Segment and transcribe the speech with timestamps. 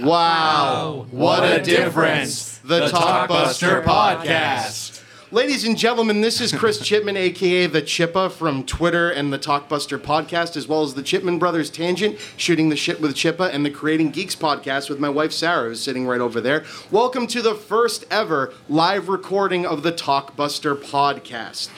[0.00, 2.58] Wow, what a difference!
[2.58, 5.02] The Talkbuster Podcast.
[5.32, 9.98] Ladies and gentlemen, this is Chris Chipman, aka the Chippa from Twitter and the Talkbuster
[9.98, 13.70] Podcast, as well as the Chipman Brothers Tangent, shooting the shit with Chippa, and the
[13.70, 16.64] Creating Geeks Podcast with my wife Sarah, who's sitting right over there.
[16.92, 21.70] Welcome to the first ever live recording of the Talkbuster Podcast.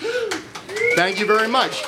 [0.95, 1.83] Thank you very much.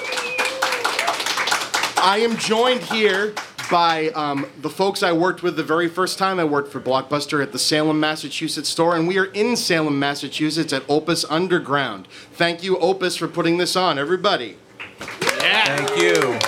[2.05, 3.35] I am joined here
[3.73, 7.43] by um, the folks I worked with the very first time I worked for Blockbuster
[7.43, 12.07] at the Salem, Massachusetts store, and we are in Salem, Massachusetts at Opus Underground.
[12.35, 14.59] Thank you, Opus, for putting this on, everybody.
[14.99, 16.39] Thank you.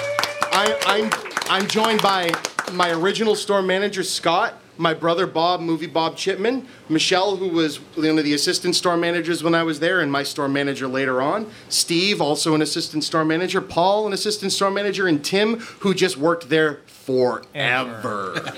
[0.52, 1.10] I, I'm
[1.48, 2.30] I'm joined by
[2.74, 8.18] my original store manager Scott, my brother Bob, movie Bob Chipman, Michelle, who was one
[8.18, 11.50] of the assistant store managers when I was there, and my store manager later on.
[11.68, 13.60] Steve, also an assistant store manager.
[13.60, 18.52] Paul, an assistant store manager, and Tim, who just worked there forever.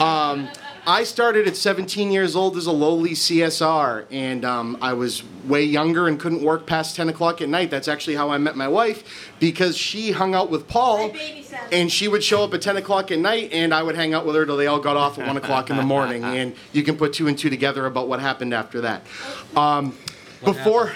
[0.00, 0.48] um,
[0.84, 5.62] I started at 17 years old as a lowly CSR, and um, I was way
[5.62, 7.70] younger and couldn't work past 10 o'clock at night.
[7.70, 11.14] That's actually how I met my wife because she hung out with Paul,
[11.70, 14.26] and she would show up at 10 o'clock at night, and I would hang out
[14.26, 16.24] with her till they all got off at 1 o'clock in the morning.
[16.24, 19.06] And you can put two and two together about what happened after that.
[19.54, 19.96] Um,
[20.44, 20.92] before.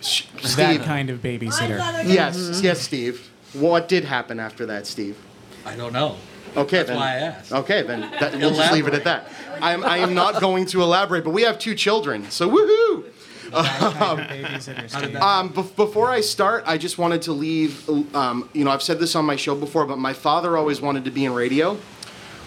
[0.00, 0.24] Sh-
[0.56, 1.78] that kind of babysitter.
[2.06, 3.30] Yes, yes, Steve.
[3.52, 5.16] What did happen after that, Steve?
[5.64, 6.16] I don't know.
[6.56, 6.96] Okay, That's then.
[6.96, 7.52] why I asked.
[7.52, 9.28] Okay, then that, we'll just leave it at that.
[9.60, 13.04] I am, I am not going to elaborate, but we have two children, so woohoo!
[13.50, 15.16] That kind of babysitter, Steve.
[15.16, 17.88] Um, bef- before I start, I just wanted to leave.
[18.14, 21.04] Um, you know, I've said this on my show before, but my father always wanted
[21.06, 21.76] to be in radio.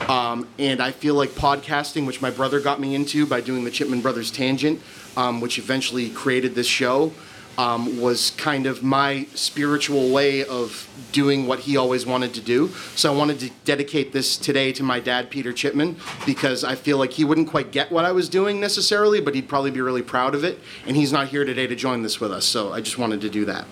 [0.07, 3.71] Um, and I feel like podcasting, which my brother got me into by doing the
[3.71, 4.81] Chipman Brothers Tangent,
[5.17, 7.11] um, which eventually created this show,
[7.57, 12.69] um, was kind of my spiritual way of doing what he always wanted to do.
[12.95, 16.97] So I wanted to dedicate this today to my dad, Peter Chipman, because I feel
[16.97, 20.01] like he wouldn't quite get what I was doing necessarily, but he'd probably be really
[20.01, 20.59] proud of it.
[20.87, 23.29] And he's not here today to join this with us, so I just wanted to
[23.29, 23.65] do that.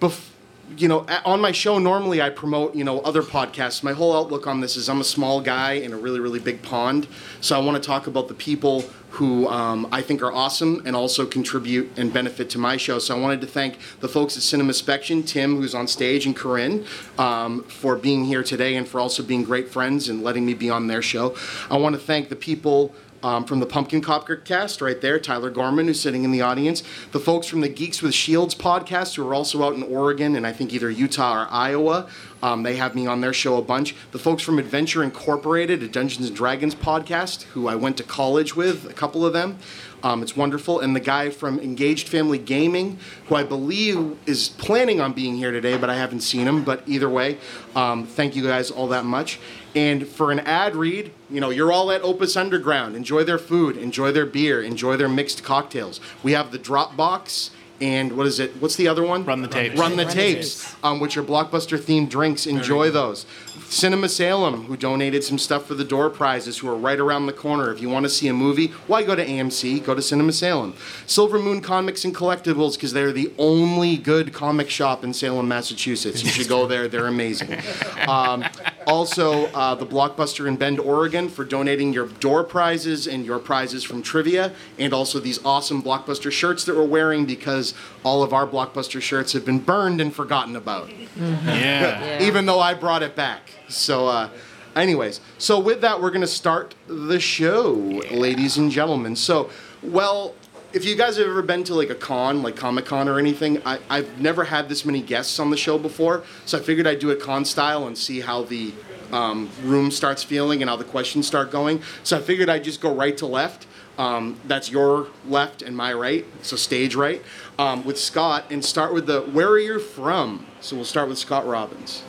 [0.00, 0.30] Bef-
[0.76, 3.82] you know, on my show normally I promote you know other podcasts.
[3.82, 6.62] My whole outlook on this is I'm a small guy in a really really big
[6.62, 7.06] pond,
[7.40, 8.84] so I want to talk about the people
[9.16, 12.98] who um, I think are awesome and also contribute and benefit to my show.
[12.98, 16.36] So I wanted to thank the folks at Cinema Spection, Tim who's on stage, and
[16.36, 16.84] Corinne
[17.18, 20.68] um, for being here today and for also being great friends and letting me be
[20.68, 21.34] on their show.
[21.70, 25.50] I want to thank the people um, from the Pumpkin Copter cast right there, Tyler
[25.50, 26.82] Gorman, who's sitting in the audience.
[27.12, 30.46] The folks from the Geeks with Shields podcast, who are also out in Oregon and
[30.46, 32.08] I think either Utah or Iowa.
[32.42, 33.94] Um, they have me on their show a bunch.
[34.12, 38.54] The folks from Adventure Incorporated, a Dungeons and Dragons podcast, who I went to college
[38.54, 39.58] with, a couple of them.
[40.02, 40.80] Um, it's wonderful.
[40.80, 45.50] And the guy from Engaged Family Gaming, who I believe is planning on being here
[45.50, 46.62] today, but I haven't seen him.
[46.62, 47.38] But either way,
[47.74, 49.40] um, thank you guys all that much.
[49.76, 52.96] And for an ad read, you know, you're all at Opus Underground.
[52.96, 56.00] Enjoy their food, enjoy their beer, enjoy their mixed cocktails.
[56.22, 57.50] We have the Dropbox
[57.80, 58.52] and what is it?
[58.60, 59.24] What's the other one?
[59.24, 59.78] Run the tapes.
[59.78, 60.76] Run the Run the tapes, tapes.
[60.84, 62.46] um, which are blockbuster themed drinks.
[62.46, 63.26] Enjoy those.
[63.68, 67.32] Cinema Salem, who donated some stuff for the door prizes, who are right around the
[67.32, 67.72] corner.
[67.72, 69.84] If you want to see a movie, why go to AMC?
[69.84, 70.74] Go to Cinema Salem.
[71.06, 76.22] Silver Moon Comics and Collectibles, because they're the only good comic shop in Salem, Massachusetts.
[76.22, 76.86] You should go there.
[76.88, 77.58] They're amazing.
[78.06, 78.44] Um,
[78.86, 83.82] also, uh, the Blockbuster in Bend, Oregon, for donating your door prizes and your prizes
[83.82, 87.65] from trivia, and also these awesome Blockbuster shirts that we're wearing because
[88.04, 92.22] all of our Blockbuster shirts have been burned and forgotten about Yeah.
[92.22, 93.50] even though I brought it back.
[93.68, 94.28] So, uh,
[94.74, 97.72] anyways, so with that, we're going to start the show,
[98.10, 99.16] ladies and gentlemen.
[99.16, 99.50] So,
[99.82, 100.34] well,
[100.72, 103.62] if you guys have ever been to like a con, like Comic Con or anything,
[103.64, 106.22] I, I've never had this many guests on the show before.
[106.44, 108.72] So I figured I'd do a con style and see how the
[109.12, 111.80] um, room starts feeling and how the questions start going.
[112.02, 113.66] So I figured I'd just go right to left.
[113.98, 117.22] Um, that's your left and my right, so stage right,
[117.58, 120.46] um, with Scott, and start with the where are you from?
[120.60, 122.02] So we'll start with Scott Robbins.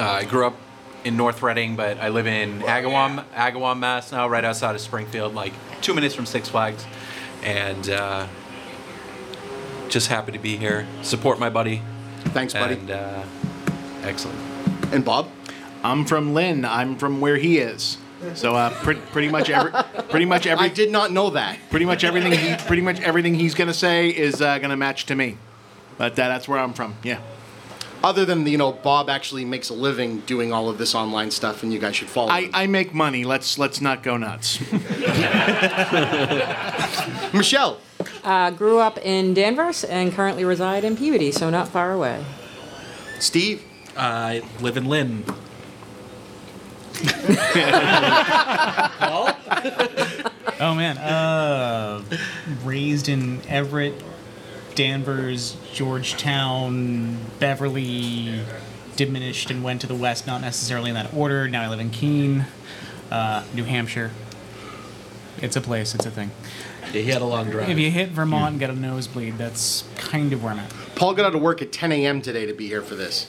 [0.00, 0.56] Uh, I grew up
[1.04, 5.34] in North Reading, but I live in Agawam, Agawam, Mass now, right outside of Springfield,
[5.34, 6.84] like two minutes from Six Flags,
[7.44, 8.26] and uh,
[9.88, 10.86] just happy to be here.
[11.02, 11.82] Support my buddy,
[12.26, 12.74] Thanks, buddy.
[12.74, 13.22] and uh,
[14.02, 14.38] excellent.
[14.92, 15.28] And Bob?
[15.84, 16.64] I'm from Lynn.
[16.64, 17.98] I'm from where he is.
[18.34, 19.72] So uh, pre- pretty much every,
[20.08, 21.58] pretty much every, I did not know that.
[21.70, 25.14] pretty much everything, he, pretty much everything he's gonna say is uh, gonna match to
[25.14, 25.36] me.
[25.98, 26.96] But uh, that's where I'm from.
[27.02, 27.20] Yeah.
[28.04, 31.62] Other than, you know, Bob actually makes a living doing all of this online stuff,
[31.62, 32.50] and you guys should follow I, him.
[32.52, 33.24] I make money.
[33.24, 34.58] Let's let's not go nuts.
[37.32, 37.78] Michelle?
[38.24, 42.24] Uh, grew up in Danvers and currently reside in Peabody, so not far away.
[43.20, 43.62] Steve?
[43.96, 45.24] I live in Lynn.
[50.60, 52.04] Oh man, uh,
[52.62, 54.00] raised in Everett,
[54.76, 58.42] Danvers, Georgetown, Beverly,
[58.94, 61.48] diminished and went to the west, not necessarily in that order.
[61.48, 62.46] Now I live in Keene,
[63.10, 64.12] uh, New Hampshire.
[65.38, 65.96] It's a place.
[65.96, 66.30] It's a thing.
[66.92, 67.68] Yeah, he had a long drive.
[67.68, 70.72] If you hit Vermont and get a nosebleed, that's kind of where I'm at.
[70.94, 72.22] Paul got out of work at 10 a.m.
[72.22, 73.26] today to be here for this.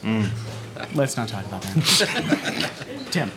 [0.93, 2.71] Let's not talk about that.
[3.11, 3.31] Tim.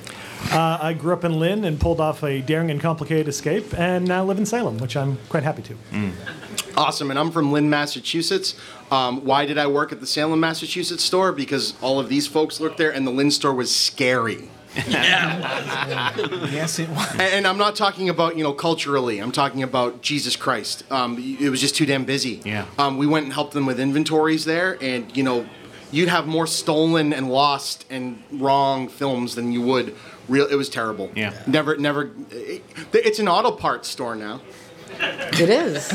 [0.50, 4.06] Uh, I grew up in Lynn and pulled off a daring and complicated escape, and
[4.06, 5.76] now live in Salem, which I'm quite happy to.
[6.76, 8.54] Awesome, and I'm from Lynn, Massachusetts.
[8.90, 11.32] Um, why did I work at the Salem, Massachusetts store?
[11.32, 14.50] Because all of these folks worked there, and the Lynn store was scary.
[14.88, 16.12] Yeah.
[16.50, 17.10] Yes, it was.
[17.12, 19.18] And, and I'm not talking about you know culturally.
[19.18, 20.84] I'm talking about Jesus Christ.
[20.92, 22.40] Um, it was just too damn busy.
[22.44, 22.66] Yeah.
[22.78, 25.46] Um, we went and helped them with inventories there, and you know,
[25.90, 29.94] you'd have more stolen and lost and wrong films than you would
[30.28, 30.46] real.
[30.46, 31.10] It was terrible.
[31.14, 31.32] Yeah.
[31.46, 32.10] Never, never.
[32.30, 32.62] It,
[32.92, 34.40] it's an auto parts store now.
[35.38, 35.92] It is.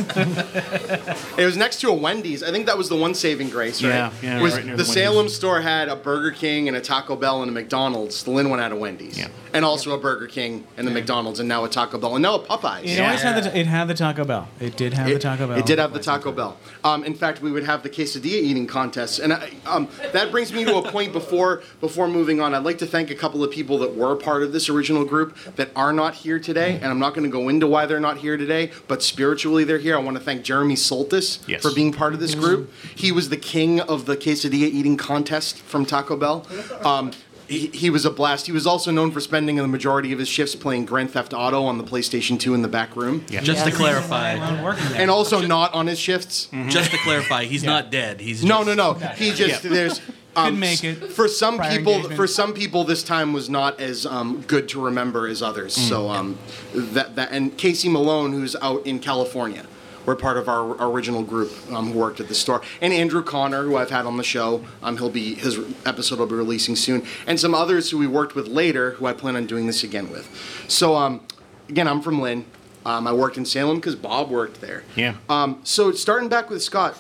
[1.38, 2.44] It was next to a Wendy's.
[2.44, 3.90] I think that was the one saving grace, right?
[3.90, 7.16] Yeah, yeah, Was right the the Salem store had a Burger King and a Taco
[7.16, 8.24] Bell and a McDonald's.
[8.24, 9.18] The Lynn one had a Wendy's.
[9.18, 9.30] Yeah.
[9.54, 12.36] And also a Burger King and a McDonald's and now a Taco Bell and now
[12.36, 12.86] a Popeyes.
[12.86, 14.48] It always had the, it had the Taco Bell.
[14.60, 15.58] It did have the Taco Bell.
[15.58, 16.58] It did have the Taco Bell.
[16.84, 19.20] Um, in fact, we would have the quesadilla eating contest.
[19.20, 22.54] and I, um, that brings me to a point before before moving on.
[22.56, 25.36] I'd like to thank a couple of people that were part of this original group
[25.56, 28.18] that are not here today, and I'm not going to go into why they're not
[28.18, 29.96] here today, but spiritually they're here.
[29.96, 31.62] I want to thank Jeremy Soltis Yes.
[31.62, 32.74] for being part of this group.
[32.94, 36.46] He was the king of the quesadilla eating contest from Taco Bell.
[36.84, 37.12] Um,
[37.48, 38.48] he, he was a blast.
[38.48, 41.64] He was also known for spending the majority of his shifts playing Grand Theft Auto
[41.64, 43.24] on the PlayStation 2 in the back room.
[43.30, 43.40] Yeah.
[43.40, 45.00] Just to clarify, I'm working there.
[45.02, 46.50] And also not on his shifts.
[46.68, 48.20] just to clarify, he's not dead.
[48.20, 48.94] He's No, just, no, no.
[49.16, 50.02] He just there's
[50.36, 50.96] um, Couldn't make it.
[51.12, 52.18] For some Prior people, engagement.
[52.18, 55.74] for some people, this time was not as um, good to remember as others.
[55.74, 56.38] So um,
[56.74, 59.66] that that and Casey Malone, who's out in California,
[60.06, 63.22] were part of our, our original group um, who worked at the store, and Andrew
[63.22, 64.64] Connor, who I've had on the show.
[64.82, 68.34] Um, he'll be his episode will be releasing soon, and some others who we worked
[68.34, 70.30] with later, who I plan on doing this again with.
[70.70, 71.26] So um,
[71.68, 72.46] again, I'm from Lynn.
[72.86, 74.84] Um, I worked in Salem because Bob worked there.
[74.96, 75.16] Yeah.
[75.30, 76.98] Um, so starting back with Scott,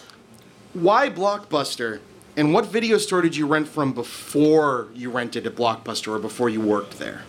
[0.74, 2.01] why Blockbuster?
[2.38, 6.50] And what video store did you rent from before you rented at Blockbuster or before
[6.50, 7.24] you worked there?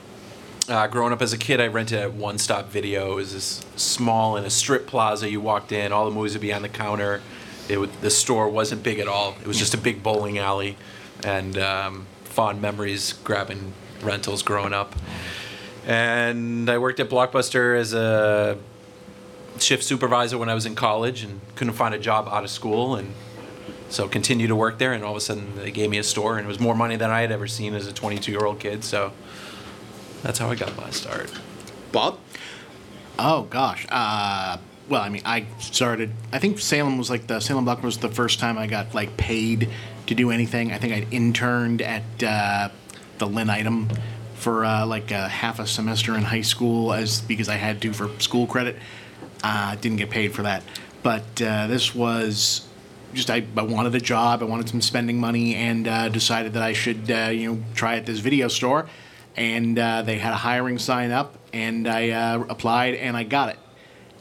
[0.68, 3.12] Uh, growing up as a kid, I rented at One Stop Video.
[3.12, 5.28] It was this small in a strip plaza.
[5.28, 7.20] You walked in, all the movies would be on the counter.
[7.68, 9.34] It would, the store wasn't big at all.
[9.40, 10.76] It was just a big bowling alley,
[11.24, 13.72] and um, fond memories grabbing
[14.02, 14.94] rentals growing up.
[15.84, 18.56] And I worked at Blockbuster as a
[19.58, 22.94] shift supervisor when I was in college, and couldn't find a job out of school,
[22.94, 23.12] and
[23.92, 24.92] so continued to work there.
[24.92, 26.96] And all of a sudden, they gave me a store, and it was more money
[26.96, 28.84] than I had ever seen as a 22-year-old kid.
[28.84, 29.12] So.
[30.22, 31.30] That's how I got my start.
[31.90, 32.18] Bob?
[33.18, 33.86] Oh gosh.
[33.90, 34.58] Uh,
[34.88, 36.12] well, I mean, I started.
[36.32, 39.16] I think Salem was like the Salem Block was the first time I got like
[39.16, 39.68] paid
[40.06, 40.72] to do anything.
[40.72, 42.68] I think i'd interned at uh,
[43.18, 43.90] the Lynn Item
[44.34, 47.92] for uh, like a half a semester in high school as because I had to
[47.92, 48.76] for school credit.
[49.42, 50.62] Uh, didn't get paid for that,
[51.02, 52.68] but uh, this was
[53.14, 54.42] just I, I wanted a job.
[54.42, 57.96] I wanted some spending money, and uh, decided that I should uh, you know try
[57.96, 58.88] at this video store.
[59.34, 63.48] And uh, they had a hiring sign up, and I uh, applied, and I got
[63.48, 63.58] it.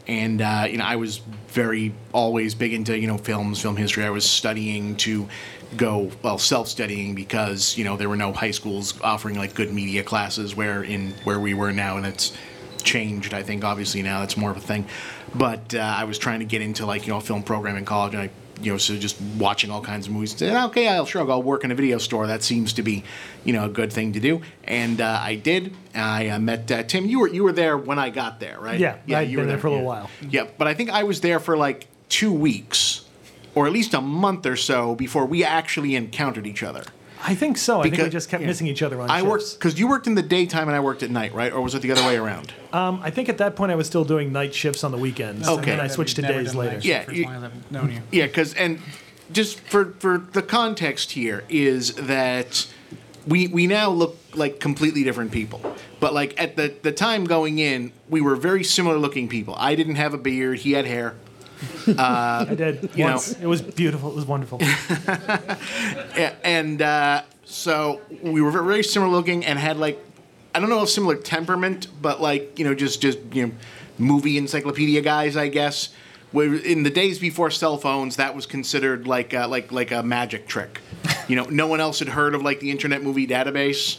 [0.08, 4.06] And uh, you know, I was very always big into you know films, film history.
[4.06, 5.28] I was studying to
[5.78, 10.04] go well self-studying because you know there were no high schools offering like good media
[10.04, 12.34] classes where in where we were now, and it's
[12.84, 13.34] changed.
[13.34, 14.86] I think obviously now that's more of a thing.
[15.36, 18.14] But uh, I was trying to get into like you know film program in college,
[18.14, 18.30] and I
[18.62, 20.36] you know so just watching all kinds of movies.
[20.36, 22.28] Said, okay, I'll sure I'll work in a video store.
[22.28, 23.04] That seems to be
[23.44, 25.76] you know a good thing to do, and uh, I did.
[25.94, 27.06] I uh, met uh, Tim.
[27.06, 28.80] You were you were there when I got there, right?
[28.80, 29.20] Yeah, yeah.
[29.20, 29.88] I'd you been were there for a little yeah.
[29.88, 30.10] while.
[30.30, 33.06] Yeah, but I think I was there for like two weeks,
[33.56, 36.84] or at least a month or so before we actually encountered each other.
[37.24, 37.80] I think so.
[37.80, 38.48] I think we just kept yeah.
[38.48, 39.30] missing each other on I shifts.
[39.30, 41.52] worked because you worked in the daytime and I worked at night, right?
[41.52, 42.54] Or was it the other way around?
[42.74, 45.48] Um, I think at that point I was still doing night shifts on the weekends.
[45.48, 45.72] Okay.
[45.72, 46.80] And then I switched to days later.
[46.82, 48.02] Yeah, you- as long as I've known you.
[48.12, 48.80] Yeah, because and
[49.32, 52.68] just for for the context here is that
[53.28, 55.62] we we now look like completely different people.
[56.00, 59.56] But like at the the time going in, we were very similar looking people.
[59.58, 61.16] I didn't have a beard; he had hair.
[61.98, 64.10] I did You know- It was beautiful.
[64.12, 64.60] It was wonderful.
[66.44, 70.00] And uh, so we were very similar looking and had like
[70.54, 73.54] I don't know if similar temperament, but like you know just just you know
[73.98, 75.90] movie encyclopedia guys, I guess.
[76.32, 80.02] Where in the days before cell phones, that was considered like uh, like like a
[80.04, 80.80] magic trick.
[81.28, 83.98] You know, no one else had heard of like the Internet Movie Database.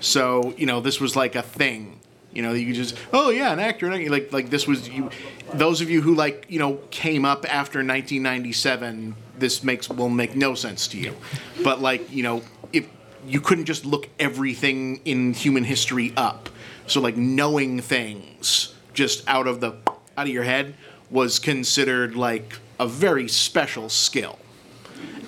[0.00, 2.00] So you know, this was like a thing.
[2.34, 4.10] You know, you just, oh yeah, an actor, an actor.
[4.10, 5.10] like like this was you.
[5.52, 10.34] Those of you who like you know came up after 1997, this makes will make
[10.34, 11.14] no sense to you.
[11.62, 12.88] But like you know, if
[13.26, 16.48] you couldn't just look everything in human history up,
[16.88, 19.76] so like knowing things just out of the
[20.16, 20.74] out of your head
[21.10, 24.38] was considered like a very special skill.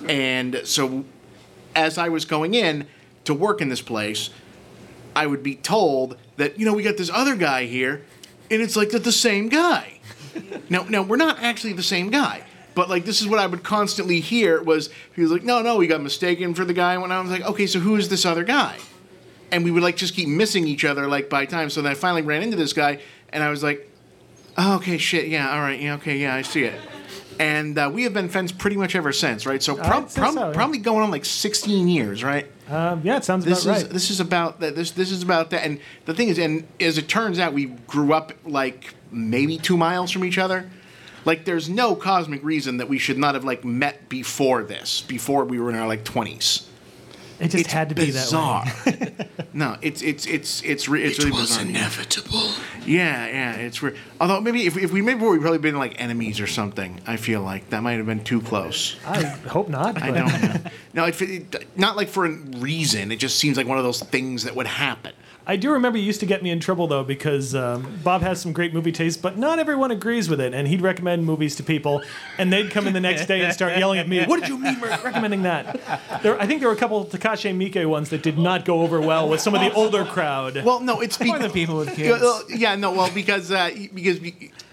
[0.09, 1.05] And so
[1.75, 2.87] as I was going in
[3.23, 4.29] to work in this place,
[5.17, 8.03] I would be told that, you know, we got this other guy here,
[8.51, 9.99] and it's like the same guy.
[10.69, 12.43] now, now we're not actually the same guy.
[12.75, 15.77] But like this is what I would constantly hear was he was like, no, no,
[15.77, 16.99] we got mistaken for the guy.
[16.99, 18.77] When I was like, okay, so who is this other guy?
[19.51, 21.71] And we would like just keep missing each other like by time.
[21.71, 23.91] So then I finally ran into this guy, and I was like,
[24.55, 26.79] oh, okay, shit, yeah, all right, yeah, okay, yeah, I see it.
[27.39, 29.63] And uh, we have been friends pretty much ever since, right?
[29.63, 30.53] So, prob- I'd prob- so, yeah.
[30.53, 32.45] probably going on like 16 years, right?
[32.69, 33.91] Um, yeah, it sounds this about is right.
[33.91, 34.75] this is about that.
[34.75, 35.63] This this is about that.
[35.65, 39.77] And the thing is, and as it turns out, we grew up like maybe two
[39.77, 40.69] miles from each other.
[41.25, 45.43] Like, there's no cosmic reason that we should not have like met before this, before
[45.43, 46.66] we were in our like 20s.
[47.39, 48.65] It just It's had to bizarre.
[48.85, 49.27] be that way.
[49.53, 51.65] no, it's it's it's it's re- it's It really was bizarre.
[51.65, 52.49] inevitable.
[52.85, 53.95] Yeah, yeah, it's weird.
[54.19, 56.99] Although maybe if, if we maybe we'd probably been like enemies or something.
[57.05, 58.97] I feel like that might have been too close.
[59.05, 60.01] I hope not.
[60.01, 60.55] I don't know.
[60.93, 63.11] No, it, it, not like for a reason.
[63.11, 65.13] It just seems like one of those things that would happen.
[65.49, 68.41] I do remember you used to get me in trouble though because um, Bob has
[68.41, 70.53] some great movie taste, but not everyone agrees with it.
[70.53, 72.03] And he'd recommend movies to people,
[72.37, 74.57] and they'd come in the next day and start yelling at me, "What did you
[74.57, 75.79] mean by recommending that?"
[76.21, 78.99] There, I think there were a couple Takashi Miike ones that did not go over
[78.99, 80.63] well with some of the older crowd.
[80.65, 82.43] Well, no, it's Or the people with yeah, kids.
[82.53, 84.19] yeah, no, well, because uh, because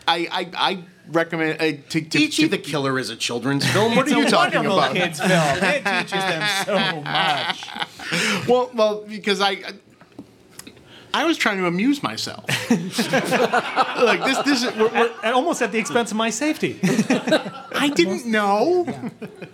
[0.08, 3.94] I I, I recommend uh, to, to, Ichi to the Killer is a children's film.
[3.94, 4.96] What are you a talking wonderful about?
[4.96, 5.30] kids film.
[5.62, 8.48] It teaches them so much.
[8.48, 9.62] well, well, because I.
[11.14, 12.44] I was trying to amuse myself.
[12.70, 14.74] like this, this is.
[14.74, 16.80] We're, we're, And almost at the expense of my safety.
[16.82, 18.84] I didn't know.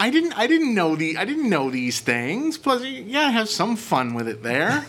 [0.01, 0.33] I didn't.
[0.39, 1.19] I didn't know the.
[1.19, 2.57] I didn't know these things.
[2.57, 4.43] Plus, yeah, have some fun with it.
[4.43, 4.87] There,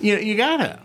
[0.00, 0.78] you you gotta.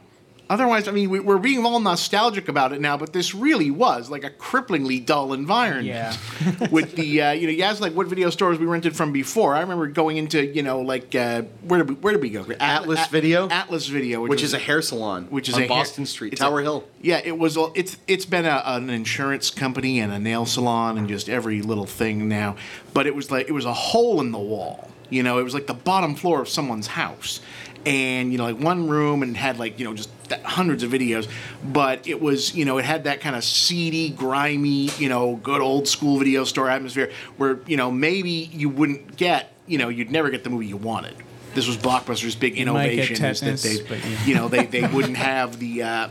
[0.51, 4.09] Otherwise, I mean, we, we're being all nostalgic about it now, but this really was
[4.09, 5.85] like a cripplingly dull environment.
[5.87, 6.13] Yeah.
[6.71, 9.55] with the uh, you know, you asked like what video stores we rented from before.
[9.55, 12.45] I remember going into you know like uh, where did we where did we go?
[12.59, 13.47] Atlas At- Video?
[13.47, 16.35] Atlas Video, Which was- is a hair salon, which is on a hair- Boston Street,
[16.35, 16.83] Tower a- Hill.
[17.01, 17.55] Yeah, it was.
[17.55, 21.61] a- It's it's been a, an insurance company and a nail salon and just every
[21.61, 22.57] little thing now.
[22.93, 24.89] But it was like it was a hole in the wall.
[25.09, 27.39] You know, it was like the bottom floor of someone's house,
[27.85, 30.20] and you know, like one room and had like you know just th-
[30.51, 31.29] hundreds of videos.
[31.63, 35.61] But it was you know it had that kind of seedy, grimy, you know, good
[35.61, 40.11] old school video store atmosphere where you know maybe you wouldn't get you know you'd
[40.11, 41.15] never get the movie you wanted.
[41.53, 44.25] This was Blockbuster's big You might get innovation is that they, yeah.
[44.25, 46.09] you know, they, they wouldn't have the, uh,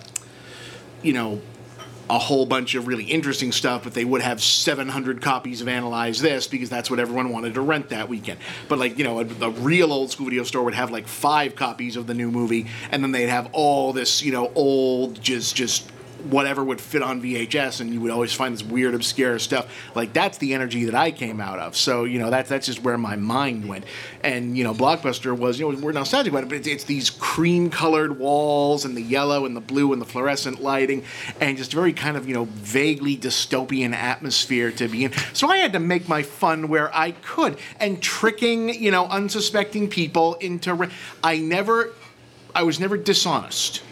[1.02, 1.40] you know,
[2.10, 6.20] a whole bunch of really interesting stuff, but they would have 700 copies of Analyze
[6.20, 8.40] This because that's what everyone wanted to rent that weekend.
[8.68, 11.54] But like, you know, a, a real old school video store would have like five
[11.54, 15.54] copies of the new movie, and then they'd have all this, you know, old, just,
[15.54, 15.88] just
[16.24, 19.72] whatever would fit on VHS, and you would always find this weird, obscure stuff.
[19.94, 21.76] Like that's the energy that I came out of.
[21.76, 23.84] So you know, that's that's just where my mind went.
[24.22, 27.10] And you know, Blockbuster was, you know, we're nostalgic about it, but it's, it's these
[27.10, 31.04] cream-colored walls and the yellow and the blue and the fluorescent lighting,
[31.40, 35.12] and just very kind of you know vaguely dystopian atmosphere to be in.
[35.32, 39.88] So I had to make my fun where I could, and tricking you know unsuspecting
[39.88, 40.74] people into.
[40.74, 40.90] Re-
[41.22, 41.92] I never,
[42.54, 43.82] I was never dishonest.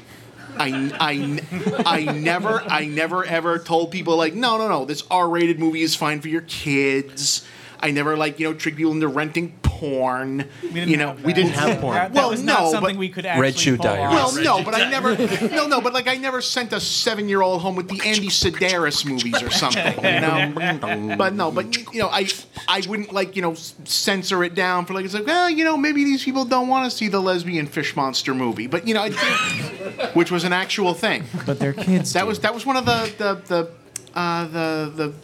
[0.59, 1.41] I, I,
[1.87, 5.95] I never I never ever told people like no no no this R-rated movie is
[5.95, 7.47] fine for your kids.
[7.81, 10.49] I never like you know trick people into renting porn.
[10.63, 11.95] We didn't you know We didn't have porn.
[11.95, 14.19] That, Well, that was not no, something but- we could actually Red Shoe pull Diaries.
[14.19, 14.35] off.
[14.35, 15.17] well, no, but I never,
[15.55, 19.41] no, no, but like I never sent a seven-year-old home with the Andy Sidaris movies
[19.43, 21.15] or something, you know.
[21.17, 22.29] but no, but you know, I,
[22.67, 25.77] I wouldn't like you know censor it down for like it's like well, you know,
[25.77, 29.03] maybe these people don't want to see the lesbian fish monster movie, but you know,
[29.03, 31.25] I did, which was an actual thing.
[31.47, 32.13] But they're kids.
[32.15, 33.71] That was that was one of the the the
[34.19, 35.15] uh, the the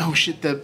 [0.00, 0.60] oh shit the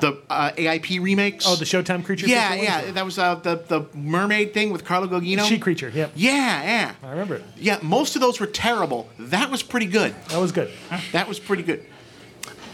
[0.00, 1.44] the uh, AIP remakes.
[1.46, 2.26] Oh, the Showtime creature.
[2.26, 2.86] yeah, Feature ones?
[2.86, 5.44] yeah, that was uh, the the mermaid thing with Carla Gugino.
[5.48, 5.90] She creature.
[5.94, 6.12] Yep.
[6.16, 6.94] Yeah, yeah.
[7.02, 7.44] I remember it.
[7.56, 9.08] Yeah, most of those were terrible.
[9.18, 10.14] That was pretty good.
[10.28, 10.70] That was good.
[11.12, 11.84] That was pretty good.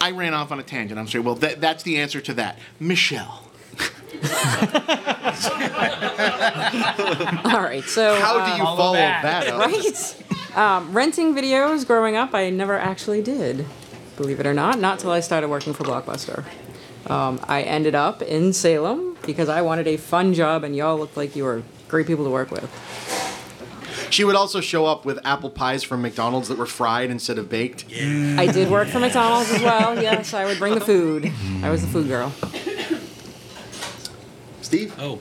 [0.00, 0.98] I ran off on a tangent.
[1.00, 1.24] I'm sorry.
[1.24, 2.58] Well, that, that's the answer to that.
[2.78, 3.42] Michelle.
[7.44, 9.22] All right, so How uh, do you all of follow that.
[9.22, 9.60] that, up?
[9.60, 10.22] right?
[10.56, 13.66] Um, renting videos growing up, I never actually did.
[14.16, 16.44] Believe it or not, not till I started working for Blockbuster.
[17.08, 21.16] Um, I ended up in Salem because I wanted a fun job, and y'all looked
[21.16, 22.70] like you were great people to work with.
[24.10, 27.48] She would also show up with apple pies from McDonald's that were fried instead of
[27.48, 27.84] baked.
[27.92, 30.00] I did work for McDonald's as well.
[30.00, 31.30] Yes, I would bring the food.
[31.62, 32.32] I was the food girl.
[34.62, 34.94] Steve?
[34.98, 35.20] Oh,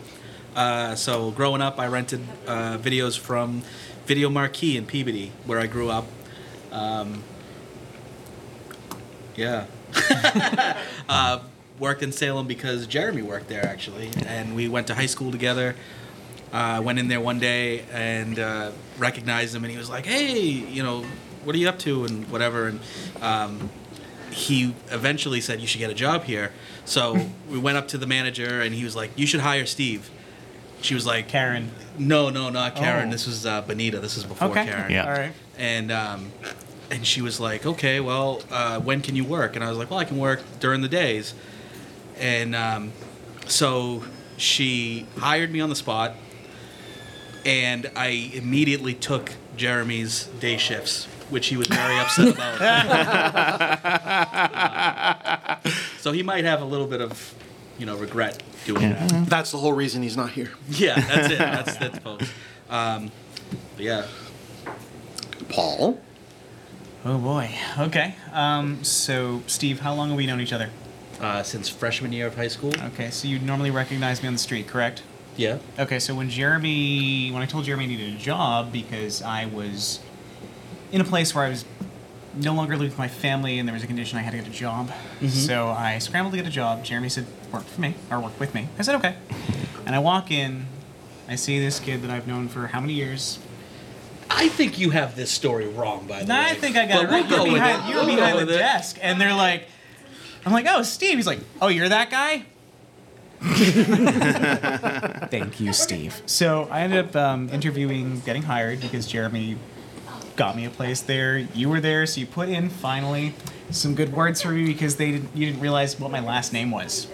[0.56, 3.64] uh, so growing up, I rented uh, videos from
[4.06, 6.06] Video Marquee in Peabody, where I grew up.
[6.72, 7.24] Um,
[9.36, 9.66] yeah.
[11.10, 11.40] uh,
[11.80, 15.76] worked in Salem because Jeremy worked there actually, and we went to high school together.
[16.54, 20.40] Uh, went in there one day and uh, recognized him, and he was like, "Hey,
[20.42, 21.04] you know,
[21.44, 22.68] what are you up to?" and whatever.
[22.68, 22.80] And
[23.22, 23.70] um,
[24.32, 26.52] he eventually said, "You should get a job here."
[26.86, 27.18] So
[27.50, 30.10] we went up to the manager, and he was like, "You should hire Steve."
[30.82, 31.72] She was like, Karen.
[31.98, 33.10] "No, no, not Karen.
[33.10, 33.12] Oh.
[33.12, 34.00] This was uh, Benita.
[34.00, 34.66] This is before Okay.
[34.66, 35.06] Karen." Yeah.
[35.06, 35.34] All right.
[35.58, 36.32] and um,
[36.90, 39.90] and she was like, "Okay, well, uh, when can you work?" And I was like,
[39.90, 41.34] "Well, I can work during the days."
[42.20, 42.92] And um,
[43.46, 44.04] so
[44.38, 46.16] she hired me on the spot,
[47.46, 52.60] and I immediately took Jeremy's day shifts, which he was very upset about.
[56.00, 57.34] so he might have a little bit of,
[57.78, 59.28] you know, regret doing that.
[59.30, 60.52] That's the whole reason he's not here.
[60.70, 61.38] Yeah, that's it.
[61.40, 62.32] That's that's post.
[62.70, 63.12] Um,
[63.76, 64.08] but yeah.
[65.50, 66.00] Paul?
[67.06, 67.52] Oh boy.
[67.78, 68.16] Okay.
[68.34, 70.70] Um, so, Steve, how long have we known each other?
[71.20, 72.74] Uh, since freshman year of high school.
[72.94, 75.02] Okay, so you'd normally recognize me on the street, correct?
[75.38, 75.60] Yeah.
[75.80, 80.00] Okay, so when Jeremy, when I told Jeremy I needed a job because I was
[80.92, 81.64] in a place where I was
[82.36, 84.48] no longer living with my family and there was a condition I had to get
[84.48, 84.92] a job,
[85.30, 86.84] so I scrambled to get a job.
[86.84, 89.16] Jeremy said, "Work for me or work with me." I said, "Okay,"
[89.86, 90.66] and I walk in.
[91.30, 93.40] I see this kid that I've known for how many years?
[94.30, 96.40] I think you have this story wrong, by the way.
[96.40, 97.30] I think I got But it right.
[97.30, 97.90] We'll go you're with behind, it.
[97.90, 98.58] you were We'll behind the it.
[98.58, 99.68] desk, and they're like,
[100.46, 101.18] I'm like, oh, Steve.
[101.18, 102.46] He's like, oh, you're that guy?
[105.30, 106.22] Thank you, Steve.
[106.26, 109.58] So I ended up um, interviewing, getting hired because Jeremy
[110.36, 111.38] got me a place there.
[111.38, 113.34] You were there, so you put in finally
[113.72, 116.72] some good words for me because they didn't, you didn't realize what my last name
[116.72, 117.08] was.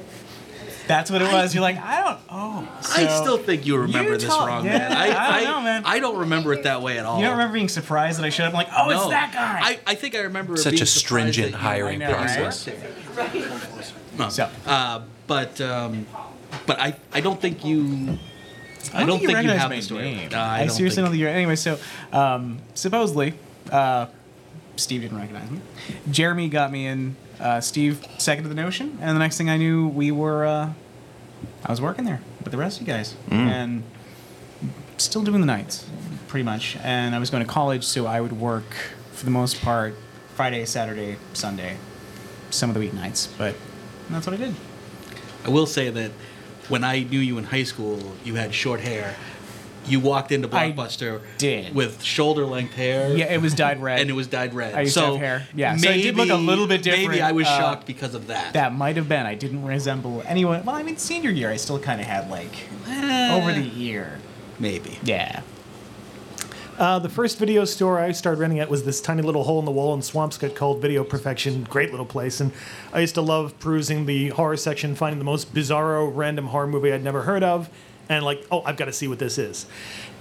[0.88, 1.54] That's what it was.
[1.54, 2.20] You're like, I don't.
[2.30, 4.92] Oh, I still think you remember You this told- wrong, Yeah, man.
[4.92, 5.84] I, I don't know, man.
[5.86, 7.18] I don't remember it that way at all.
[7.20, 8.50] You don't remember being surprised that I showed up?
[8.54, 9.60] I'm like, oh, it's that guy.
[9.62, 12.14] I, I think I remember Such being a surprised stringent that you- hiring I know,
[12.14, 12.38] right?
[12.40, 12.70] process.
[14.18, 14.30] No.
[14.30, 16.06] So- Uh, but um,
[16.66, 18.18] but I, I don't think you.
[18.94, 20.02] I don't don't think you think you have my the story.
[20.02, 20.30] name.
[20.32, 21.06] No, I, I, don't seriously think.
[21.06, 21.30] don't think you're.
[21.30, 21.78] Anyway, so
[22.12, 23.34] um, supposedly,
[23.72, 24.08] uh,
[24.76, 25.62] Steve didn't recognize me.
[26.10, 27.16] Jeremy got me in.
[27.42, 30.46] Uh, Steve seconded the notion, and the next thing I knew, we were.
[30.46, 30.74] Uh,
[31.66, 33.84] I was working there with the rest of you guys, and
[34.98, 35.86] still doing the nights,
[36.28, 36.78] pretty much.
[36.84, 38.72] And I was going to college, so I would work
[39.14, 39.96] for the most part
[40.36, 41.78] Friday, Saturday, Sunday,
[42.52, 43.30] some of the weeknights.
[43.38, 43.56] But
[44.10, 44.56] that's what I did.
[45.46, 46.12] I will say that
[46.70, 49.16] when I knew you in high school, you had short hair.
[49.88, 51.74] You walked into I Blockbuster did.
[51.74, 53.16] with shoulder length hair.
[53.16, 54.00] Yeah, it was dyed red.
[54.02, 54.76] and it was dyed red.
[54.76, 55.48] I used to so have hair.
[55.56, 57.10] Yeah, so it did look a little bit different.
[57.10, 58.54] Maybe I was uh, shocked because of that.
[58.54, 59.26] That might have been.
[59.26, 60.64] I didn't resemble anyone.
[60.66, 62.54] Well, I mean, senior year, I still kind of had like
[62.88, 64.20] over the year.
[64.60, 65.00] maybe.
[65.04, 65.42] Yeah.
[66.78, 69.66] Uh, the first video store I started renting at was this tiny little hole in
[69.66, 71.64] the wall in Swampscott called Video Perfection.
[71.70, 72.40] Great little place.
[72.40, 72.52] And
[72.92, 76.92] I used to love perusing the horror section, finding the most bizarro, random horror movie
[76.92, 77.70] I'd never heard of,
[78.12, 79.66] and like, oh, I've got to see what this is.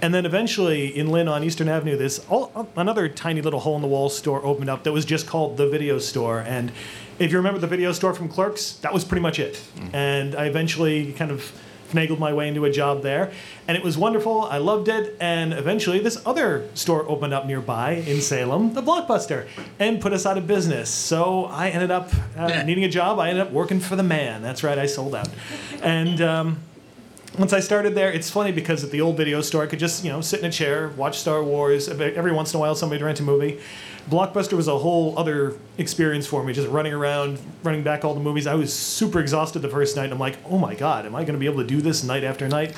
[0.01, 3.81] And then eventually in Lynn on Eastern Avenue, this all, another tiny little hole in
[3.81, 6.39] the wall store opened up that was just called the Video Store.
[6.39, 6.71] And
[7.19, 9.61] if you remember the video store from Clerks, that was pretty much it.
[9.93, 11.51] And I eventually kind of
[11.91, 13.33] finagled my way into a job there,
[13.67, 14.43] and it was wonderful.
[14.43, 19.45] I loved it, and eventually this other store opened up nearby in Salem, the Blockbuster,
[19.77, 20.89] and put us out of business.
[20.89, 23.19] So I ended up uh, needing a job.
[23.19, 24.41] I ended up working for the man.
[24.41, 25.29] That's right, I sold out,
[25.83, 26.21] and.
[26.21, 26.57] Um,
[27.37, 30.03] once I started there, it's funny because at the old video store, I could just,
[30.03, 31.87] you know, sit in a chair, watch Star Wars.
[31.87, 33.59] Every once in a while, somebody would rent a movie.
[34.09, 38.19] Blockbuster was a whole other experience for me, just running around, running back all the
[38.19, 38.47] movies.
[38.47, 40.11] I was super exhausted the first night.
[40.11, 42.23] I'm like, oh my God, am I going to be able to do this night
[42.23, 42.75] after night?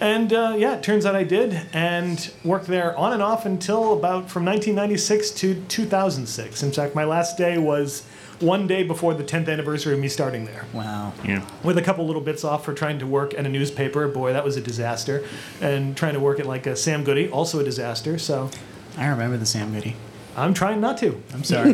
[0.00, 3.92] And uh, yeah, it turns out I did, and worked there on and off until
[3.92, 6.62] about from 1996 to 2006.
[6.62, 8.06] In fact, my last day was
[8.40, 11.12] one day before the 10th anniversary of me starting there Wow.
[11.24, 11.46] Yeah.
[11.62, 14.08] with a couple little bits off for trying to work at a newspaper.
[14.08, 15.24] Boy, that was a disaster.
[15.60, 18.18] And trying to work at like a Sam Goody, also a disaster.
[18.18, 18.50] So
[18.96, 19.96] I remember the Sam Goody.
[20.36, 21.20] I'm trying not to.
[21.34, 21.72] I'm sorry.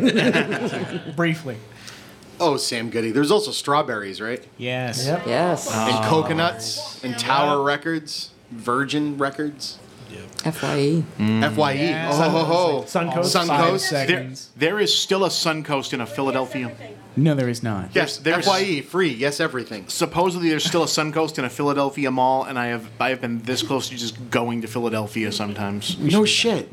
[1.15, 1.57] Briefly.
[2.39, 3.11] Oh, Sam Goody.
[3.11, 4.43] There's also strawberries, right?
[4.57, 5.05] Yes.
[5.05, 5.23] Yep.
[5.25, 5.67] Yes.
[5.67, 6.09] And ah.
[6.09, 9.79] coconuts, and Tower Records, Virgin Records,
[10.43, 10.51] Fye.
[10.51, 11.03] FYE.
[11.19, 11.79] Mm.
[11.79, 12.09] Yeah.
[12.11, 12.83] Oh, ho, ho, ho.
[12.83, 13.35] Suncoast.
[13.35, 13.89] Suncoast.
[13.89, 16.71] Five There- There, there is still a Suncoast in a Philadelphia.
[17.19, 17.89] No, there is not.
[17.95, 19.09] Yes, There's- FYE, free.
[19.11, 19.85] Yes, everything.
[19.87, 23.41] Supposedly, there's still a Suncoast in a Philadelphia mall, and I have I have been
[23.41, 25.97] this close to just going to Philadelphia sometimes.
[25.97, 26.69] No shit.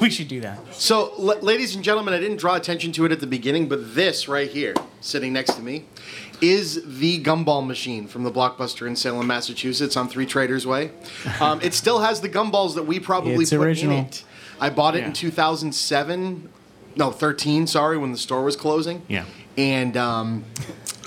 [0.00, 0.58] We should do that.
[0.74, 3.94] So, la- ladies and gentlemen, I didn't draw attention to it at the beginning, but
[3.94, 5.86] this right here, sitting next to me,
[6.42, 10.90] is the gumball machine from the Blockbuster in Salem, Massachusetts, on Three Traders Way.
[11.40, 13.98] Um, it still has the gumballs that we probably It's put original.
[13.98, 14.24] in it.
[14.60, 16.48] I bought it in 2007,
[16.96, 17.66] no, 13.
[17.66, 19.02] Sorry, when the store was closing.
[19.08, 19.24] Yeah.
[19.56, 20.44] And um,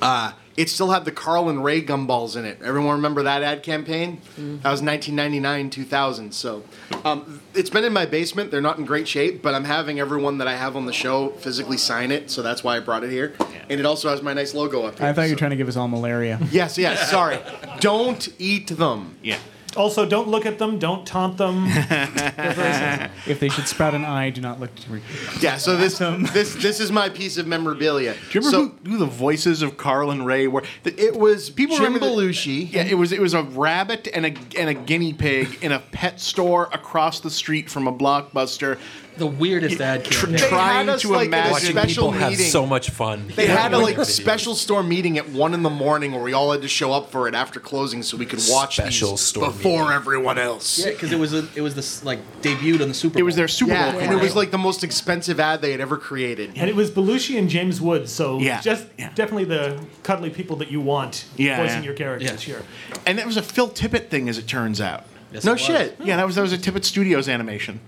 [0.02, 2.62] uh, it still had the Carl and Ray gumballs in it.
[2.64, 4.22] Everyone remember that ad campaign?
[4.38, 6.32] That was 1999, 2000.
[6.34, 6.64] So
[7.04, 8.52] um, it's been in my basement.
[8.52, 11.30] They're not in great shape, but I'm having everyone that I have on the show
[11.30, 12.32] physically sign it.
[12.32, 13.34] So that's why I brought it here.
[13.70, 15.08] And it also has my nice logo up here.
[15.08, 16.40] I thought you were trying to give us all malaria.
[16.52, 17.10] Yes, yes.
[17.12, 17.40] Sorry.
[17.80, 19.18] Don't eat them.
[19.22, 19.40] Yeah.
[19.76, 20.80] Also, don't look at them.
[20.80, 21.66] Don't taunt them.
[23.28, 24.92] If they should sprout an eye, do not look to.
[24.94, 25.02] Me.
[25.42, 25.58] Yeah.
[25.58, 28.14] So this this this is my piece of memorabilia.
[28.14, 30.64] Do you remember so, who, who the voices of Carl and Ray were?
[30.84, 32.72] It was People Jim remember the- Belushi.
[32.72, 35.80] Yeah, it was it was a rabbit and a and a guinea pig in a
[35.80, 38.78] pet store across the street from a blockbuster.
[39.18, 40.34] The weirdest ad campaign.
[40.34, 42.46] They trying had us to like in a imagine Watching special people have meeting.
[42.48, 43.32] so much fun.
[43.36, 46.52] They had a like special store meeting at one in the morning where we all
[46.52, 49.48] had to show up for it after closing so we could watch Special these store
[49.48, 49.94] before meeting.
[49.96, 50.80] everyone else.
[50.80, 53.20] Yeah, because it was a, it was this like debuted on the Super.
[53.20, 54.38] It was their Super Yeah, Bowl and it was commercial.
[54.38, 56.52] like the most expensive ad they had ever created.
[56.56, 59.12] and it was Belushi and James Woods, so Yeah, just yeah.
[59.16, 61.84] definitely the cuddly people that you want Yeah, voicing yeah.
[61.86, 62.56] your characters Yeah.
[62.56, 62.64] here.
[63.06, 65.06] and that was a Phil Tippett thing, as it turns out.
[65.32, 65.62] Yes, No it was.
[65.62, 65.98] shit.
[66.04, 67.80] Yeah, that was that was a Tippett Studios animation.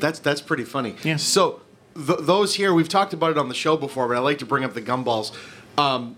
[0.00, 0.94] That's that's pretty funny.
[1.04, 1.16] Yeah.
[1.16, 1.60] So
[1.94, 4.46] th- those here, we've talked about it on the show before, but I like to
[4.46, 5.32] bring up the gumballs.
[5.78, 6.16] Um,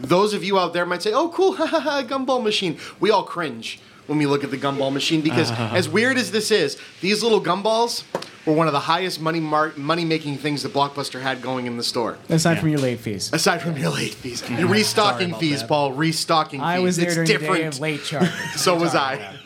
[0.00, 3.10] those of you out there might say, "Oh, cool, ha ha ha, gumball machine." We
[3.10, 5.50] all cringe when we look at the gumball machine because,
[5.80, 8.04] as weird as this is, these little gumballs
[8.44, 11.76] were one of the highest money mar- money making things that Blockbuster had going in
[11.76, 12.18] the store.
[12.28, 12.60] Aside Yeah.
[12.60, 13.30] from your late fees.
[13.32, 15.68] Aside from your late fees, your restocking fees, that.
[15.68, 15.92] Paul.
[15.92, 16.64] Restocking fees.
[16.66, 17.52] I was there it's during different.
[17.52, 18.60] the day of late charges.
[18.60, 19.36] so was I.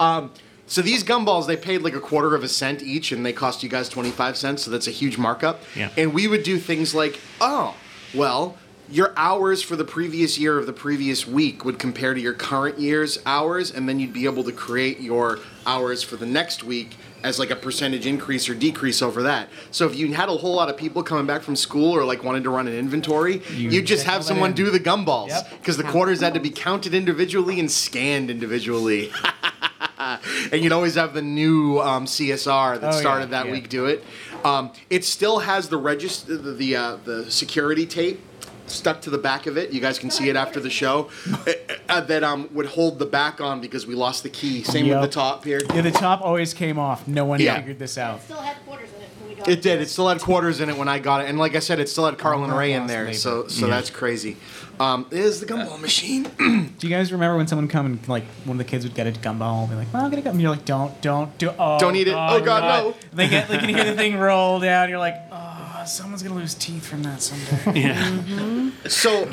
[0.00, 0.32] um,
[0.66, 3.62] so these gumballs, they paid like a quarter of a cent each, and they cost
[3.62, 4.62] you guys twenty five cents.
[4.64, 5.60] So that's a huge markup.
[5.76, 5.90] Yeah.
[5.96, 7.74] And we would do things like, oh,
[8.14, 8.56] well,
[8.90, 12.78] your hours for the previous year of the previous week would compare to your current
[12.78, 16.96] year's hours, and then you'd be able to create your hours for the next week
[17.22, 19.48] as like a percentage increase or decrease over that.
[19.70, 22.22] So if you had a whole lot of people coming back from school or like
[22.22, 24.56] wanted to run an inventory, You you would just have someone in.
[24.56, 25.50] do the gumballs Yep.
[25.60, 29.10] because the quarters had to be counted individually and scanned individually.
[30.52, 33.52] and you'd always have the new um, CSR that Oh, yeah, started that yeah.
[33.52, 34.04] week do it.
[34.44, 38.20] Um, it still has the register, the the, uh, the security tape
[38.66, 39.72] stuck to the back of it.
[39.72, 41.10] You guys can see it after the show.
[41.46, 41.52] uh,
[41.88, 44.62] uh, that um, would hold the back on because we lost the key.
[44.62, 45.00] Same Yep.
[45.02, 45.60] with the top here.
[45.74, 47.06] Yeah, the top always came off.
[47.06, 47.56] No one Yeah.
[47.56, 48.22] figured this out.
[48.22, 49.13] still had quarters in it when we
[49.44, 49.80] got It did.
[49.80, 51.88] It still had quarters in it when I got it, and like I said, it
[51.88, 53.04] still had Carl and Ray in there.
[53.04, 53.14] labor.
[53.16, 54.36] So so that's crazy.
[54.80, 56.24] Um, it is the gumball machine.
[56.78, 59.06] Do you guys remember when someone come and like one of the kids would get
[59.06, 61.52] a gumball and be like, "Well, I'm gonna go," and you're like, "Don't, don't, do,
[61.58, 62.14] oh, Don't eat it.
[62.14, 62.94] Oh, God, no.
[63.12, 64.88] They get, they can hear the thing roll down.
[64.88, 68.70] You're like, "Oh, someone's gonna lose teeth from that someday." Yeah.
[68.88, 69.30] So,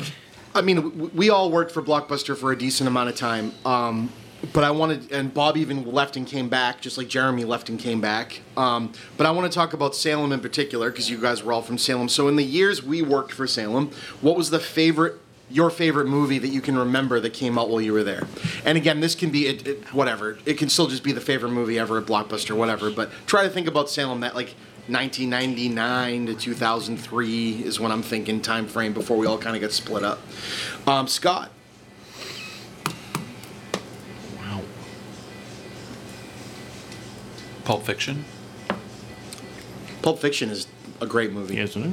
[0.54, 3.52] I mean, w- we all worked for Blockbuster for a decent amount of time.
[3.64, 4.10] Um,
[4.52, 7.78] but I wanted, and Bob even left and came back, just like Jeremy left and
[7.78, 8.40] came back.
[8.56, 11.62] Um, but I want to talk about Salem in particular because you guys were all
[11.62, 12.08] from Salem.
[12.08, 16.38] So, in the years we worked for Salem, what was the favorite, your favorite movie
[16.38, 18.26] that you can remember that came out while you were there?
[18.64, 20.38] And again, this can be it, it, whatever.
[20.44, 22.90] It can still just be the favorite movie ever at Blockbuster, whatever.
[22.90, 24.54] But try to think about Salem that like
[24.88, 29.70] 1999 to 2003 is when I'm thinking time frame before we all kind of get
[29.72, 30.20] split up.
[30.88, 31.52] Um, Scott,
[37.64, 38.24] Pulp Fiction.
[40.02, 40.66] Pulp Fiction is
[41.00, 41.58] a great movie.
[41.58, 41.90] Isn't it?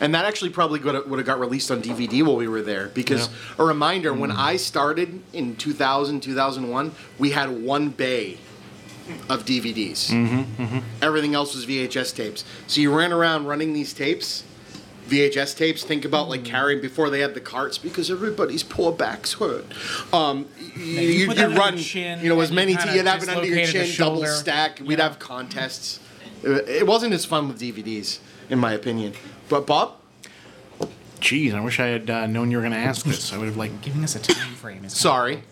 [0.00, 2.88] And that actually probably would have got released on DVD while we were there.
[2.88, 8.38] Because a reminder, when I started in 2000, 2001, we had one bay
[9.28, 10.10] of DVDs.
[10.10, 12.44] Mm-hmm, Everything else was VHS tapes.
[12.68, 14.44] So you ran around running these tapes,
[15.12, 15.84] VHS tapes.
[15.84, 19.66] Think about like carrying before they had the carts because everybody's poor backs hurt.
[20.12, 20.46] Um,
[20.76, 22.74] you, you you'd run, chin, you know, as many.
[22.74, 24.80] kinda T- you'd have it under your chin, double stack.
[24.84, 26.00] We'd have contests.
[26.42, 29.12] It it wasn't as fun with DVDs, in my opinion.
[29.48, 29.96] But Bob,
[31.20, 33.32] Jeez, I wish I had uh, known you were going to ask this.
[33.32, 35.44] I would have like Giving us a time frame is sorry.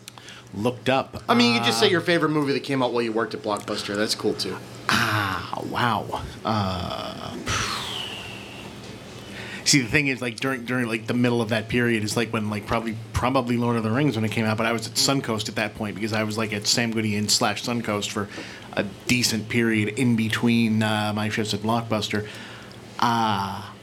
[0.52, 1.22] looked up.
[1.28, 3.34] I mean, you could just say your favorite movie that came out while you worked
[3.34, 3.94] at Blockbuster.
[3.94, 4.56] That's cool too.
[4.88, 6.22] Ah, wow.
[6.44, 7.36] Uh,
[9.70, 12.32] see, the thing is, like during during like the middle of that period is like
[12.32, 14.86] when like probably probably Lord of the Rings when it came out, but I was
[14.86, 18.10] at Suncoast at that point because I was like at Sam Goody Inn slash Suncoast
[18.10, 18.28] for
[18.72, 22.26] a decent period in between uh, my shifts at Blockbuster.
[22.98, 23.74] Ah.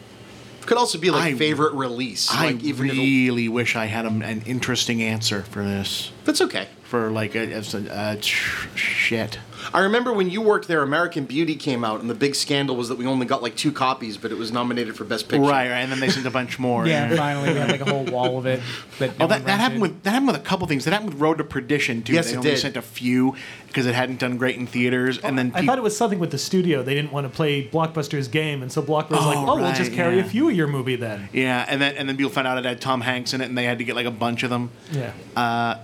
[0.61, 2.29] Could also be like I- favorite release.
[2.29, 6.11] I like even really wish I had an, an interesting answer for this.
[6.25, 6.67] that's okay.
[6.83, 9.39] For like a, a uh, sh- shit.
[9.73, 12.89] I remember when you worked there, American Beauty came out, and the big scandal was
[12.89, 15.41] that we only got like two copies, but it was nominated for Best Picture.
[15.43, 16.85] Right, right, and then they sent a bunch more.
[16.87, 18.61] Yeah, finally we had like a whole wall of it.
[18.99, 20.85] That no Oh, one that, that happened with that happened with a couple things.
[20.85, 22.13] That happened with Road to Perdition too.
[22.13, 22.59] Yes, they it only did.
[22.59, 23.35] sent a few
[23.67, 26.19] because it hadn't done great in theaters, and then oh, I thought it was something
[26.19, 26.83] with the studio.
[26.83, 29.67] They didn't want to play Blockbuster's game, and so blockbuster Blockbuster's like, Oh, "Oh, we'll
[29.73, 32.31] just right, carry a few of your movie then." yeah, and then and then people
[32.31, 34.11] found out it had Tom Hanks in it, and they had to get like a
[34.11, 34.71] bunch of them.
[34.91, 35.11] Yeah.
[35.35, 35.75] Uh,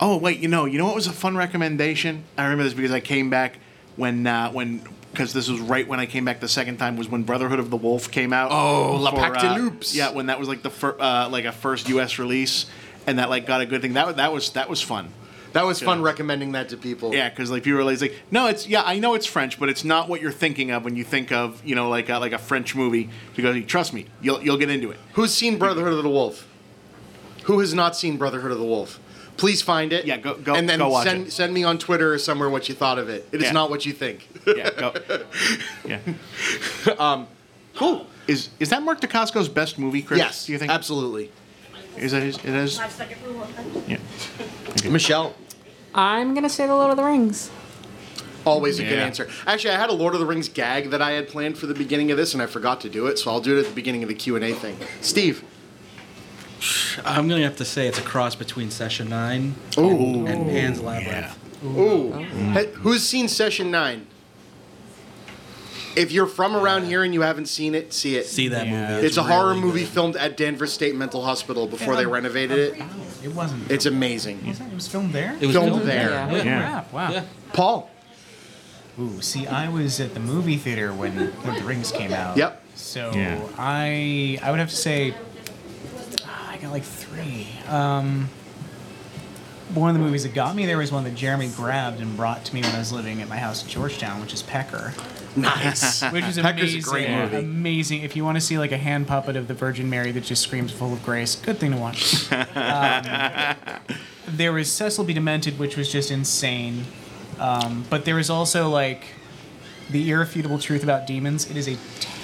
[0.00, 2.24] Oh wait, you know, you know what was a fun recommendation?
[2.36, 3.58] I remember this because I came back
[3.96, 4.82] when uh, when
[5.12, 7.70] because this was right when I came back the second time was when Brotherhood of
[7.70, 8.50] the Wolf came out.
[8.52, 9.94] Oh, La for, Pacte uh, Loops.
[9.94, 12.18] Yeah, when that was like the fir- uh, like a first U.S.
[12.18, 12.66] release,
[13.06, 13.94] and that like got a good thing.
[13.94, 15.10] That that was that was fun.
[15.54, 17.14] That was fun recommending that to people.
[17.14, 19.82] Yeah, because like people realize like no, it's yeah, I know it's French, but it's
[19.82, 22.38] not what you're thinking of when you think of you know like a, like a
[22.38, 23.08] French movie.
[23.34, 24.98] Because trust me, you'll you'll get into it.
[25.14, 26.46] Who's seen Brotherhood of the Wolf?
[27.44, 29.00] Who has not seen Brotherhood of the Wolf?
[29.38, 30.04] Please find it.
[30.04, 31.30] Yeah, go- go- and then go watch send it.
[31.32, 33.26] send me on Twitter or somewhere what you thought of it.
[33.32, 33.52] It is Yeah.
[33.52, 34.28] not what you think.
[34.46, 34.92] Yeah, go.
[35.86, 35.98] yeah.
[36.98, 37.26] um,
[37.74, 38.06] cool.
[38.26, 40.18] Is is that Mark Dacascos' best movie, Chris?
[40.18, 40.70] Yes, Do you think?
[40.70, 41.30] absolutely.
[41.96, 42.36] Is that his?
[42.38, 42.78] It is.
[42.78, 43.46] Five second rule.
[43.86, 43.98] Yeah.
[44.90, 45.34] Michelle,
[45.94, 47.50] I'm gonna say the Lord of the Rings.
[48.44, 49.04] always a good Yeah.
[49.04, 49.28] answer.
[49.46, 51.74] Actually, I had a Lord of the Rings gag that I had planned for the
[51.74, 53.74] beginning of this, and I forgot to do it, so I'll do it at the
[53.74, 54.76] beginning of the Q and A thing.
[55.00, 55.44] Steve.
[57.04, 60.26] I'm gonna have to say it's a cross between Session Nine Ooh.
[60.26, 61.36] and Pan's Labyrinth.
[61.64, 62.12] Ooh.
[62.12, 64.06] Hey, who's seen Session Nine?
[65.96, 68.26] If you're from around here and you haven't seen it, see it.
[68.26, 68.90] See that Yeah.
[68.94, 69.06] movie?
[69.06, 69.88] It's, a horror really movie good.
[69.88, 72.82] filmed at Danvers State Mental Hospital before they renovated it.
[73.24, 73.68] It wasn't.
[73.70, 74.46] It's amazing.
[74.46, 75.34] It was filmed there.
[75.40, 76.10] It was filmed filmed there.
[76.10, 76.28] Yeah.
[76.28, 76.60] Holy Yeah.
[76.60, 76.92] crap!
[76.92, 77.10] Wow.
[77.10, 77.22] Yeah.
[77.52, 77.90] Paul.
[79.00, 82.36] Ooh, see, I was at the movie theater when Lord of the Rings came out.
[82.36, 82.62] Yep.
[82.76, 83.40] So Yeah.
[83.58, 85.14] I I would have to say
[86.58, 87.46] I got like three.
[87.68, 88.28] Um,
[89.74, 92.44] one of the movies that got me there was one that Jeremy grabbed and brought
[92.46, 94.92] to me when I was living at my house in Georgetown, which is Pecker.
[95.36, 96.02] Nice.
[96.12, 96.80] Which is Pecker's a amazing.
[96.80, 97.36] great movie.
[97.36, 98.02] Amazing.
[98.02, 100.42] If you want to see like a hand puppet of the Virgin Mary that just
[100.42, 102.32] screams full of grace, good thing to watch.
[102.56, 103.78] um,
[104.26, 105.12] there was Cecil B.
[105.12, 106.86] Demented, which was just insane.
[107.38, 109.04] Um, but there was also like
[109.90, 111.48] the irrefutable truth about demons.
[111.48, 111.76] It is a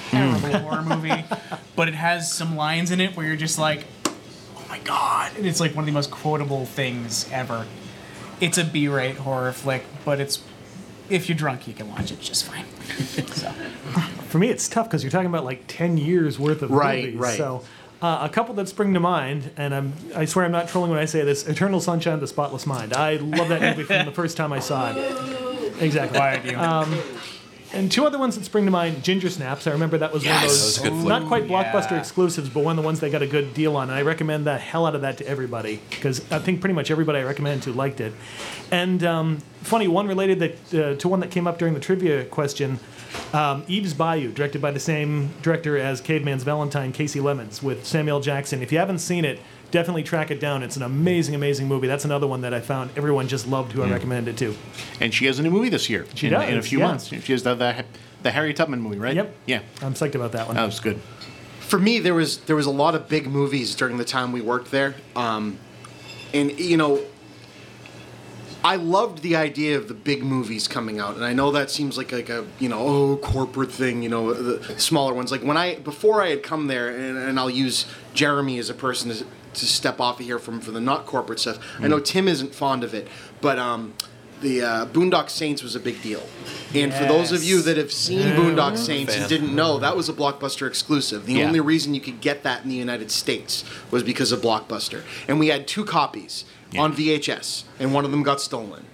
[0.08, 1.24] terrible horror movie,
[1.76, 3.84] but it has some lines in it where you're just like,
[4.74, 5.36] my god!
[5.36, 7.66] And it's like one of the most quotable things ever.
[8.40, 10.42] It's a B-rate horror flick, but it's
[11.08, 12.64] if you're drunk, you can watch it just fine.
[13.28, 13.50] so.
[14.28, 17.20] For me, it's tough because you're talking about like 10 years worth of Right, movies.
[17.20, 17.36] right.
[17.36, 17.62] So,
[18.02, 20.98] uh, a couple that spring to mind, and I'm, I swear I'm not trolling when
[20.98, 22.94] I say this Eternal Sunshine of the Spotless Mind.
[22.94, 25.60] I love that movie from the first time I saw it.
[25.80, 26.20] Exactly.
[26.20, 26.56] Why do you?
[27.74, 29.66] And two other ones that spring to mind Ginger Snaps.
[29.66, 31.08] I remember that was one of those, That was a good flick.
[31.08, 31.98] not quite blockbuster yeah.
[31.98, 33.90] exclusives, but one of the ones they got a good deal on.
[33.90, 36.90] And I recommend the hell out of that to everybody because I think pretty much
[36.90, 38.12] everybody I recommended to liked it.
[38.70, 42.24] And um, funny, one related that, uh, to one that came up during the trivia
[42.24, 42.78] question
[43.32, 48.20] um, Eve's Bayou, directed by the same director as Caveman's Valentine, Kasi Lemmons, with Samuel
[48.20, 48.62] Jackson.
[48.62, 49.40] If you haven't seen it,
[49.74, 50.62] definitely track it down.
[50.62, 51.88] It's an amazing, amazing movie.
[51.88, 54.56] That's another one that I found everyone just loved who I recommended it to.
[55.00, 56.06] And she has a new movie this year.
[56.14, 56.86] She in, does, in a few yeah.
[56.86, 57.08] months.
[57.08, 57.84] She has the, the
[58.22, 59.16] the Harry Tubman movie, right?
[59.16, 59.34] Yep.
[59.46, 59.60] Yeah.
[59.82, 60.54] I'm psyched about that one.
[60.54, 61.00] That was good.
[61.58, 64.40] For me, there was there was a lot of big movies during the time we
[64.40, 65.58] worked there, um,
[66.32, 67.02] and you know,
[68.62, 71.98] I loved the idea of the big movies coming out, and I know that seems
[71.98, 75.32] like like a you know oh corporate thing, you know the smaller ones.
[75.32, 78.74] Like when I before I had come there, and, and I'll use Jeremy as a
[78.74, 79.10] person
[79.54, 81.58] to, step off of here from for the not corporate stuff.
[81.80, 83.08] I know Tim isn't fond of it,
[83.40, 83.94] but um,
[84.40, 86.22] the uh, Boondock Saints was a big deal.
[86.74, 90.08] And for those of you that have seen Boondock Saints and didn't know, that was
[90.08, 91.24] a Blockbuster exclusive.
[91.26, 91.46] The Yeah.
[91.46, 95.02] only reason you could get that in the United States was because of Blockbuster.
[95.28, 96.44] And we had two copies
[96.76, 98.84] on VHS, and one of them got stolen.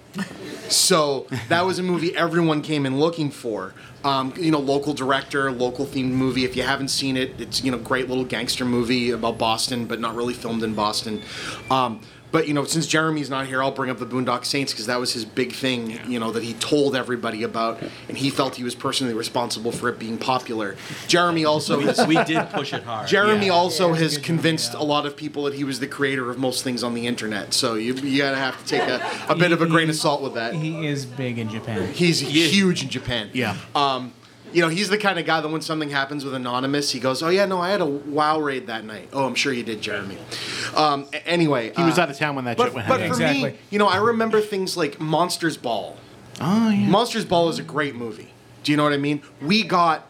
[0.68, 3.74] So that was a movie everyone came in looking for.
[4.04, 6.44] Um, you know, local director, local themed movie.
[6.44, 10.00] If you haven't seen it, it's you know great little gangster movie about Boston, but
[10.00, 11.22] not really filmed in Boston.
[11.70, 12.00] Um,
[12.32, 15.00] but you know, since Jeremy's not here, I'll bring up the Boondock Saints because that
[15.00, 15.98] was his big thing.
[16.10, 19.88] You know that he told everybody about, and he felt he was personally responsible for
[19.88, 20.76] it being popular.
[21.08, 23.08] Jeremy also has we did push it hard.
[23.08, 23.52] Jeremy Yeah.
[23.52, 26.30] also Yeah, has good convinced movie, a lot of people that he was the creator
[26.30, 27.52] of most things on the internet.
[27.54, 30.22] So you you gotta have to take a, a bit of a grain of salt
[30.22, 30.54] with that.
[30.54, 31.92] He is big in Japan.
[31.92, 33.30] He's huge in Japan.
[33.32, 33.56] Yeah.
[33.74, 34.12] Um,
[34.52, 37.22] you know, he's the kind of guy that when something happens with Anonymous, he goes,
[37.22, 39.80] "Oh yeah, no, I had a WoW raid that night." Oh, I'm sure you did,
[39.80, 40.18] Jeremy.
[40.76, 42.98] Um, a- anyway, He was uh, out of town when that But, shit went but
[42.98, 43.06] down.
[43.08, 43.50] for Exactly.
[43.52, 45.96] me, you know, I remember things like Monsters Ball.
[46.40, 46.88] Oh yeah.
[46.88, 48.30] Monsters Ball is a great movie.
[48.62, 49.22] Do you know what I mean?
[49.42, 50.06] We got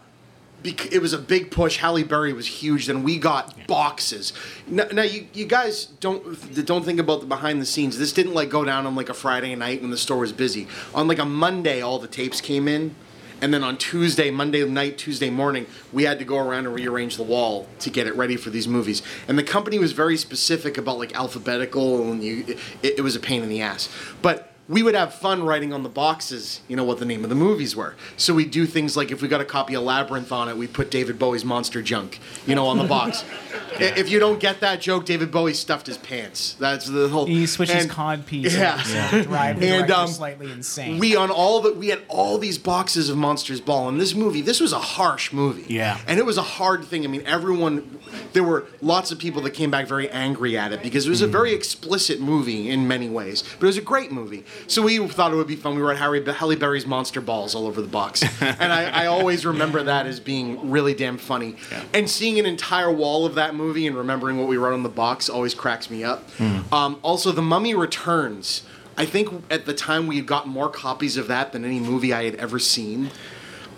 [0.62, 1.78] bec- it was a big push.
[1.78, 2.86] Halle Berry was huge.
[2.86, 4.32] Then we got boxes.
[4.66, 7.98] Now, now you, you guys don't don't think about the behind the scenes.
[7.98, 10.66] This didn't like go down on like a Friday night when the store was busy.
[10.94, 12.94] On like a Monday, all the tapes came in.
[13.40, 17.16] And then on Tuesday, Monday night, Tuesday morning, we had to go around and rearrange
[17.16, 19.02] the wall to get it ready for these movies.
[19.28, 22.44] And the company was very specific about like alphabetical, and you,
[22.82, 23.88] it, it was a pain in the ass.
[24.22, 27.28] But we would have fun writing on the boxes, you know, what the name of
[27.28, 27.96] the movies were.
[28.16, 30.72] So we do things like if we got a copy of Labyrinth on it, we'd
[30.72, 33.24] put David Bowie's Monster Junk, you know, on the box.
[33.78, 36.54] I- If you don't get that joke, David Bowie stuffed his pants.
[36.60, 37.26] That's the whole.
[37.26, 38.54] He switches and- cod piece.
[38.56, 38.80] Yeah.
[38.88, 39.22] Yeah.
[39.22, 40.98] Drive the And, um, slightly insane.
[40.98, 44.40] We on all the we had all these boxes of Monsters Ball, and this movie,
[44.40, 45.64] this was a harsh movie.
[45.72, 45.98] Yeah.
[46.06, 47.04] and it was a hard thing.
[47.04, 47.98] I mean, everyone,
[48.34, 51.22] there were lots of people that came back very angry at it because it was
[51.22, 54.44] a very explicit movie in many ways, but it was a great movie.
[54.66, 55.74] So we thought it would be fun.
[55.74, 59.44] We wrote Harry Halle Berry's Monster Balls all over the box, and I, I always
[59.44, 61.56] remember that as being really damn funny.
[61.92, 64.88] And seeing an entire wall of that movie and remembering what we wrote on the
[64.88, 66.28] box always cracks me up.
[66.72, 68.62] Um, also, The Mummy Returns.
[68.96, 72.12] I think at the time we had gotten more copies of that than any movie
[72.12, 73.10] I had ever seen.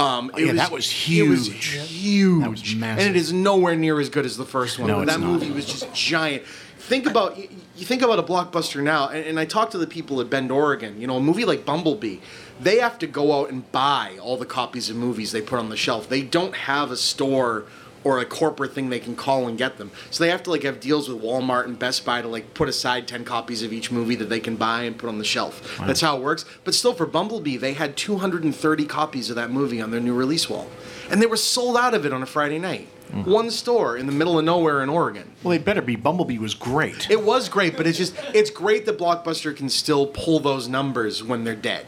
[0.00, 1.64] Um, it yeah, that was It was huge.
[1.88, 2.42] huge.
[2.42, 3.06] That was massive.
[3.06, 4.88] And it is nowhere near as good as the first one.
[4.88, 5.26] No, that not.
[5.26, 6.42] movie was just giant.
[6.82, 9.86] Think about you you think about a blockbuster now, and, and I talk to the
[9.86, 11.00] people at Bend, Oregon.
[11.00, 12.18] You know, a movie like Bumblebee,
[12.60, 15.70] they have to go out and buy all the copies of movies they put on
[15.70, 16.08] the shelf.
[16.08, 17.64] They don't have a store
[18.04, 19.90] or a corporate thing they can call and get them.
[20.10, 22.68] So they have to like have deals with Walmart and Best Buy to like put
[22.68, 25.78] aside 10 copies of each movie that they can buy and put on the shelf.
[25.86, 26.44] That's how it works.
[26.64, 30.48] But still for Bumblebee, they had 230 copies of that movie on their new release
[30.48, 30.68] wall.
[31.10, 32.88] And they were sold out of it on a Friday night.
[33.12, 35.30] One store in the middle of nowhere in Oregon.
[35.42, 35.96] Well, they better be.
[35.96, 37.10] Bumblebee was great.
[37.10, 41.22] It was great, but it's just it's great that Blockbuster can still pull those numbers
[41.22, 41.86] when they're dead.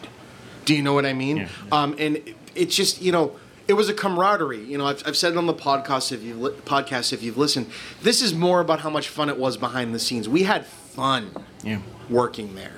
[0.64, 1.36] Do you know what I mean?
[1.38, 1.48] Yeah.
[1.72, 3.34] Um, and it- it's just you know
[3.66, 4.62] it was a camaraderie.
[4.62, 7.38] You know, I've, I've said it on the podcast if you li- podcast if you've
[7.38, 7.66] listened.
[8.02, 10.28] This is more about how much fun it was behind the scenes.
[10.28, 11.30] We had fun
[11.62, 11.80] Yeah.
[12.10, 12.74] working there.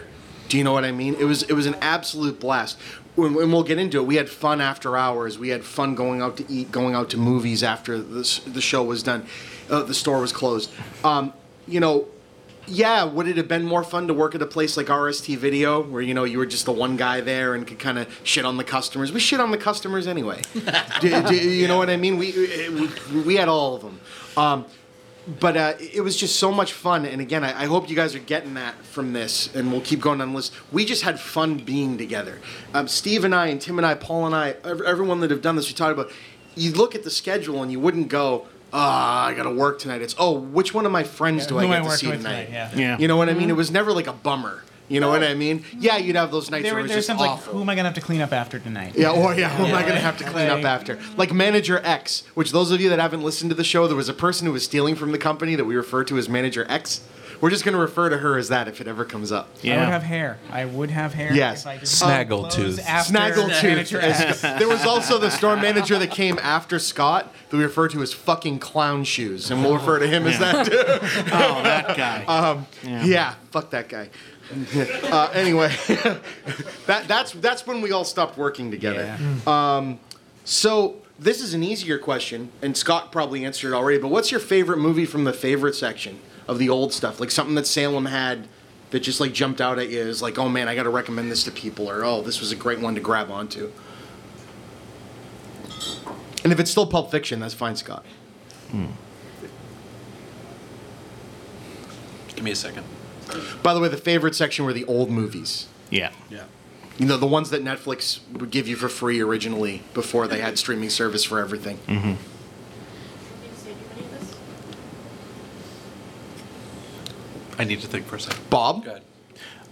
[0.49, 1.15] Do you know what I mean?
[1.19, 2.79] It was it was an absolute blast.
[3.17, 5.39] When we'll get into it, we had fun after hours.
[5.39, 8.83] We had fun going out to eat, going out to movies after the the show
[8.85, 9.27] was done,
[9.71, 10.71] uh, the store was closed.
[11.03, 11.33] Um,
[11.67, 12.07] you know,
[12.67, 15.83] yeah, would it have been more fun to work at a place like RST Video,
[15.83, 18.45] where you know you were just the one guy there and could kind of shit
[18.45, 19.13] on the customers?
[19.13, 20.43] We shit on the customers anyway.
[21.01, 22.19] do, do you know what I mean?
[22.19, 22.33] We,
[23.13, 24.01] we we had all of them.
[24.37, 24.67] Um,
[25.41, 27.05] but uh, it was just so much fun.
[27.05, 30.01] And again, I, I hope you guys are getting that from this, and we'll keep
[30.01, 30.53] going on the list.
[30.73, 32.39] We just had fun being together.
[32.75, 35.43] Um, Steve and I, and Tim and I, Paul and I, ev- everyone that have
[35.43, 36.13] done this, we talked about.
[36.55, 40.01] You look at the schedule and you wouldn't go, "Ah, I got to work tonight."
[40.01, 42.07] It's, "Oh, which one of my friends do I Who am I get to see
[42.13, 42.49] tonight?" tonight?
[42.53, 42.71] Yeah.
[42.75, 42.99] Yeah.
[42.99, 43.51] You know what I mean?
[43.51, 44.63] It was never like a bummer.
[44.89, 45.65] You know what I mean?
[45.79, 47.55] Yeah, you'd have those nights There, where it was there's just times like, awful.
[47.55, 48.95] who am I gonna have to clean up after tonight?
[48.97, 50.99] Yeah, or yeah, who am I going to have to clean up after?
[51.17, 54.09] Like Manager X, which those of you that haven't listened to the show, there was
[54.09, 57.01] a person who was stealing from the company that we refer to as Manager X.
[57.39, 59.51] We're just going to refer to her as that if it ever comes up.
[59.61, 59.75] Yeah.
[59.75, 60.39] I would have hair.
[60.51, 61.35] I would have hair.
[61.35, 61.63] Yes.
[61.63, 62.51] If I did Snaggletooth.
[62.55, 63.63] clothes after Snaggletooth.
[63.63, 64.41] Manager X.
[64.41, 68.15] There was also the store manager that came after Scott that we refer to as
[68.15, 70.77] fucking clown shoes, and we'll refer to him as that too.
[71.33, 72.25] Oh, that guy.
[72.27, 72.67] Um,
[73.05, 74.09] yeah, fuck that guy.
[75.05, 75.69] uh, anyway,
[76.87, 79.19] that that's that's when we all stopped working together.
[79.47, 79.99] Um,
[80.45, 83.99] so this is an easier question, and Scott probably answered it already.
[83.99, 87.19] But what's your favorite movie from the favorite section of the old stuff?
[87.19, 88.47] Like something that Salem had
[88.91, 91.31] that just like jumped out at you is like, oh man, I got to recommend
[91.31, 93.73] this to people, or oh, this was a great one to grab onto.
[96.45, 98.05] And if it's still Pulp Fiction, that's fine, Scott.
[102.29, 102.85] Give me a second.
[103.63, 105.67] By the way, the favorite section were the old movies.
[105.91, 106.11] yeah.
[106.31, 106.45] Yeah.
[106.99, 110.57] You know, the ones that Netflix would give you for free originally before they had
[110.65, 111.79] streaming service for everything.
[111.87, 112.15] Mm-hmm.
[117.59, 118.49] I need to think for a second.
[118.51, 118.85] Bob?
[118.85, 119.03] Go ahead.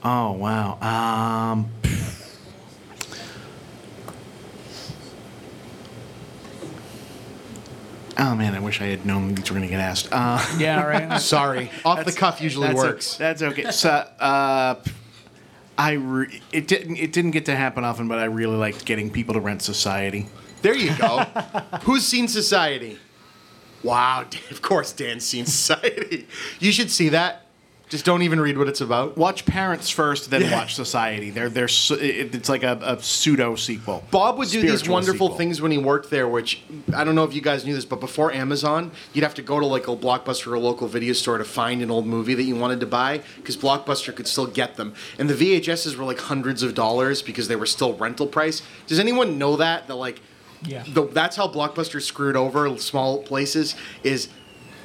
[0.03, 0.79] Oh wow.
[0.81, 1.71] Um.
[8.17, 10.09] Oh man, I wish I had known these were going to get asked.
[10.13, 11.21] Uh, Yeah, right.
[11.21, 11.71] Sorry.
[11.85, 13.17] Off the cuff usually that's works.
[13.17, 13.71] o- that's okay.
[13.73, 14.77] So, uh,
[15.77, 19.11] I re- it didn't it didn't get to happen often, but I really liked getting
[19.11, 20.27] people to rent Society.
[20.63, 21.19] there you go.
[21.83, 22.99] Who's seen Society?
[23.83, 26.29] Wow, of course Dan's seen Society.
[26.61, 27.44] You should see that.
[27.95, 29.17] Just don't even read what it's about.
[29.17, 30.51] Watch Parents first, then Yeah.
[30.59, 31.31] watch Society.
[31.31, 34.03] They're they're su- it, it's like a, a pseudo sequel.
[34.11, 35.39] Bob would do these wonderful sequel.
[35.39, 36.61] things when he worked there, which
[36.93, 39.61] I don't know if you guys knew this, but before Amazon, you'd have to go
[39.61, 42.43] to like a Blockbuster or a local video store to find an old movie that
[42.43, 44.93] you wanted to buy because Blockbuster could still get them.
[45.17, 48.61] And the VHSs were like hundreds of dollars because they were still rental price.
[48.89, 49.87] Does anyone know that?
[49.87, 50.21] That like
[50.67, 50.83] Yeah.
[50.89, 53.77] the, that's how Blockbuster screwed over small places.
[54.03, 54.27] Is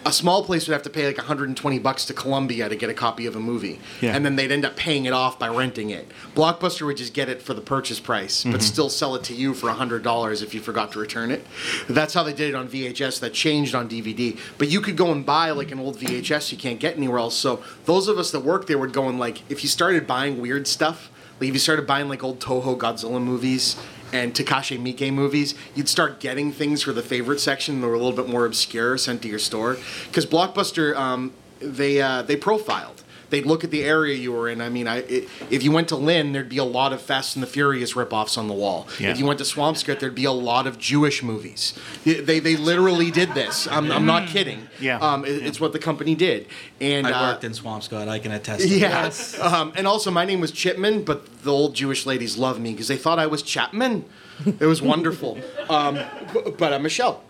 [0.06, 2.93] a small place would have to pay like 120 bucks to Columbia to get a
[2.93, 4.16] copy of a movie, Yeah.
[4.16, 6.10] and then they'd end up paying it off by renting it.
[6.36, 8.60] Blockbuster would just get it for the purchase price, but mm-hmm.
[8.62, 11.45] still sell it to you for hundred dollars if you forgot to return it.
[11.89, 13.20] That's how they did it on VHS.
[13.20, 16.58] That changed on DVD, but you could go and buy like an old VHS you
[16.58, 17.36] can't get anywhere else.
[17.36, 20.41] So those of us that worked there would go and like if you started buying
[20.41, 23.76] weird stuff, like if you started buying like old Toho Godzilla movies
[24.12, 27.98] and Takashi Miike movies, you'd start getting things for the favorite section that were a
[27.98, 29.78] little bit more obscure sent to your store.
[30.08, 33.04] Because Blockbuster, um, they uh, they profiled.
[33.30, 34.62] They'd look at the area you were in.
[34.62, 37.36] I mean, I, i if you went to Lynn, there'd be a lot of Fast
[37.36, 38.88] and the Furious ripoffs on the wall.
[39.00, 39.12] Yeah.
[39.12, 41.74] If you went to Swampscott, there'd be a lot of Jewish movies.
[42.04, 43.68] They, they, they literally did this.
[43.68, 44.68] I'm, I'm not kidding.
[44.80, 44.98] Yeah.
[45.00, 46.48] Um, it- It's what the company did.
[46.82, 48.08] And I uh, worked in Swampscott.
[48.08, 48.62] I can attest.
[48.62, 49.10] to yeah.
[49.10, 49.40] that.
[49.60, 52.88] Um, and also, my name was Chipman, but the old Jewish ladies loved me because
[52.88, 54.06] they thought I was Chapman.
[54.46, 55.38] It was wonderful.
[55.70, 55.96] um,
[56.34, 57.24] b- but uh, Michelle.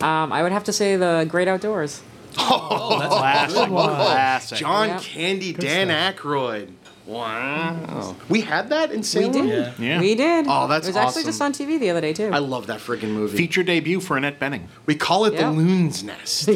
[0.00, 2.02] Um, I would have to say the Great Outdoors.
[2.38, 3.68] Oh, that's oh, Classic.
[3.68, 4.58] Classic.
[4.58, 5.00] John Yep.
[5.02, 6.72] Candy, Dan Aykroyd.
[7.06, 8.14] Wow.
[8.28, 9.32] We had that in We Salem?
[9.32, 9.44] did.
[9.48, 9.72] Yeah.
[9.78, 10.00] Yeah.
[10.00, 10.46] We did.
[10.48, 12.30] Oh, that's It was actually just on TV the other day too.
[12.32, 13.36] I love that friggin' movie.
[13.36, 14.62] Feature debut for Annette Bening.
[14.86, 15.50] we call it Yeah.
[15.50, 16.44] the Loon's Nest.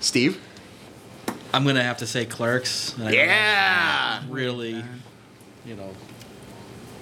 [0.00, 0.40] Steve?
[1.54, 2.94] I'm gonna have to say Clerks.
[2.96, 4.22] and I Yeah.
[4.28, 4.82] Really,
[5.66, 5.90] you know.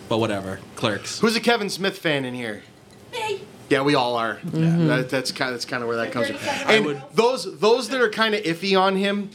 [0.09, 0.59] But whatever.
[0.75, 1.21] Clerks.
[1.21, 2.63] Who's a Kevin Smith fan in here?
[3.71, 4.37] Yeah, we all are.
[4.37, 4.89] Mm-hmm.
[4.89, 5.55] That, that's kind.
[5.55, 6.39] That's kind of where that comes from.
[6.69, 9.31] And those those that are kind of iffy on him,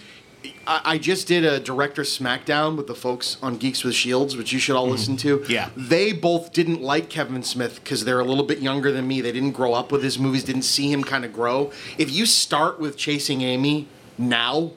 [0.68, 4.52] I, I just did a director SmackDown with the folks on Geeks with Shields, which
[4.52, 4.92] you should all mm-hmm.
[4.92, 5.46] listen to.
[5.48, 5.70] Yeah.
[5.76, 9.22] they both didn't like Kevin Smith because they're a little bit younger than me.
[9.22, 11.72] They didn't grow up with his movies, didn't see him kind of grow.
[11.98, 14.72] If you start with Chasing Amy now,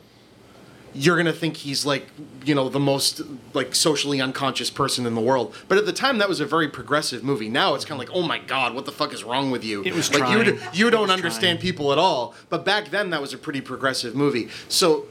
[0.98, 2.06] you're gonna think he's like
[2.44, 3.22] you know the most
[3.54, 5.54] like socially unconscious person in the world.
[5.68, 7.48] But at the time that was a very progressive movie.
[7.48, 9.82] Now it's kind of like oh my god what the fuck is wrong with you?
[9.84, 10.74] It was like you, trying.
[10.74, 11.70] you don't understand trying.
[11.70, 12.34] people at all.
[12.48, 14.48] But back then that was a pretty progressive movie.
[14.68, 15.06] So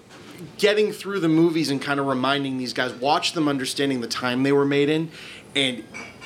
[0.58, 4.44] getting through the movies and kind of reminding these guys watch them understanding the time
[4.44, 5.10] they were made in
[5.56, 5.84] and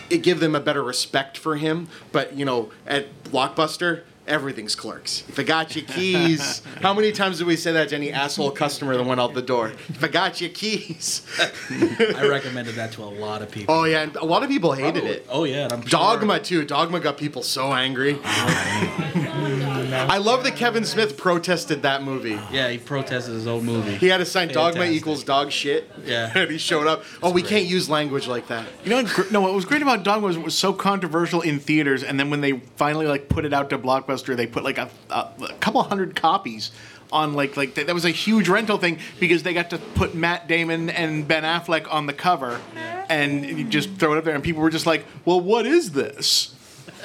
[0.09, 1.87] it give them a better respect for him.
[2.11, 7.37] But you know at blockbuster everything's clerks if i got your keys how many times
[7.37, 10.07] did we say that to any asshole customer that went out the door if i
[10.07, 11.21] got your keys
[11.69, 13.75] I recommended that to a lot of people.
[13.75, 16.39] oh yeah and a lot of people hated it Oh yeah, and I'm sure- Dogma
[16.39, 16.65] too.
[16.65, 18.17] Dogma got people so angry.
[19.93, 22.39] I love that Kevin Smith protested that movie.
[22.51, 23.95] Yeah, he protested his own movie.
[23.97, 25.89] He had to sign Dogma equals dog shit.
[26.05, 26.31] Yeah.
[26.33, 27.03] and he showed up.
[27.21, 28.65] Oh, we can't use language like that.
[28.83, 29.41] You know, what no.
[29.41, 32.41] What was great about Dogma was it was so controversial in theaters, and then when
[32.41, 35.81] they finally like put it out to Blockbuster, they put like a, a, a couple
[35.83, 36.71] hundred copies
[37.11, 40.47] on like like that was a huge rental thing because they got to put Matt
[40.47, 42.61] Damon and Ben Affleck on the cover,
[43.09, 45.91] and you just throw it up there, and people were just like, "Well, what is
[45.91, 46.55] this?"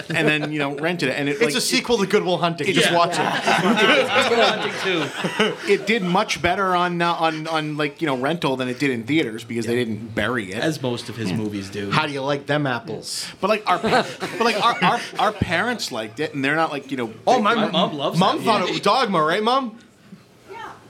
[0.15, 2.67] And then you know rented it, and it It's like, a sequel to Goodwill Hunting.
[2.73, 2.97] Just Yeah.
[2.97, 3.17] watch it.
[4.29, 5.45] Good hunting too.
[5.45, 8.79] It, it did much better on uh, on on like you know rental than it
[8.79, 10.59] did in theaters because they didn't bury it.
[10.63, 11.91] As most of his movies do.
[11.91, 13.27] How do you like them apples?
[13.41, 16.91] But like our, but like our, our, our parents liked it, and they're not like
[16.91, 17.13] you know.
[17.27, 18.71] Oh, my, My mom loves Mom that thought movie.
[18.73, 19.79] it was Dogma, right, Mom?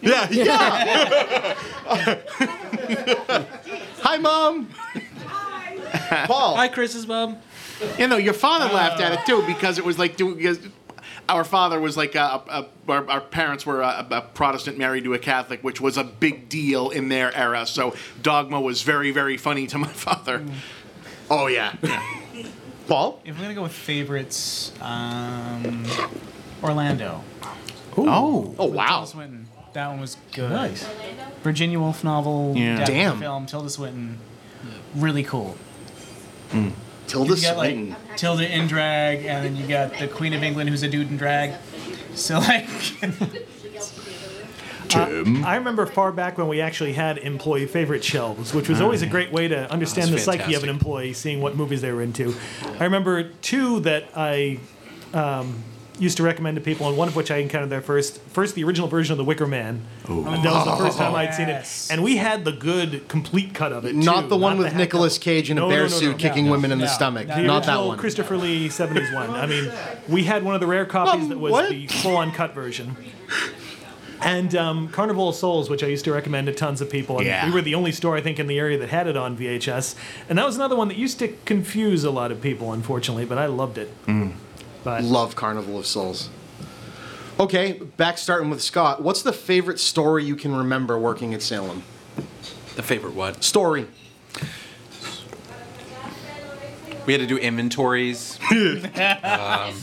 [0.02, 0.28] Yeah.
[0.30, 1.54] Yeah.
[4.02, 4.68] Hi, Mom.
[5.26, 6.26] Hi.
[6.26, 6.56] Paul.
[6.56, 7.38] Hi, Chris's mom.
[7.98, 10.36] You know, your father laughed at it too because it was like doing.
[10.36, 10.58] Because
[11.28, 15.04] our father was like a, a, our, our parents were uh, a, a Protestant married
[15.04, 17.66] to a Catholic, which was a big deal in their era.
[17.66, 20.44] So Dogma was very very funny to my father.
[21.30, 21.74] Oh yeah.
[22.88, 23.20] Paul.
[23.24, 25.84] If we're gonna go with favorites, um,
[26.62, 27.22] Orlando.
[27.96, 28.98] Oh, Oh wow.
[28.98, 29.46] Tilda Swinton.
[29.72, 30.50] That one was good.
[30.50, 30.88] Nice.
[31.42, 32.54] Virginia Woolf novel.
[32.56, 32.84] Yeah.
[32.84, 33.18] Damn.
[33.18, 33.46] Film.
[33.46, 34.18] Tilda Swinton.
[34.94, 35.56] Really cool.
[36.50, 36.68] Hmm.
[37.06, 37.96] Tilda You got like Swinton.
[38.16, 41.16] Tilda in drag, and then you got the Queen of England, who's a dude in
[41.16, 41.54] drag.
[42.14, 42.68] So like,
[44.94, 49.06] I remember far back when we actually had employee favorite shelves, which was always a
[49.06, 52.02] great way to understand the That's psyche of an employee, seeing what movies they were
[52.02, 52.34] into.
[52.78, 54.58] I remember two that I
[55.12, 55.62] um,
[55.98, 58.20] used to recommend to people, and one of which I encountered there first.
[58.32, 59.80] First, the original version of The Wicker Man.
[60.08, 63.54] And that was the first time I'd seen it, and we had the good, complete
[63.54, 63.94] cut of it.
[63.94, 65.24] Not too, the one with hack Nicolas cut.
[65.24, 66.84] Cage in a No, bear no, no, no, suit no, kicking no, women in the
[66.86, 67.28] no, stomach.
[67.28, 67.98] no, The Not that one.
[67.98, 69.30] Christopher Lee 70s one.
[69.30, 69.70] I mean,
[70.08, 71.70] we had one of the rare copies Um, that was what?
[71.70, 72.96] the full uncut version.
[74.22, 77.18] And um, Carnival of Souls, which I used to recommend to tons of people.
[77.18, 77.46] And Yeah.
[77.46, 79.94] We were the only store, I think, in the area that had it on VHS.
[80.28, 83.36] And that was another one that used to confuse a lot of people, unfortunately, but
[83.38, 83.92] I loved it.
[84.86, 86.30] But Love Carnival of Souls.
[87.40, 89.02] Okay, back starting with Scott.
[89.02, 91.82] What's the favorite story you can remember working at Salem?
[92.76, 93.42] The favorite what?
[93.42, 93.88] Story.
[97.06, 98.38] We had to do inventories.
[98.96, 99.74] Um,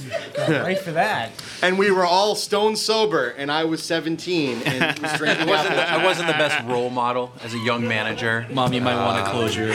[0.49, 1.31] right for that.
[1.61, 5.47] And we were all stone sober, and I was 17 and was drinking.
[5.47, 8.45] I wasn't, the, I wasn't the best role model as a young manager.
[8.51, 9.73] Mom, you might want to uh, close your,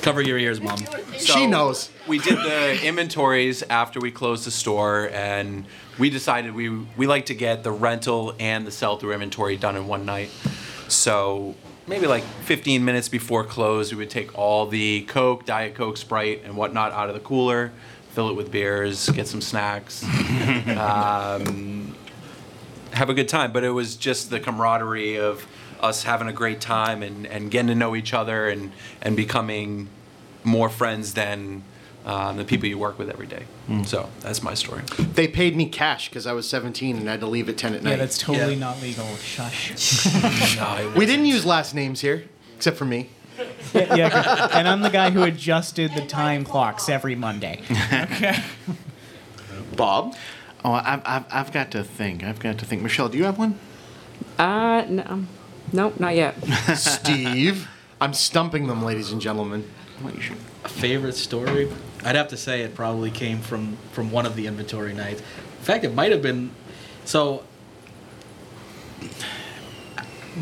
[0.00, 0.78] cover your ears, mom.
[1.18, 1.90] she knows.
[2.06, 5.64] We did the inventories after we closed the store, and
[5.98, 9.76] we decided we we like to get the rental and the sell through inventory done
[9.76, 10.30] in one night.
[10.88, 11.54] So
[11.86, 16.42] maybe like 15 minutes before close, we would take all the Coke, Diet Coke, Sprite,
[16.44, 17.72] and whatnot out of the cooler,
[18.10, 20.02] fill it with beers, get some snacks,
[20.76, 21.94] um,
[22.92, 23.52] have a good time.
[23.52, 25.46] But it was just the camaraderie of
[25.80, 28.72] us having a great time and, and getting to know each other and,
[29.02, 29.88] and becoming
[30.42, 31.62] more friends than
[32.06, 33.44] um, the people you work with every day.
[33.84, 34.82] So that's my story.
[34.98, 37.74] They paid me cash because I was 17 and I had to leave at 10
[37.74, 37.90] at night.
[37.90, 38.60] Yeah, that's totally Yeah.
[38.60, 39.04] not legal.
[39.16, 40.06] Shush.
[40.96, 42.24] we didn't use last names here,
[42.56, 43.10] except for me.
[43.74, 47.60] yeah, yeah, and I'm the guy who adjusted the time clocks every Monday.
[47.92, 48.42] Okay.
[49.76, 50.14] Bob?
[50.64, 52.24] Oh, I've, I've, I've got to think.
[52.24, 52.82] I've got to think.
[52.82, 53.58] Michelle, do you have one?
[54.38, 55.24] Uh, no,
[55.72, 56.34] nope, not yet.
[56.76, 57.68] Steve?
[58.00, 59.68] I'm stumping them, ladies and gentlemen.
[60.02, 60.36] Well, you should.
[60.64, 61.70] A favorite story?
[62.06, 65.20] I'd have to say it probably came from from one of the inventory nights.
[65.20, 66.50] In fact, it might have been.
[67.04, 67.42] So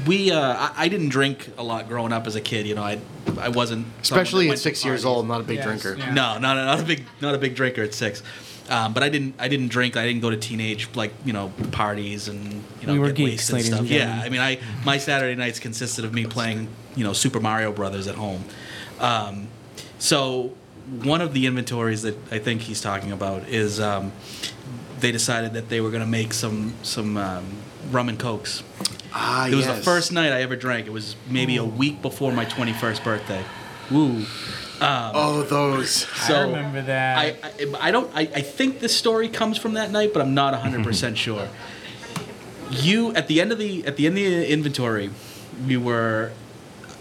[0.06, 2.66] we, uh, I, I didn't drink a lot growing up as a kid.
[2.66, 2.98] You know, I
[3.38, 3.86] I wasn't.
[4.02, 5.98] Especially at six years old, not a big Yes, drinker.
[5.98, 6.12] yeah.
[6.12, 8.22] No, not a, not a big not a big drinker at six.
[8.68, 9.96] Um, but I didn't I didn't drink.
[9.96, 13.52] I didn't go to teenage like you know parties and you know We get geeks,
[13.52, 13.80] wasted and stuff.
[13.80, 14.22] and Yeah.
[14.24, 18.06] I mean I my Saturday nights consisted of me playing you know Super Mario Brothers
[18.08, 18.44] at home.
[19.00, 19.48] Um,
[19.98, 20.54] so
[21.02, 24.12] one of the inventories that I think he's talking about is um,
[25.00, 27.44] they decided that they were going to make some some um,
[27.90, 28.62] rum and cokes.
[29.12, 29.78] Ah, It was yes.
[29.78, 30.86] the first night I ever drank.
[30.86, 33.44] It was maybe a week before my 21st birthday.
[33.90, 34.24] Woo.
[34.80, 35.90] Oh, those.
[35.90, 37.18] So I remember that.
[37.18, 38.10] I, I, I don't.
[38.14, 41.48] I, I think this story comes from that night, but I'm not 100 percent sure.
[42.70, 45.10] You at the end of the at the end of the inventory,
[45.66, 46.32] we were,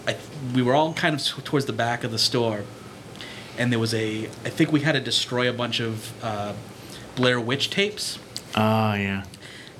[0.06, 0.16] I,
[0.54, 2.62] we were all kind of towards the back of the store,
[3.58, 4.24] and there was a.
[4.44, 6.52] I think we had to destroy a bunch of uh,
[7.16, 8.18] Blair Witch tapes,
[8.56, 9.24] Oh, yeah.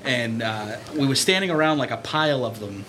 [0.03, 2.85] and uh, we were standing around like a pile of them.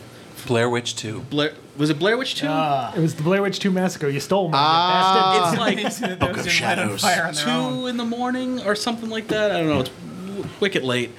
[0.46, 1.22] Blair Witch 2.
[1.22, 2.46] Blair was it Blair Witch Two?
[2.48, 2.94] Ah.
[2.94, 4.08] It was the Blair Witch 2 Massacre.
[4.08, 5.34] You stole mine, Ah.
[5.34, 5.80] you bastard.
[5.80, 7.02] it's like Book of Shadows.
[7.42, 9.50] two in the morning or something like that.
[9.50, 9.80] I don't know.
[9.80, 9.90] It's
[10.26, 11.10] w- wicked late,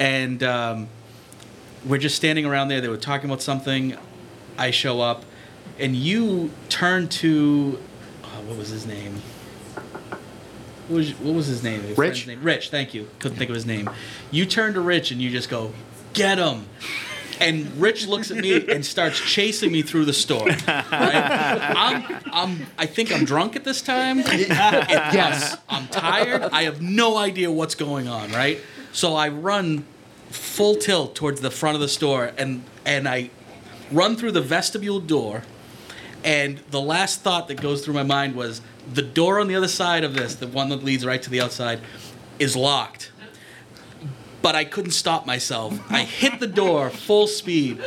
[0.00, 0.88] and um,
[1.86, 2.80] we're just standing around there.
[2.80, 3.96] They were talking about something.
[4.58, 5.24] I show up,
[5.78, 7.78] and you turn to
[8.52, 9.14] what was his name?
[10.88, 11.80] What was, what was his name?
[11.80, 12.26] Friend's Rich?
[12.26, 12.42] Name?
[12.42, 12.68] Rich.
[12.68, 13.08] Thank you.
[13.18, 13.88] Couldn't think of his name.
[14.30, 15.72] You turn to Rich and you just go,
[16.12, 16.66] "Get him."
[17.40, 20.46] And Rich looks at me and starts chasing me through the store.
[20.46, 20.60] Right?
[20.66, 24.18] I'm, I'm, I think I'm drunk at this time.
[24.18, 25.56] yes.
[25.68, 26.42] I'm, I'm tired.
[26.52, 28.60] I have no idea what's going on, right?
[28.92, 29.86] So I run
[30.28, 33.30] full tilt towards the front of the store and, and I
[33.90, 35.42] run through the vestibule door.
[36.24, 38.60] And the last thought that goes through my mind was
[38.92, 41.40] the door on the other side of this, the one that leads right to the
[41.40, 41.80] outside,
[42.38, 43.12] is locked
[44.42, 45.80] but I couldn't stop myself.
[45.90, 47.80] I hit the door full speed.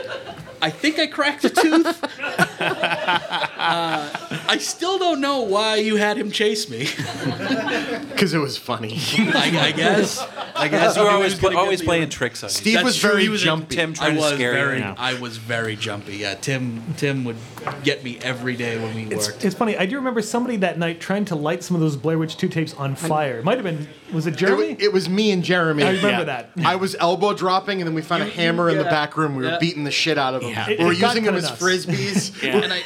[0.62, 2.04] I think I cracked a tooth.
[3.66, 4.12] Uh,
[4.48, 6.88] I still don't know why you had him chase me.
[8.10, 8.98] Because it was funny.
[9.18, 10.20] I, I guess.
[10.58, 11.88] I guess We're he always, was always get me.
[11.88, 12.54] playing tricks on you.
[12.54, 13.76] Steve That's was true, very he jumpy.
[13.76, 14.94] Tim I trying to was scare very, you.
[14.98, 16.18] I was very jumpy.
[16.18, 16.82] Yeah, Tim.
[16.98, 17.36] Tim would
[17.84, 19.44] get me every day when we It's, worked.
[19.44, 19.78] it's funny.
[19.78, 22.48] I do remember somebody that night trying to light some of those Blair Witch 2
[22.48, 23.40] tapes on fire.
[23.40, 24.70] It might have been, was it It, Jeremy?
[24.70, 25.84] wa- it was me and Jeremy.
[25.84, 26.24] I remember Yeah.
[26.24, 26.50] that.
[26.66, 28.90] I was elbow dropping, and then we found a hammer in the yeah.
[28.90, 29.36] back room.
[29.36, 29.58] We were Yeah.
[29.60, 30.52] beating the shit out of him.
[30.52, 30.68] Yeah.
[30.70, 31.62] We were it got using them kinda as nuts.
[31.62, 32.44] frisbees.
[32.66, 32.82] And I,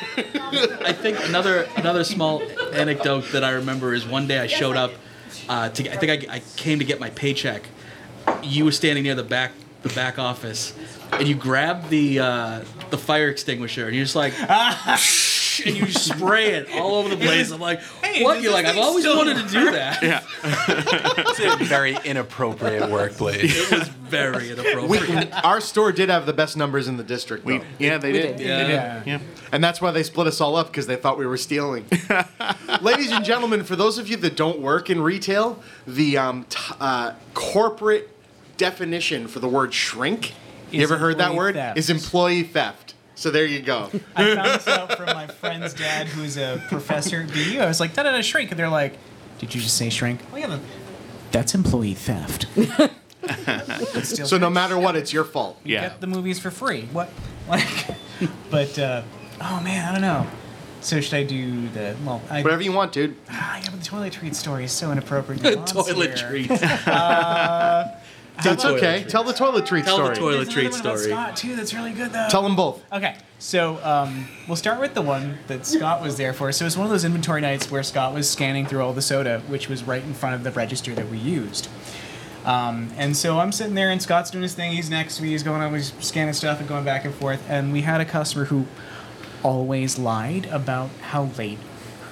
[0.90, 2.42] I think another another small
[2.74, 4.92] anecdote that I remember is one day I showed up.
[5.50, 7.64] Uh, to, I think I, I came to get my paycheck.
[8.44, 10.76] You were standing near the back the back office,
[11.12, 14.34] and you grabbed the uh, the fire extinguisher, and you're just like,
[15.66, 17.52] and you spray it all over the place.
[17.52, 18.36] I'm like, Hey, what?
[18.36, 20.02] does You're like, I've always still wanted to do that.
[20.04, 20.24] Yeah.
[21.32, 23.72] It's a very inappropriate workplace.
[23.72, 25.32] It was very inappropriate.
[25.46, 27.64] Our store did have the best numbers in the district, We, though.
[27.78, 28.28] yeah, they We did.
[28.28, 28.38] did.
[28.40, 28.70] They did.
[28.70, 29.04] Yeah.
[29.06, 29.20] Yeah.
[29.52, 31.86] and that's why they split us all up because they thought we were stealing.
[32.82, 36.58] Ladies and gentlemen, for those of you that don't work in retail, the um, t-
[36.80, 38.10] uh, corporate
[38.58, 40.34] definition for the word shrink,
[40.72, 41.56] you ever heard that word?
[41.56, 41.78] theft.
[41.78, 42.94] Is employee theft.
[43.20, 43.90] So there you go.
[44.16, 47.60] I found this out from my friend's dad, who's a professor at BU.
[47.60, 48.50] I was like, da da da, shrink.
[48.52, 48.98] And they're like,
[49.40, 50.22] did you just say shrink?
[50.32, 50.48] Oh, yeah.
[50.48, 50.60] the-
[51.32, 52.48] That's employee theft.
[54.04, 55.60] So no matter what, it's your fault.
[55.64, 55.82] Yeah.
[55.82, 56.88] get the movies for free.
[56.92, 57.10] What?
[57.50, 57.68] Like,
[58.52, 59.02] but uh,
[59.42, 60.26] oh man, I don't know.
[60.82, 62.22] So should I do the well?
[62.30, 63.16] I, Whatever you want, dude.
[63.30, 65.42] Ah, yeah, but the toilet treat story is so inappropriate.
[65.42, 66.62] The toilet treats.
[68.46, 69.06] It's okay.
[69.08, 69.98] Tell the toilet treat story.
[69.98, 71.12] Tell the toilet- There's another treat one about story.
[71.12, 71.56] Scott too.
[71.56, 72.28] That's really good though.
[72.30, 72.82] Tell them both.
[72.94, 76.52] Okay, so um, we'll start with the one that Scott was there for.
[76.52, 79.02] So it was one of those inventory nights where Scott was scanning through all the
[79.02, 81.68] soda, which was right in front of the register that we used.
[82.46, 84.72] Um, and so I'm sitting there, and Scott's doing his thing.
[84.72, 85.30] He's next to me.
[85.30, 87.44] He's going on, he's scanning stuff and going back and forth.
[87.50, 88.66] And we had a customer who
[89.44, 91.60] always lied about how late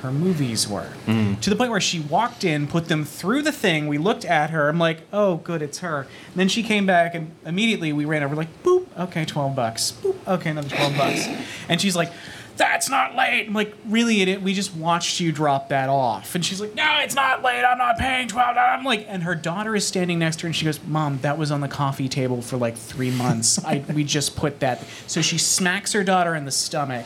[0.02, 1.40] her movies were, mm.
[1.42, 3.88] to the point where she walked in, put them through the thing.
[3.88, 4.70] We looked at her.
[4.70, 6.02] I'm like, oh, good, it's her.
[6.02, 9.92] And then she came back, and immediately we ran over, like, boop, okay, twelve bucks.
[9.92, 11.28] Boop, okay, another twelve bucks.
[11.70, 12.12] And she's like.
[12.56, 13.46] That's not late.
[13.48, 14.42] I'm like, really, idiot?
[14.42, 16.34] We just watched you drop that off.
[16.34, 17.64] And she's like, no, it's not late.
[17.64, 18.58] I'm not paying twelve.
[18.58, 21.38] I'm like, and her daughter is standing next to her, and she goes, Mom, that
[21.38, 23.64] was on the coffee table for like three months.
[23.64, 24.84] I we just put that.
[25.06, 27.06] So she smacks her daughter in the stomach,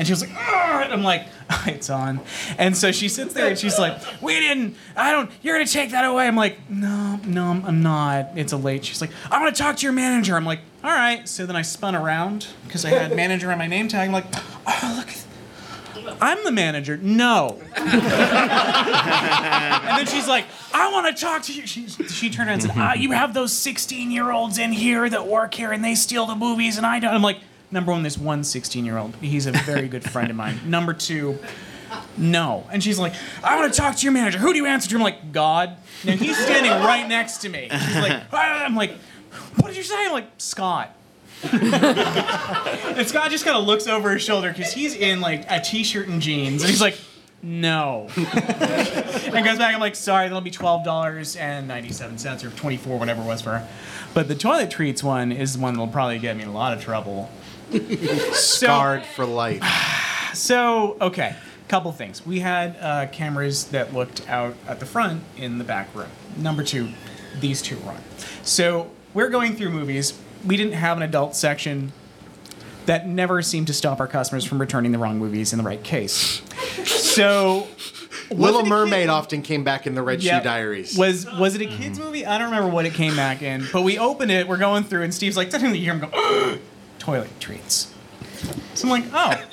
[0.00, 1.26] and she was like, "Ugh," and I'm like,
[1.66, 2.20] it's on.
[2.56, 5.72] And so she sits there and she's like, we didn't, I don't, you're going to
[5.72, 6.26] take that away.
[6.26, 8.30] I'm like, no, no, I'm- I'm not.
[8.34, 8.82] It's a late.
[8.86, 10.36] She's like, I want to talk to your manager.
[10.36, 11.28] I'm like, all right.
[11.28, 14.08] So then I spun around because I had manager on my name tag.
[14.08, 14.24] I'm like,
[14.66, 15.08] oh, look.
[16.18, 16.96] I'm the manager.
[16.96, 17.60] No.
[17.76, 17.90] and
[19.98, 21.66] then she's like, I want to talk to you.
[21.66, 25.10] She, she turned around and said, ah, You have those 16 year olds in here
[25.10, 27.12] that work here and they steal the movies and I don't.
[27.12, 27.40] I'm like,
[27.70, 29.14] Number one, there's one 16 year old.
[29.16, 30.58] He's a very good friend of mine.
[30.66, 31.38] Number two,
[32.16, 32.66] no.
[32.72, 34.38] And she's like, I want to talk to your manager.
[34.38, 34.96] Who do you answer to?
[34.96, 35.76] I'm like, God.
[36.06, 37.68] And he's standing right next to me.
[37.70, 38.92] She's like, "Ah," I'm like,
[39.56, 40.06] what did you say?
[40.06, 40.94] I'm like, Scott.
[41.42, 46.06] and Scott just kind of looks over his shoulder because he's in like a t-shirt
[46.08, 46.98] and jeans, and he's like,
[47.42, 48.08] no.
[48.16, 49.74] and goes back.
[49.74, 53.40] I'm like, sorry, that'll be twelve dollars and ninety-seven cents or twenty-four, whatever it was
[53.40, 53.68] for her.
[54.12, 56.76] But the toilet treats one is the one that'll probably get me in a lot
[56.76, 57.30] of trouble.
[58.32, 59.62] Scarred for life.
[60.32, 61.34] So, okay,
[61.66, 62.24] couple things.
[62.24, 66.06] We had uh, cameras that looked out at the front in the back room.
[66.36, 66.90] Number two,
[67.40, 68.00] these two were on.
[68.44, 70.16] So, we're going through movies.
[70.46, 71.92] We didn't have an adult section.
[72.86, 75.82] That never seemed to stop our customers from returning the wrong movies in the right
[75.82, 76.42] case.
[76.86, 77.66] So,
[78.30, 80.38] Little Mermaid kid- often came back in the Red Yeah.
[80.38, 80.96] Shoe Diaries.
[80.96, 82.24] Was was it a kids movie?
[82.24, 84.46] I don't remember what it came back in, but we opened it.
[84.46, 86.58] We're going through, and Steve's like, "Suddenly you hear him go,
[87.00, 87.92] toilet treats."
[88.74, 89.44] So I'm like, "Oh."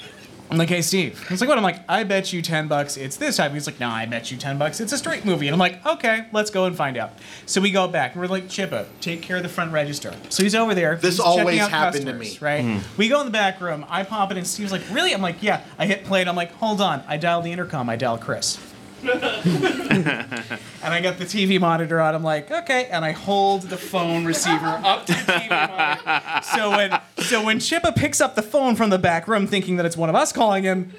[0.50, 3.18] I'm like, "Hey, Steve." He's like, "What?" I'm like, "I bet you ten bucks it's
[3.18, 5.54] this type." He's like, "No, I bet you ten bucks it's a straight movie." And
[5.54, 7.12] I'm like, "Okay, let's go and find out."
[7.46, 10.44] So we go back, and we're like, "Chippa, take care of the front register." So
[10.44, 10.96] he's over there.
[10.96, 12.38] This he's always out happened to me.
[12.40, 12.62] Right?
[12.62, 12.78] Hmm.
[12.96, 13.86] We go in the back room.
[13.90, 16.38] I pop it, and Steve's like, "Really?" I'm like, "Yeah." I hit play, and I'm
[16.38, 17.90] like, "Hold on." I dial the intercom.
[17.90, 18.58] I dial Chris.
[20.88, 22.16] And I got the TV monitor on.
[22.16, 22.86] I'm like, okay.
[22.86, 26.46] And I hold the phone receiver up to the TV monitor.
[26.56, 29.86] So when so when Chippa picks up the phone from the back room, thinking that
[29.86, 30.94] it's one of us calling him,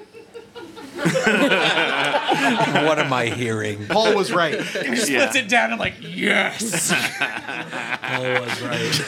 [0.99, 1.09] What
[2.99, 3.87] am I hearing?
[3.87, 4.61] Paul was right.
[4.61, 5.71] he just puts it down.
[5.71, 6.91] and like, yes.
[8.01, 8.99] Paul was right.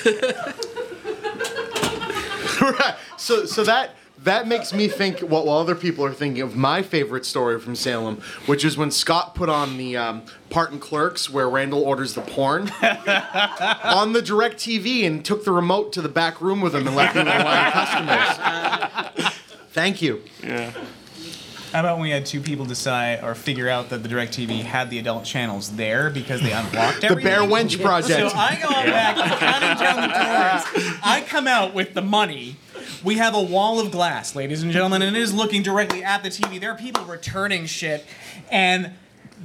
[2.61, 2.95] Right.
[3.17, 6.81] So so that that makes me think what while other people are thinking of my
[6.81, 11.29] favorite story from Salem, which is when Scott put on the um, part in Clerks
[11.29, 12.69] where Randall orders the porn
[13.83, 16.95] on the direct TV and took the remote to the back room with him and
[16.95, 19.33] left me with a line of customers.
[19.71, 20.21] Thank you.
[20.43, 20.71] Yeah.
[21.71, 24.89] How about when we had two people decide or figure out that the DirecTV had
[24.89, 27.15] the adult channels there because they unlocked The?
[27.15, 28.29] Bare Wench Project.
[28.31, 30.99] So I go on back, I'm counting down the doors.
[31.01, 32.57] I come out with the money.
[33.03, 36.23] We have a wall of glass, ladies and gentlemen, and it is looking directly at
[36.23, 36.59] the TV.
[36.59, 38.05] There are people returning shit,
[38.51, 38.91] and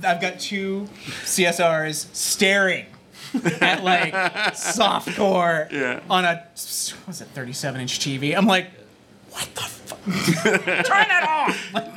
[0.05, 0.89] I've got two
[1.25, 2.87] CSRs staring
[3.61, 4.13] at like
[4.55, 6.01] softcore Yeah.
[6.09, 6.45] on a
[7.05, 8.37] what's it 37 inch TV.
[8.37, 8.69] I'm like,
[9.31, 9.99] what the fuck?
[10.05, 11.73] Turn that off!
[11.75, 11.93] Like,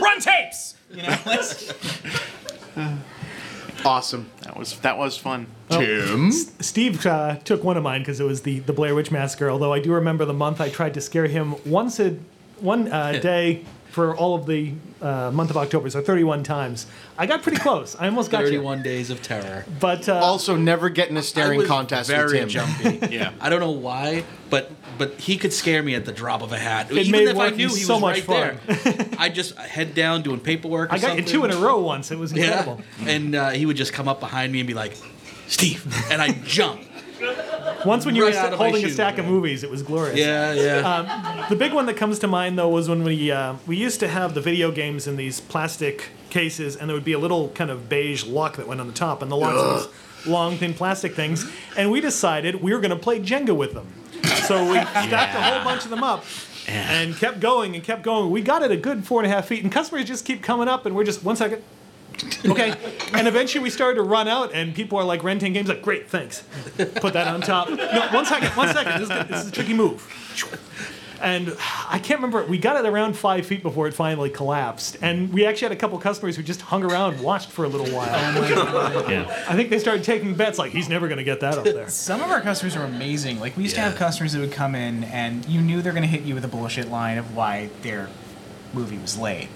[0.00, 0.74] run tapes.
[0.90, 1.72] You know, let's.
[3.86, 4.30] Awesome.
[4.42, 5.46] That was that was fun.
[5.70, 6.30] Tim.
[6.32, 9.50] Steve uh, took one of mine because it was the, the Blair Witch Massacre.
[9.50, 12.18] Although I do remember the month I tried to scare him once a
[12.60, 13.64] one uh, day
[13.96, 16.86] for all of the uh, month of October, so 31 times.
[17.16, 17.96] I got pretty close.
[17.96, 18.48] I almost got you.
[18.48, 19.64] 31 days of terror.
[19.80, 22.66] But uh, Also, never get in a I staring was contest very with Tim.
[22.80, 23.06] jumpy.
[23.16, 23.32] Yeah.
[23.40, 26.58] I don't know why, but but he could scare me at the drop of a
[26.58, 26.90] hat.
[26.90, 29.94] It Even made if I knew he so was much right there, I just head
[29.94, 30.90] down doing paperwork.
[30.90, 31.24] Or I got you something.
[31.32, 32.10] two in a row once.
[32.10, 32.82] It was incredible.
[33.02, 34.94] Yeah, and uh, he would just come up behind me and be like,
[35.48, 36.82] "Steve," and I jump.
[37.84, 39.30] Once when you Right were out sta- holding a shoe, stack of yeah.
[39.30, 40.18] movies, it was glorious.
[40.18, 41.46] Yeah, yeah.
[41.48, 44.08] The big one that comes to mind though was when we uh, we used to
[44.08, 47.70] have the video games in these plastic cases, and there would be a little kind
[47.70, 50.74] of beige lock that went on the top, and the locks were these long, thin
[50.74, 51.50] plastic things.
[51.76, 53.86] And we decided we were going to play Jenga with them.
[54.44, 56.24] So we stacked a whole bunch of them up,
[56.66, 58.30] and kept going and kept going.
[58.30, 60.68] We got it a good four and a half feet, and customers just keep coming
[60.68, 61.62] up, and we're just one second.
[62.44, 62.74] Okay,
[63.12, 65.68] and eventually we started to run out, and people are like renting games.
[65.68, 66.44] Like, great, thanks.
[66.76, 67.68] Put that on top.
[67.68, 69.00] No, one second, one second.
[69.00, 70.02] This is, this is a tricky move.
[71.20, 71.56] And
[71.88, 72.44] I can't remember.
[72.44, 75.80] We got it around five feet before it finally collapsed, and we actually had a
[75.80, 78.10] couple customers who just hung around, watched for a little while.
[78.12, 79.44] Oh yeah.
[79.48, 81.88] I think they started taking bets, like he's never going to get that up there.
[81.88, 83.40] Some of our customers are amazing.
[83.40, 86.02] Like we used to have customers that would come in and you knew they're going
[86.02, 88.10] to hit you with a bullshit line of why their
[88.74, 89.48] movie was late.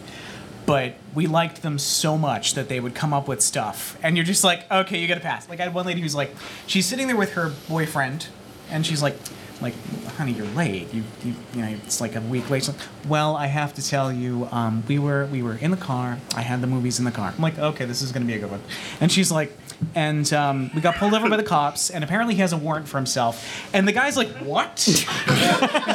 [0.70, 4.24] But we liked them so much that they would come up with stuff, and you're
[4.24, 5.48] just like, okay, you got to pass.
[5.48, 6.32] Like I had one lady who's like,
[6.68, 8.28] she's sitting there with her boyfriend,
[8.70, 9.16] and she's like,
[9.60, 9.74] like,
[10.16, 10.92] honey, you're late.
[10.92, 12.68] You, you, you know, it's like a week late.
[13.08, 16.18] Well, I have to tell you, um, we were, we were in the car.
[16.34, 17.32] I had the movies in the car.
[17.36, 18.62] I'm like, okay, this is gonna be a good one.
[19.00, 19.56] And she's like,
[19.94, 22.86] and um, we got pulled over by the cops, and apparently he has a warrant
[22.86, 23.70] for himself.
[23.72, 24.80] And the guy's like, what?
[24.84, 25.06] He's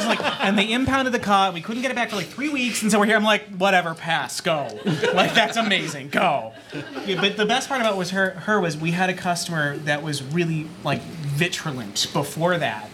[0.06, 1.52] like, and they impounded the car.
[1.52, 3.16] We couldn't get it back for like three weeks, and so we're here.
[3.16, 4.68] I'm like, whatever, pass, go.
[5.14, 6.52] Like that's amazing, go.
[7.06, 8.30] Yeah, but the best part about was her.
[8.30, 12.90] Her was we had a customer that was really like vigilant before that,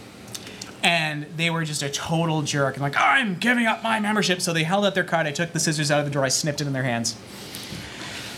[0.83, 4.41] and they were just a total jerk and like, I'm giving up my membership.
[4.41, 5.25] So they held out their card.
[5.25, 6.25] I took the scissors out of the drawer.
[6.25, 7.15] I snipped it in their hands.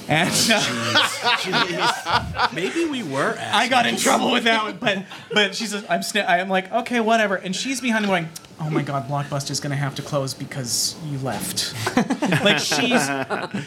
[0.07, 3.35] And uh, Maybe we were.
[3.39, 6.99] I got in trouble with that one, but but she's I'm sni- I'm like okay
[6.99, 8.29] whatever, and she's behind me going,
[8.59, 11.73] oh my god, Blockbuster's gonna have to close because you left.
[12.43, 13.09] like she's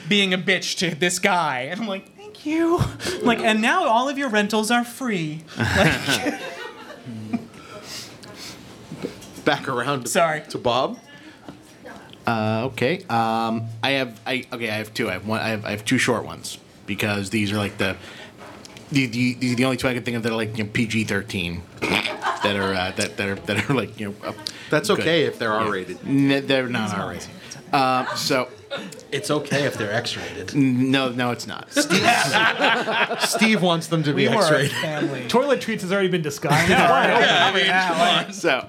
[0.08, 2.80] being a bitch to this guy, and I'm like, thank you.
[3.22, 5.42] Like, and now all of your rentals are free.
[5.58, 6.40] Like,
[9.49, 10.03] Back around.
[10.03, 10.42] To, Sorry.
[10.51, 10.99] To Bob.
[12.26, 12.99] Uh, okay.
[13.09, 14.68] Um, I have I okay.
[14.68, 15.09] I have two.
[15.09, 15.40] I have one.
[15.40, 17.96] I have I have two short ones because these are like the
[18.92, 20.64] the, the, these are the only two I can think of that are like you
[20.64, 24.14] know, PG thirteen that are uh, that that are that are like you know.
[24.22, 24.32] Uh,
[24.68, 25.01] That's good.
[25.01, 25.99] okay if they're R-rated.
[26.07, 27.28] N- they're not R rated.
[27.72, 28.49] Uh, so
[29.11, 30.55] It's okay if they're X-rated.
[30.55, 31.70] no, no, it's not.
[33.22, 34.72] Steve wants them to be we were a X-rated.
[34.72, 35.28] family.
[35.28, 36.68] Toilet treats has already been discussed.
[36.68, 37.28] It's wide open.
[37.28, 38.32] I mean, come on.
[38.34, 38.66] so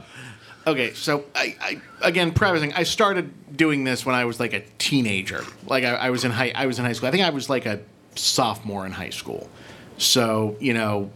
[0.68, 4.62] okay so I, I again prefacing i started doing this when i was like a
[4.78, 5.44] teenager.
[5.68, 7.08] Like I, I was in high i was in high school.
[7.08, 7.80] I think i was like a
[8.16, 9.50] sophomore in high school.
[9.98, 11.12] So you know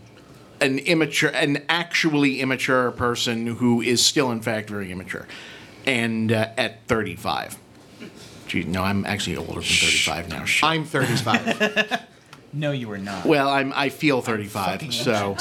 [0.61, 5.27] an immature an actually immature person who is still in fact very immature.
[5.85, 7.57] And uh, at 35
[8.47, 10.45] Gee, no i'm actually older than 35 now.
[10.45, 10.63] Shit.
[10.63, 12.07] I'm 35.
[12.53, 13.25] No, you were not.
[13.25, 15.35] well i'm i feel 35 so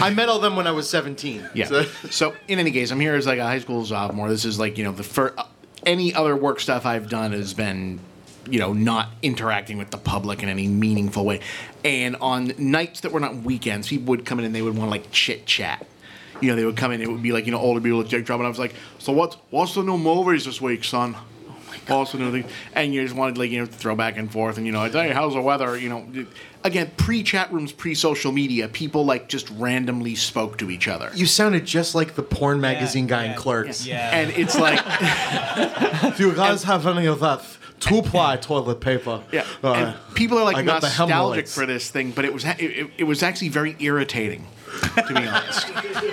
[0.00, 1.48] I met all them when I was 17.
[1.54, 1.66] Yeah.
[1.66, 4.28] So- So, in any case, I'm here as like a high school sophomore.
[4.28, 5.34] This is like you know the first.
[5.38, 5.44] Uh,
[5.86, 8.00] any other work stuff I've done has been,
[8.48, 11.40] you know, not interacting with the public in any meaningful way.
[11.84, 14.88] And on nights that were not weekends, people would come in and they would want
[14.88, 15.86] to like chit chat.
[16.40, 17.00] You know, they would come in.
[17.00, 18.74] It would be like you know older people with Jake Drum, and I was like,
[18.98, 21.16] "So what's what's the new movies this week, son?"
[21.88, 24.56] Also, new thing, and you just wanted like you know to throw back and forth,
[24.56, 25.76] and you know, I tell you, how's the weather?
[25.78, 26.26] You know,
[26.62, 31.10] again, pre chat rooms, pre social media, people like just randomly spoke to each other.
[31.14, 33.86] you sounded just like the porn magazine guy in Clerks.
[33.86, 34.10] Yeah.
[34.16, 34.78] and it's like
[36.16, 37.42] Do you guys have any of that
[37.80, 39.22] two-ply toilet paper?
[39.32, 41.54] yeah Uh, and people are like I got the nostalgic hemorrhoids.
[41.54, 44.46] for this thing but it was it, it, it was actually very irritating
[45.06, 45.68] to be honest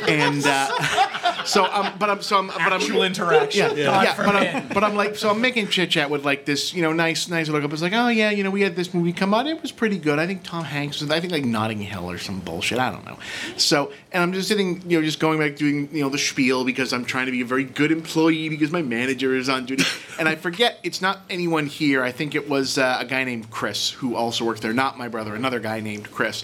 [0.08, 3.78] and uh, so um but i'm so i'm but i'm Actual interaction.
[3.78, 6.46] yeah, God yeah, but I'm, but I'm like, so I'm making chit chat with like
[6.46, 7.72] this, you know, nice, nice look up.
[7.72, 9.46] It's like, oh yeah, you know, we had this movie come out.
[9.46, 10.18] It was pretty good.
[10.18, 12.80] I think Tom Hanks was, I think like Notting Hill or some bullshit.
[12.80, 13.20] I don't know.
[13.58, 16.66] So, and I'm just sitting, you know, just going back doing, you know, the spiel
[16.66, 19.84] because I'm trying to be a very good employee because my manager is on duty.
[20.20, 22.04] and I forget it's not anyone here.
[22.04, 24.74] I think it was uh, a guy named Chris who also worked there.
[24.74, 26.44] Not my brother, another guy named Chris.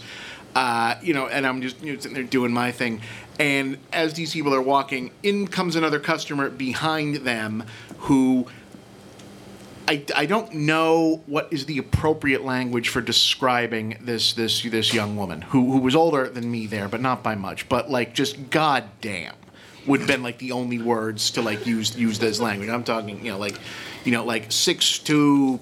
[0.58, 3.02] Uh, you know, and I'm just you know, sitting there doing my thing.
[3.40, 7.64] And as these people are walking, in comes another customer behind them
[8.00, 8.48] who
[9.88, 15.16] I, I don't know what is the appropriate language for describing this this this young
[15.16, 17.70] woman who, who was older than me there, but not by much.
[17.70, 19.36] But like just goddamn
[19.86, 22.70] would have been like the only words to like use use as language.
[22.70, 23.60] I'm talking, you know, like
[24.06, 25.60] you know, like six two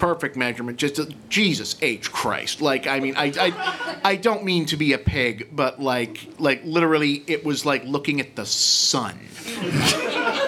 [0.00, 2.60] perfect measurement, just a, Jesus H Christ.
[2.60, 6.62] Like I mean I, I I don't mean to be a pig, but like like
[6.64, 9.18] literally it was like looking at the sun.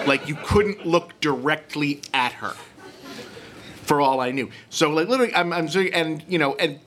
[0.07, 2.55] like you couldn't look directly at her
[3.83, 4.49] for all I knew.
[4.69, 6.79] So like literally, I'm, I'm and you know, and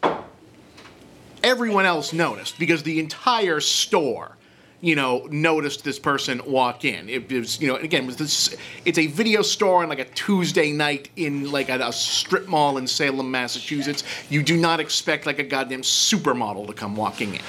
[1.42, 4.36] everyone else noticed because the entire store,
[4.80, 7.08] you know, noticed this person walk in.
[7.08, 8.56] It, was, you know, again, it was this.
[8.84, 12.76] It's a video store on like a Tuesday night in like a, a strip mall
[12.78, 14.04] in Salem, Massachusetts.
[14.28, 17.40] You do not expect like a goddamn supermodel to come walking in,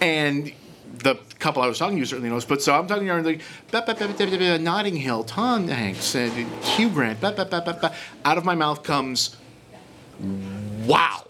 [0.00, 0.52] and
[0.98, 2.44] the couple I was talking to certainly knows.
[2.44, 3.40] But so I'm talking to her like
[3.70, 7.20] "Ba, ba, ba, ba, ba, ba, Notting Hill, Tom Hanks, and Hugh Grant.
[7.20, 7.94] Ba, ba, ba, ba, ba."
[8.24, 9.36] Out of my mouth comes,
[10.84, 11.24] "Wow."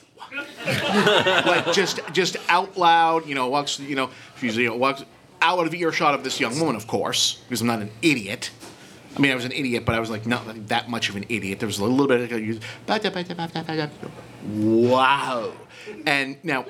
[0.67, 5.05] like just just out loud, you know, walks, you know, she's you know, walks
[5.41, 8.51] out of earshot of this young woman, of course, because I'm not an idiot.
[9.17, 11.25] I mean, I was an idiot, but I was like not that much of an
[11.29, 11.59] idiot.
[11.59, 12.29] There was a little bit of
[14.45, 15.53] wow,
[16.07, 16.67] and now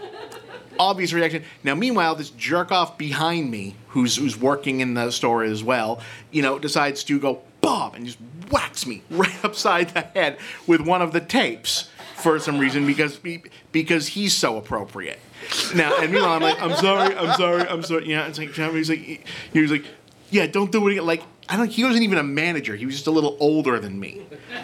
[0.78, 1.44] obvious reaction.
[1.64, 6.00] Now, meanwhile, this jerk off behind me, who's who's working in the store as well,
[6.30, 8.18] you know, decides to go Bob and just
[8.50, 13.20] whacks me right upside the head with one of the tapes for some reason because
[13.72, 15.18] because he's so appropriate.
[15.74, 18.08] Now, and meanwhile, I'm like, I'm sorry, I'm sorry, I'm sorry.
[18.08, 19.84] Yeah, it's like he's like he was like,
[20.30, 21.06] yeah, don't do it again.
[21.06, 21.70] Like I don't.
[21.70, 22.76] He wasn't even a manager.
[22.76, 24.22] He was just a little older than me.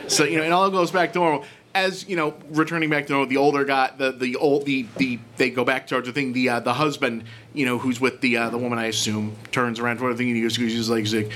[0.08, 1.44] So you know, and all goes back to normal.
[1.74, 5.18] As you know, returning back to normal, the older guy, the the old the the
[5.36, 6.32] they go back towards the thing.
[6.32, 9.80] The uh, the husband, you know, who's with the uh, the woman, I assume, turns
[9.80, 11.32] around toward the thing and he goes, he's like, he's like,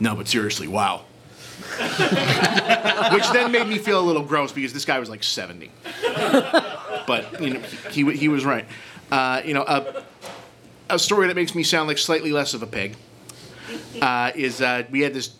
[0.00, 1.04] no, but seriously, wow.
[3.12, 5.70] Which then made me feel a little gross because this guy was like 70.
[7.08, 8.66] But, you know, he, he, was right.
[9.10, 10.04] Uh, you know, a,
[10.90, 12.96] a story that makes me sound like slightly less of a pig
[14.02, 15.30] uh, is uh, we had this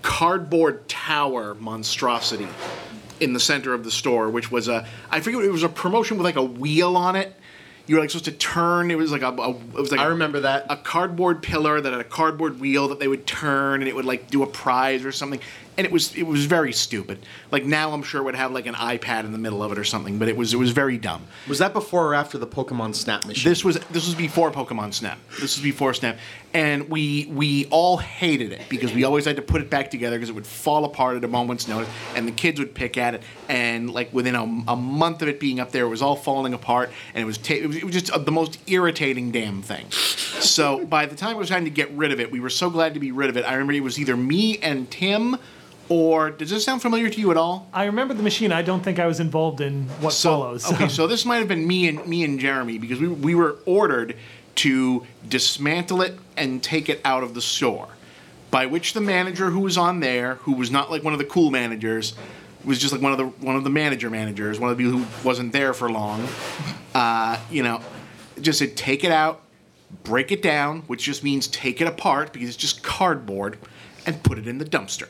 [0.00, 2.48] cardboard tower monstrosity
[3.20, 6.16] in the center of the store, which was a, I forget, it was a promotion
[6.16, 7.34] with like a wheel on it.
[7.86, 8.90] You were like supposed to turn.
[8.90, 10.66] It was like a, a it was like I a- remember that.
[10.70, 14.06] a cardboard pillar that had a cardboard wheel that they would turn and it would
[14.06, 15.40] like do a prize or something
[15.76, 17.18] and it was it was very stupid.
[17.50, 19.78] Like now i'm sure it would have like an ipad in the middle of it
[19.78, 21.26] or something but it was it was very dumb.
[21.48, 23.48] Was that before or after the Pokemon Snap machine?
[23.48, 25.18] this was this was before pokemon snap.
[25.32, 26.18] This was before snap.
[26.54, 30.16] And we we all hated it because we always had to put it back together
[30.16, 33.14] because it would fall apart at a moment's notice and the kids would pick at
[33.14, 33.22] it.
[33.48, 36.54] And like within a, a month of it being up there it was all falling
[36.54, 39.62] apart and it was ta- it was, it was just uh, the most irritating damn
[39.62, 39.90] thing.
[39.90, 42.70] So by the time it was time to get rid of it we were so
[42.70, 43.44] glad to be rid of it.
[43.44, 45.36] I remember it was either me and tim
[45.88, 48.52] or does this sound familiar to you at all I remember the machine.
[48.52, 50.72] I don't think I was involved in what so, follows.
[50.72, 53.56] Okay, so this might have been me and me and Jeremy because we we were
[53.66, 54.16] ordered
[54.56, 57.88] to dismantle it and take it out of the store.
[58.50, 61.24] By which the manager who was on there, who was not like one of the
[61.24, 62.14] cool managers,
[62.64, 64.98] was just like one of the one of the manager managers, one of the people
[64.98, 66.26] who wasn't there for long.
[66.94, 67.80] Uh, you know,
[68.40, 69.42] just said take it out,
[70.04, 73.58] break it down, which just means take it apart because it's just cardboard,
[74.06, 75.08] and put it in the dumpster.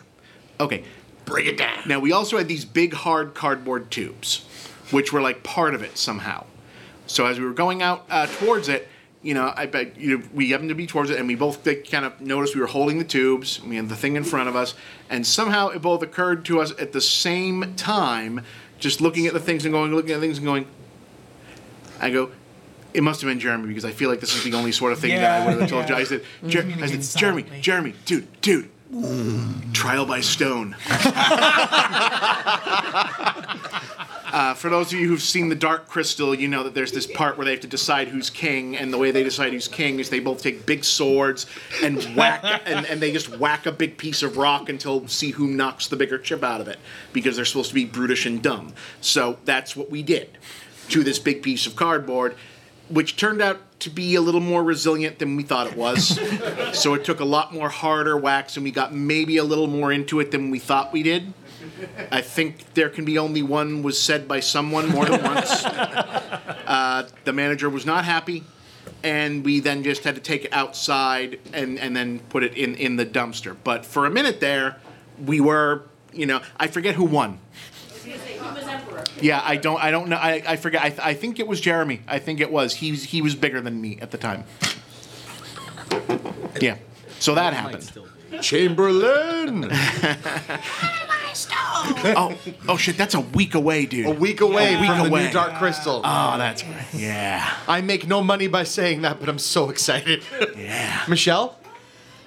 [0.61, 0.85] Okay,
[1.25, 1.79] break it down.
[1.87, 4.45] Now we also had these big hard cardboard tubes,
[4.91, 6.45] which were like part of it somehow.
[7.07, 8.89] So as we were going out uh, towards it,
[9.23, 11.67] you know, I bet you know, we happened to be towards it, and we both
[11.67, 13.61] like, kind of noticed we were holding the tubes.
[13.63, 14.75] We had the thing in front of us,
[15.11, 18.43] and somehow it both occurred to us at the same time,
[18.79, 20.67] just looking at the things and going, looking at things and going.
[22.01, 22.31] I go,
[22.95, 24.99] it must have been Jeremy because I feel like this is the only sort of
[24.99, 25.95] thing that I would have told you.
[25.95, 28.71] I said, Jer- I said, Jeremy, Jeremy, dude, dude,
[29.73, 30.77] trial by stone.
[34.37, 37.07] Uh, for those of you who've seen the Dark Crystal, you know that there's this
[37.07, 39.99] part where they have to decide who's king, and the way they decide who's king
[39.99, 41.47] is they both take big swords
[41.83, 45.47] and whack, and, and they just whack a big piece of rock until see who
[45.47, 46.79] knocks the bigger chip out of it,
[47.15, 48.75] because they're supposed to be brutish and dumb.
[49.01, 50.37] So that's what we did
[50.91, 52.37] to this big piece of cardboard,
[52.89, 56.19] which turned out to be a little more resilient than we thought it was.
[56.73, 59.93] so it took a lot more harder wax, and we got maybe a little more
[59.93, 61.33] into it than we thought we did.
[62.11, 65.65] I think there can be only one was said by someone more than once.
[66.67, 68.43] Uh, the manager was not happy,
[69.05, 72.75] and we then just had to take it outside and, and then put it in,
[72.75, 73.57] in the dumpster.
[73.63, 74.77] But for a minute there,
[75.25, 75.83] we were,
[76.13, 77.39] you know, I forget who won.
[79.21, 80.17] Yeah, I don't, I don't know.
[80.17, 80.83] I, I forget.
[80.83, 82.01] I, th- I think it was Jeremy.
[82.07, 82.75] I think it was.
[82.75, 84.45] He was, he was bigger than me at the time.
[86.61, 86.77] Yeah,
[87.19, 87.91] so that happened.
[88.43, 89.71] Chamberlain.
[92.17, 92.35] Oh,
[92.69, 92.97] oh shit!
[92.97, 94.07] That's a week away, dude.
[94.07, 95.27] A week away A week from the away.
[95.27, 96.01] new Dark Crystal.
[96.03, 96.87] Oh, that's right.
[96.95, 97.47] Yeah.
[97.69, 100.23] I make no money by saying that, but I'm so excited.
[100.57, 101.05] Yeah.
[101.09, 101.59] Michelle?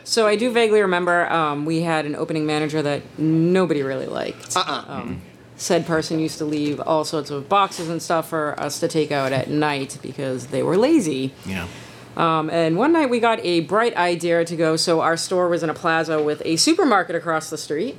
[0.03, 4.55] So I do vaguely remember um, we had an opening manager that nobody really liked.
[4.55, 4.85] Uh-uh.
[4.87, 5.21] Um,
[5.59, 9.11] said person used to leave all sorts of boxes and stuff for us to take
[9.11, 11.33] out at night because they were lazy.
[11.45, 11.67] Yeah.
[12.15, 14.75] Um, and one night we got a bright idea to go.
[14.77, 17.97] So our store was in a plaza with a supermarket across the street.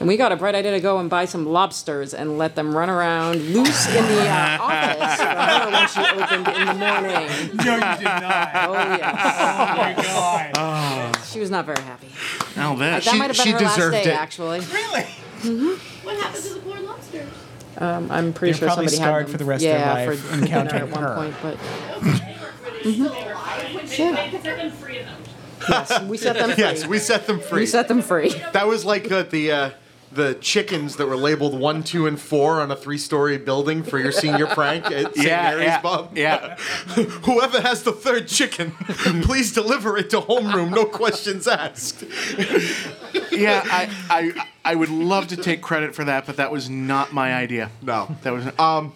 [0.00, 2.74] And we got a bright idea to go and buy some lobsters and let them
[2.76, 7.56] run around loose in the uh, office for her when she opened in the morning.
[7.64, 8.50] No, you did not.
[8.54, 9.14] Oh, yes.
[9.38, 11.16] Oh my god.
[11.26, 12.08] She was not very happy.
[12.56, 13.04] Now that.
[13.04, 14.14] That might have been she her last deserved day, it.
[14.14, 14.60] actually.
[14.60, 15.78] Really?
[16.02, 16.80] What happened to the poor
[17.14, 17.38] lobsters?
[17.76, 19.32] Um, I'm pretty They're sure probably somebody scarred had them.
[19.32, 21.14] for the rest of their yeah, life for dinner encountering at one her.
[21.16, 21.58] point, but
[25.68, 26.58] Yes, we set them free.
[26.58, 27.60] Yes, we set them free.
[27.60, 28.30] We set them free.
[28.52, 29.70] That was like uh, the uh,
[30.14, 34.12] the chickens that were labeled one, two, and four on a three-story building for your
[34.12, 35.26] senior prank at St.
[35.26, 36.16] Yeah, Mary's, yeah, Bob.
[36.16, 36.56] yeah.
[37.24, 38.70] Whoever has the third chicken,
[39.22, 42.04] please deliver it to homeroom, no questions asked.
[43.32, 47.12] yeah, I, I I would love to take credit for that, but that was not
[47.12, 47.70] my idea.
[47.82, 48.16] No.
[48.22, 48.92] That was Um,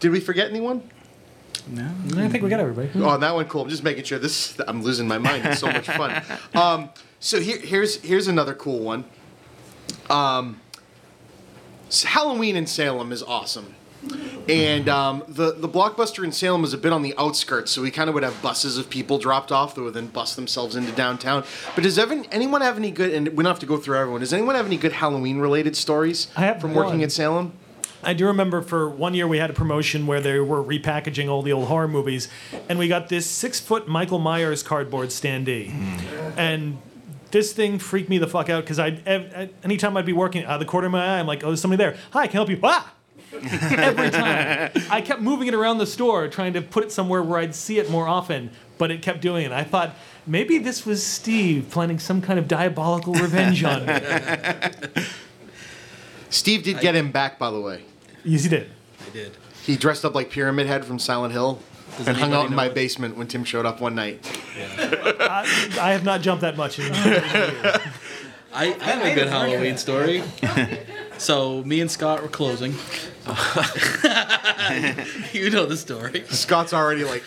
[0.00, 0.82] did we forget anyone?
[1.68, 1.84] No,
[2.16, 2.90] I think we got everybody.
[2.96, 3.62] Oh, that one cool.
[3.62, 4.58] I'm just making sure this.
[4.66, 5.46] I'm losing my mind.
[5.46, 6.20] It's so much fun.
[6.54, 6.90] Um,
[7.20, 9.04] so here, here's here's another cool one.
[10.10, 10.60] Um,
[12.04, 13.74] Halloween in Salem is awesome,
[14.48, 17.70] and um, the the blockbuster in Salem is a bit on the outskirts.
[17.70, 20.34] So we kind of would have buses of people dropped off that would then bus
[20.34, 21.44] themselves into downtown.
[21.74, 23.12] But does anyone have any good?
[23.12, 24.20] And we don't have to go through everyone.
[24.20, 27.02] Does anyone have any good Halloween related stories I have from working one.
[27.02, 27.52] in Salem?
[28.04, 31.42] I do remember for one year we had a promotion where they were repackaging all
[31.42, 32.28] the old horror movies,
[32.68, 35.70] and we got this six foot Michael Myers cardboard standee,
[36.36, 36.78] and
[37.32, 40.60] this thing freaked me the fuck out because I anytime I'd be working out of
[40.60, 41.96] the corner of my eye, I'm like, oh, there's somebody there.
[42.12, 42.60] Hi, I can I help you?
[42.62, 42.94] Ah.
[43.32, 44.70] Every time.
[44.90, 47.78] I kept moving it around the store, trying to put it somewhere where I'd see
[47.78, 49.52] it more often, but it kept doing it.
[49.52, 53.98] I thought maybe this was Steve planning some kind of diabolical revenge on me.
[56.30, 57.82] Steve did get him back, by the way.
[58.22, 58.70] Yes, he did.
[59.06, 59.36] I did.
[59.62, 62.66] He dressed up like Pyramid Head from Silent Hill Does and hung out in my
[62.66, 64.20] what- basement when Tim showed up one night.
[64.78, 66.78] I have not jumped that much.
[66.78, 66.92] In,
[68.54, 70.22] I, I have a good Halloween story.
[71.18, 72.72] so me and Scott were closing.
[75.32, 76.24] you know the story.
[76.28, 77.22] Scott's already like,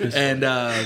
[0.00, 0.84] And uh,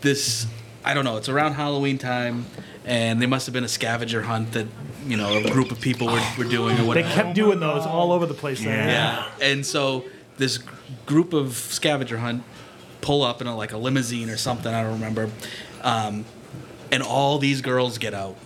[0.00, 0.46] this,
[0.84, 1.16] I don't know.
[1.16, 2.46] It's around Halloween time,
[2.84, 4.66] and there must have been a scavenger hunt that
[5.06, 6.94] you know a group of people were, were doing or whatever.
[6.94, 7.22] they whatever.
[7.22, 8.62] kept doing those all over the place.
[8.62, 8.72] There.
[8.88, 9.28] Yeah.
[9.42, 10.04] And so
[10.38, 10.58] this
[11.06, 12.42] group of scavenger hunt
[13.00, 14.72] pull up in a, like a limousine or something.
[14.72, 15.30] I don't remember.
[15.82, 16.24] Um,
[16.90, 18.36] and all these girls get out.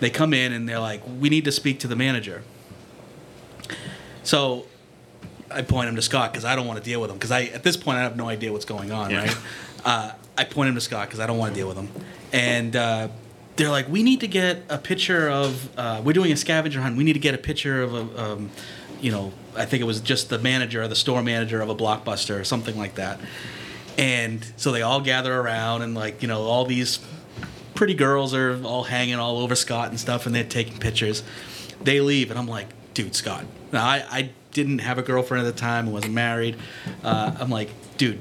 [0.00, 2.42] They come in and they're like, "We need to speak to the manager."
[4.22, 4.66] So
[5.50, 7.44] I point him to Scott because I don't want to deal with him because I
[7.44, 9.12] at this point I have no idea what's going on.
[9.12, 9.36] Right.
[9.84, 11.88] Uh, I point him to Scott because I don't want to deal with him,
[12.32, 12.74] and.
[12.74, 13.08] Uh,
[13.54, 15.78] they're like, we need to get a picture of.
[15.78, 16.96] Uh, we're doing a scavenger hunt.
[16.96, 18.50] We need to get a picture of a, um,
[18.98, 21.74] you know, I think it was just the manager or the store manager of a
[21.74, 23.20] blockbuster or something like that.
[23.98, 26.98] And so they all gather around and like you know all these
[27.74, 31.22] pretty girls are all hanging all over Scott and stuff, and they're taking pictures.
[31.82, 33.44] They leave, and I'm like, dude, Scott.
[33.72, 36.56] Now I, I didn't have a girlfriend at the time, wasn't married.
[37.02, 38.20] Uh, I'm like, dude,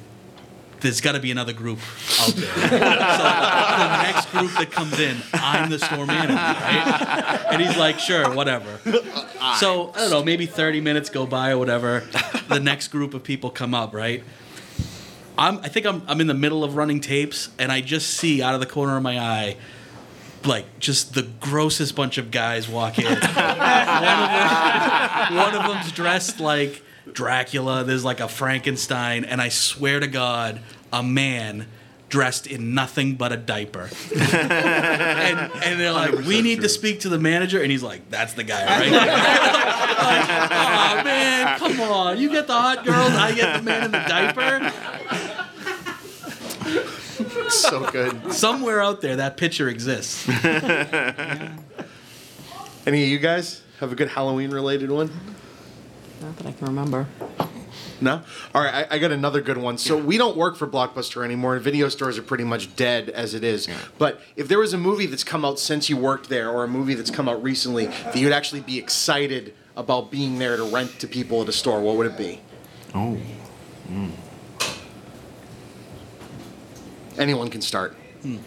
[0.82, 1.80] there's got to be another group
[2.20, 2.54] out there.
[2.56, 7.46] so the next group that comes in, I'm the store manager, right?
[7.52, 8.80] And he's like, sure, whatever.
[9.40, 12.02] Uh, so I don't know, maybe 30 minutes go by or whatever.
[12.50, 14.24] The next group of people come up, right?
[15.38, 18.42] I'm, I think I'm, I'm in the middle of running tapes, and I just see
[18.42, 19.58] out of the corner of my eye,
[20.46, 23.06] like just the grossest bunch of guys walk in.
[23.06, 23.36] one, of them,
[25.36, 27.84] one of them's dressed like Dracula.
[27.84, 30.60] There's like a Frankenstein, and I swear to God,
[30.92, 31.68] a man
[32.12, 33.90] dressed in nothing but a diaper.
[34.16, 38.34] and, and they're like, "We need to speak to the manager," and he's like, "That's
[38.34, 39.10] the guy, right?" like,
[40.52, 42.20] oh man, come on!
[42.20, 44.72] You get the hot girls, I get the man in the diaper.
[47.50, 48.34] so good.
[48.34, 50.28] Somewhere out there, that picture exists.
[52.86, 55.12] Any of you guys have a good Halloween related one?
[56.22, 57.08] Not that I can remember.
[58.00, 58.22] No?
[58.54, 59.78] All right, I, I got another good one.
[59.78, 61.56] So we don't work for Blockbuster anymore.
[61.56, 63.68] and Video stores are pretty much dead as it is.
[63.98, 66.68] But if there was a movie that's come out since you worked there, or a
[66.68, 71.00] movie that's come out recently that you'd actually be excited about being there to rent
[71.00, 72.40] to people at a store, what would it be?
[72.94, 73.16] Oh.
[73.88, 74.10] Hmm.
[77.18, 77.94] Anyone can start.
[78.22, 78.38] Hmm.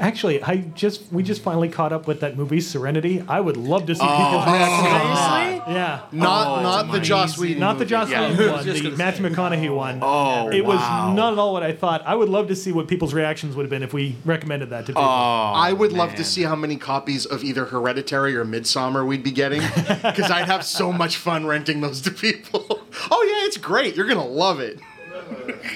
[0.00, 3.22] Actually, I just we just finally caught up with that movie Serenity.
[3.28, 4.84] I would love to see oh, people's reaction.
[4.86, 5.74] Seriously?
[5.74, 6.00] Yeah.
[6.10, 7.60] Not oh, not the Joss Whedon.
[7.60, 7.90] Not the movie.
[7.90, 8.30] Joss Yeah.
[8.30, 9.98] Whedon one, Just the gonna Matthew McConaughey one.
[10.00, 11.12] Oh, it was wow.
[11.12, 12.02] not at all what I thought.
[12.06, 14.86] I would love to see what people's reactions would have been if we recommended that
[14.86, 15.02] to people.
[15.02, 16.24] Oh, I would love to man.
[16.24, 20.64] see how many copies of either Hereditary or Midsommar we'd be getting, because I'd have
[20.64, 22.64] so much fun renting those to people.
[23.10, 23.96] oh yeah, it's great.
[23.96, 24.80] You're gonna love it.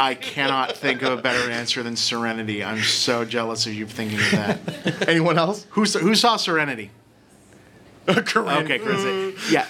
[0.01, 2.65] I cannot think of a better answer than Serenity.
[2.65, 5.09] I'm so jealous of you thinking of that.
[5.09, 5.67] Anyone else?
[5.71, 6.91] who, saw- who saw Serenity?
[8.07, 8.65] Corinne.
[8.65, 9.51] Okay, Chris.
[9.51, 9.67] Yeah.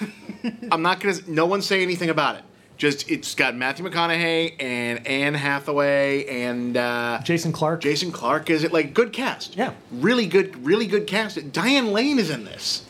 [0.72, 1.14] I'm not gonna.
[1.26, 2.42] No one say anything about it.
[2.76, 7.80] Just it's got Matthew McConaughey and Anne Hathaway and uh, Jason Clarke.
[7.80, 8.50] Jason Clarke.
[8.50, 9.56] Is it like good cast?
[9.56, 9.72] Yeah.
[9.92, 10.64] Really good.
[10.64, 11.52] Really good cast.
[11.52, 12.84] Diane Lane is in this.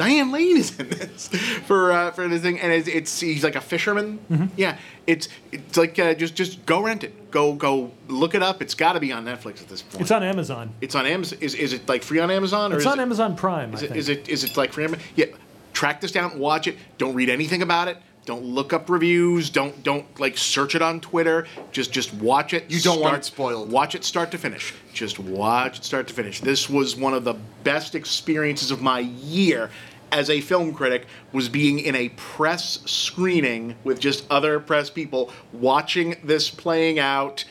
[0.00, 1.28] Diane Lane is in this
[1.66, 4.18] for uh, for this thing, and it's, it's he's like a fisherman.
[4.30, 4.46] Mm-hmm.
[4.56, 8.62] Yeah, it's it's like uh, just just go rent it, go go look it up.
[8.62, 10.00] It's got to be on Netflix at this point.
[10.00, 10.72] It's on Amazon.
[10.80, 11.38] It's on Amazon.
[11.42, 12.72] Is, is it like free on Amazon?
[12.72, 13.74] Or It's is on it, Amazon Prime.
[13.74, 13.98] Is I it, think.
[13.98, 14.86] is it is it like free?
[14.86, 15.26] on- Yeah,
[15.74, 16.78] track this down, watch it.
[16.96, 17.98] Don't read anything about it.
[18.26, 19.50] Don't look up reviews.
[19.50, 21.46] Don't don't like search it on Twitter.
[21.72, 22.70] Just just watch it.
[22.70, 23.70] You don't want it spoiled.
[23.70, 24.72] Watch it start to finish.
[24.94, 26.40] Just watch it start to finish.
[26.40, 27.34] This was one of the
[27.64, 29.70] best experiences of my year
[30.12, 35.30] as a film critic was being in a press screening with just other press people
[35.52, 37.44] watching this playing out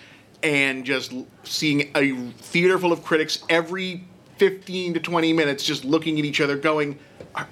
[0.43, 4.03] and just seeing a theater full of critics every
[4.37, 6.97] 15 to 20 minutes just looking at each other going
[7.35, 7.47] are,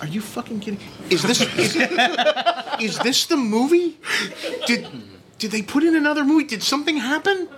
[0.00, 0.80] are you fucking kidding?
[1.10, 1.76] Is this is,
[2.80, 3.98] is this the movie?
[4.66, 4.88] Did
[5.38, 6.44] did they put in another movie?
[6.44, 7.48] Did something happen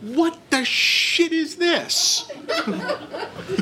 [0.00, 2.30] what the shit is this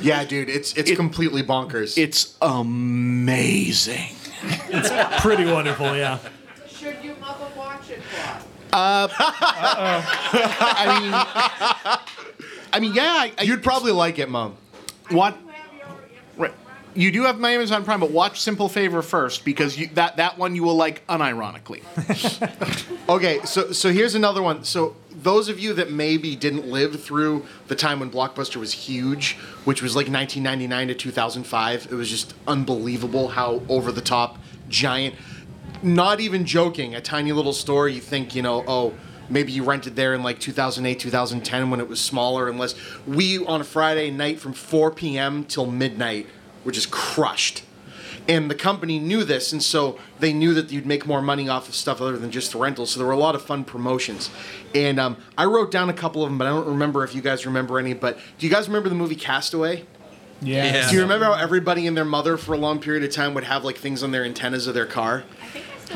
[0.02, 1.98] Yeah, dude, it's it's completely bonkers.
[1.98, 4.14] it's amazing
[4.68, 6.18] it's Pretty wonderful, yeah.
[6.68, 8.42] Should you mother watch it, Bob?
[8.70, 11.98] Uh, i mean
[12.72, 14.56] i mean yeah I, I, You'd probably like it, Mom.
[15.10, 15.42] what You
[16.36, 16.52] Right.
[16.94, 20.36] You do have my Amazon Prime, but watch Simple Favor first because you, that that
[20.38, 21.82] one you will like unironically.
[23.08, 24.64] Okay, so so here's another one.
[24.64, 24.94] So
[25.28, 29.34] those of you that maybe didn't live through the time when Blockbuster was huge,
[29.66, 34.38] which was like 1999 to 2005, it was just unbelievable how over the top,
[34.70, 35.14] giant.
[35.82, 37.90] Not even joking, a tiny little store.
[37.90, 38.94] You think you know, oh,
[39.28, 42.48] maybe you rented there in like 2008, 2010 when it was smaller.
[42.48, 42.74] Unless
[43.06, 45.44] we on a Friday night from 4 p.m.
[45.44, 46.26] till midnight
[46.64, 47.64] were just crushed.
[48.26, 51.68] And the company knew this, and so they knew that you'd make more money off
[51.68, 52.90] of stuff other than just the rentals.
[52.92, 54.30] So there were a lot of fun promotions.
[54.74, 57.22] And um, I wrote down a couple of them, but I don't remember if you
[57.22, 57.94] guys remember any.
[57.94, 59.84] But do you guys remember the movie Castaway?
[60.40, 60.64] Yeah.
[60.72, 60.88] Yeah.
[60.90, 63.44] Do you remember how everybody and their mother for a long period of time would
[63.44, 65.24] have like things on their antennas of their car?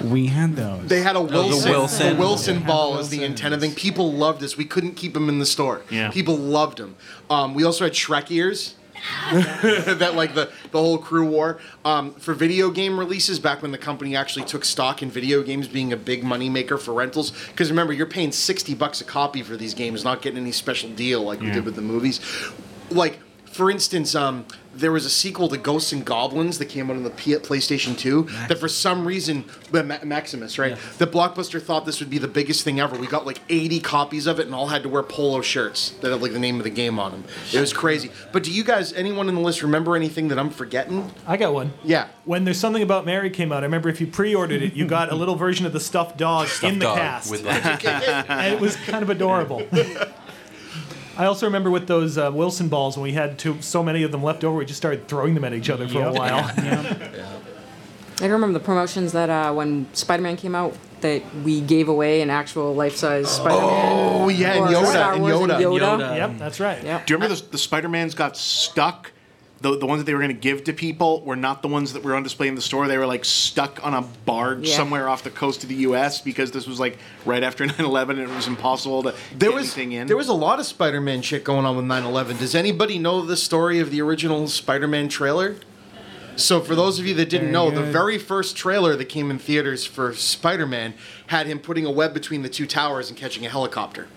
[0.04, 0.88] We had those.
[0.88, 2.16] They had a Wilson, Wilson.
[2.16, 2.66] a Wilson Yeah.
[2.66, 3.74] ball as the antenna thing.
[3.74, 4.56] People loved this.
[4.56, 5.82] We couldn't keep them in the store.
[5.90, 6.10] Yeah.
[6.10, 6.96] People loved them.
[7.28, 8.74] Um, we also had Shrek ears.
[9.32, 13.78] that like the, the whole crew wore um, for video game releases back when the
[13.78, 17.70] company actually took stock in video games being a big money maker for rentals because
[17.70, 21.22] remember you're paying 60 bucks a copy for these games not getting any special deal
[21.22, 22.20] like we did with the movies.
[22.90, 23.18] Like
[23.52, 27.02] for instance, um, there was a sequel to Ghosts and Goblins that came out on
[27.02, 30.76] the P- PlayStation 2 that for some reason, Ma- Maximus, right?
[30.98, 32.96] The Blockbuster thought this would be the biggest thing ever.
[32.96, 36.10] We got like 80 copies of it and all had to wear polo shirts that
[36.10, 37.24] had like the name of the game on them.
[37.52, 38.10] It was crazy.
[38.32, 41.12] But do you guys, anyone in the list, remember anything that I'm forgetting?
[41.26, 41.72] I got one.
[41.84, 42.08] Yeah.
[42.24, 45.10] When There's Something About Mary came out, I remember if you pre-ordered it, you got
[45.12, 48.76] a little version of the stuffed dog in the dog cast, with and it was
[48.76, 49.66] kind of adorable.
[51.16, 54.12] I also remember with those uh, Wilson balls when we had too, so many of
[54.12, 56.14] them left over, we just started throwing them at each other for a Yep.
[56.14, 56.44] while.
[58.18, 62.20] I can remember the promotions that uh, when Spider-Man came out, that we gave away
[62.20, 63.68] an actual life-size Spider-Man.
[64.22, 65.60] Oh, yeah, and Yoda, and Wars Yoda.
[65.60, 66.16] Yoda.
[66.16, 66.82] yep, that's right.
[66.84, 67.06] Yep.
[67.06, 69.10] Do you remember the, the Spider Mans got stuck?
[69.62, 71.92] The, the ones that they were going to give to people were not the ones
[71.92, 72.88] that were on display in the store.
[72.88, 74.76] They were like stuck on a barge Yeah.
[74.76, 76.20] somewhere off the coast of the U.S.
[76.20, 79.66] because this was like right after 9/11 and it was impossible to There get was
[79.76, 80.06] anything in.
[80.08, 82.38] there was a lot of Spider-Man shit going on with 9/11.
[82.40, 85.56] Does anybody know the story of the original Spider-Man trailer?
[86.34, 89.30] So for those of you that didn't Very know, the very first trailer that came
[89.30, 90.94] in theaters for Spider-Man
[91.26, 94.08] had him putting a web between the two towers and catching a helicopter.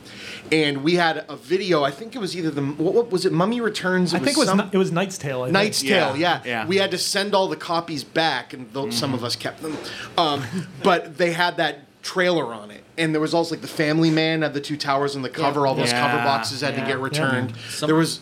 [0.52, 1.84] And we had a video.
[1.84, 3.32] I think it was either the what, what was it?
[3.34, 4.14] Mummy Returns.
[4.14, 5.42] I think it was some- it was Knight's Tale.
[5.42, 5.54] I think.
[5.54, 6.42] Knight's Yeah, Tale, yeah.
[6.46, 6.68] yeah.
[6.68, 9.76] We had to send all the copies back, and though some of us kept them.
[10.18, 10.44] Um,
[10.84, 14.44] but they had that trailer on it, and there was also like the Family Man
[14.44, 15.66] had the two towers on the cover.
[15.66, 17.54] All those Yeah, cover boxes had to get returned.
[17.70, 18.20] Some- There was,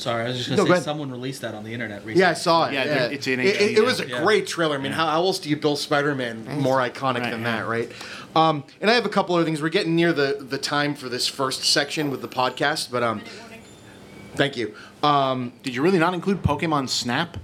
[0.00, 0.82] Sorry, I was just gonna go say ahead.
[0.84, 2.20] someone released that on the internet recently.
[2.22, 2.72] yeah, I saw it.
[2.72, 4.22] Yeah, Yeah, it's in it, it, HD it was a Yeah.
[4.22, 4.76] great trailer.
[4.76, 7.56] I mean, how, how else do you build Spider-Man more iconic Right, than yeah.
[7.56, 7.92] that, right?
[8.34, 9.60] Um, and I have a couple other things.
[9.60, 13.20] We're getting near the the time for this first section with the podcast, but um,
[14.36, 14.74] thank you.
[15.02, 17.36] Um, Did you really not include Pokemon Snap?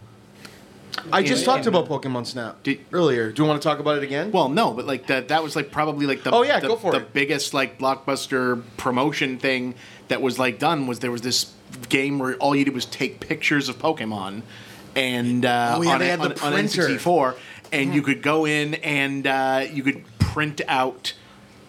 [1.13, 1.69] I just Yeah, talked yeah.
[1.71, 3.31] about Pokemon Snap Did- earlier.
[3.31, 4.31] Do you want to talk about it again?
[4.33, 6.77] Well, no, but like that that was like probably like the Oh, yeah, the, go
[6.77, 7.13] for the it.
[7.13, 9.75] biggest like blockbuster promotion thing
[10.09, 11.53] that was like done was there was this
[11.89, 14.43] game where all you did was take pictures of Pokemon
[14.95, 16.83] and uh, Oh, yeah, on, they a- on, on printer.
[16.89, 17.37] N64
[17.73, 21.13] and you could go in and uh, you could print out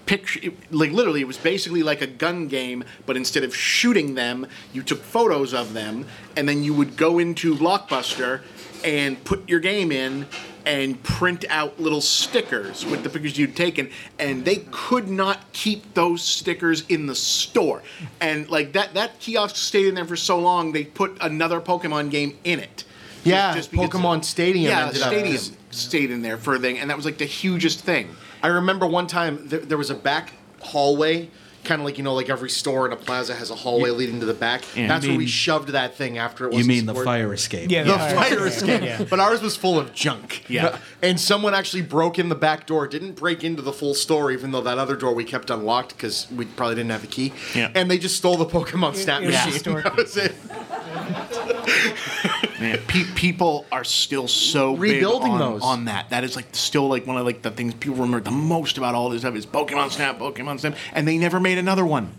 [0.06, 4.48] picture like literally it was basically like a gun game but instead of shooting them
[4.72, 6.06] you took photos of them
[6.38, 8.42] and then you would go into blockbuster
[8.86, 10.26] and put your game in
[10.68, 13.90] and print out little stickers with the pictures you'd taken
[14.20, 17.82] and they could not keep those stickers in the store
[18.20, 22.12] and like that that kiosk stayed in there for so long they put another pokemon
[22.12, 22.84] game in it
[23.24, 25.42] Yeah, just Pokemon Stadium Yeah, ended up- Stadium
[25.72, 28.16] stayed in there for a thing, and that was like the hugest thing.
[28.44, 30.32] I remember one time there, there was a back
[30.62, 31.30] hallway,
[31.68, 34.20] kind of like you know, like every store in a plaza has a hallway leading
[34.22, 34.64] to the back.
[34.76, 34.88] Yeah.
[34.88, 36.60] That's You where we shoved that thing after it was.
[36.60, 37.70] You mean the fire escape?
[37.70, 38.14] Yeah, The yeah.
[38.16, 39.06] fire escape, Yeah.
[39.10, 40.50] but ours was full of junk.
[40.50, 40.78] Yeah.
[41.04, 42.88] and someone actually broke in the back door.
[42.88, 46.28] Didn't break into the full store, even though that other door we kept unlocked because
[46.32, 47.34] we probably didn't have a key.
[47.54, 47.72] Yeah.
[47.76, 49.54] and they just stole the Pokemon Snap it machine.
[49.54, 49.82] a store.
[49.88, 50.34] That was it.
[52.60, 55.62] Man, pe- people are still so big Rebuilding on, those.
[55.62, 56.10] on that.
[56.10, 58.96] That is like still like one of like the things people remember the most about
[58.96, 62.12] all this stuff is Pokemon Snap, Pokemon Snap, and they never made another one.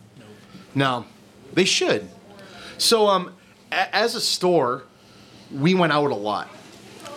[0.74, 1.06] No,
[1.54, 2.08] they should.
[2.76, 3.34] So, um,
[3.72, 4.84] a- as a store,
[5.52, 6.48] we went out a lot.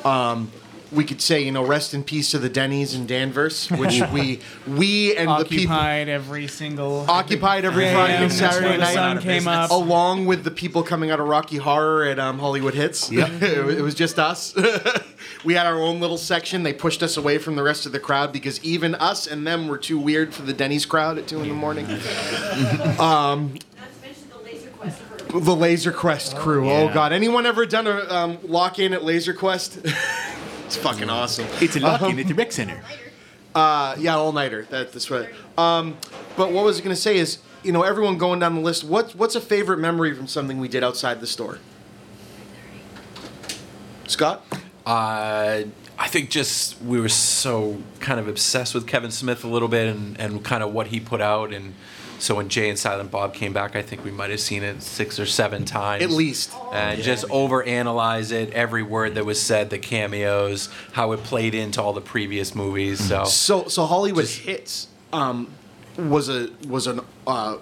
[0.04, 0.52] Um,
[0.92, 4.40] we could say, you know, rest in peace to the Denny's in Danvers, which we
[4.68, 7.06] we and the people Occupied every single.
[7.10, 8.94] occupied every Yeah, Friday and that's Saturday night.
[8.94, 9.72] sun came up.
[9.72, 13.10] along with the people coming out of Rocky Horror at um, Hollywood Hits.
[13.12, 13.30] Yep.
[13.42, 14.54] it, was just us.
[15.46, 16.64] we had our own little section.
[16.64, 19.68] They pushed us away from the rest of the crowd because even us and them
[19.70, 21.88] were too weird for the Denny's crowd at two in the morning.
[21.88, 23.38] Not to
[24.02, 25.40] mention the Laser Quest crew.
[25.40, 26.70] The Laser Quest crew.
[26.70, 27.14] Oh God!
[27.14, 29.80] Anyone ever done a um, lock in at Laser Quest?
[30.72, 31.46] It's fucking awesome.
[31.60, 32.82] It's a lucky and it's a rec center.
[33.54, 34.64] Uh, yeah, all nighter.
[34.70, 35.28] That, that's right.
[35.58, 35.98] Um,
[36.38, 38.86] but what was I going to say is, you know, everyone going down the list.
[38.86, 41.60] What what's a favorite memory from something we did outside the store?
[44.08, 44.46] Scott.
[44.86, 45.64] Uh,
[46.00, 49.94] I think just we were so kind of obsessed with Kevin Smith a little bit
[49.94, 51.54] and, and kind of what he put out.
[51.54, 51.74] And
[52.22, 54.82] so when Jay and Silent Bob came back, I think we might have seen it
[54.84, 56.04] six or seven times.
[56.04, 56.54] At least.
[56.72, 61.82] And just overanalyze it, every word that was said, the cameos, how it played into
[61.82, 63.00] all the previous movies.
[63.00, 65.50] So So so Hollywood Hits um,
[65.98, 67.58] was a was an uh,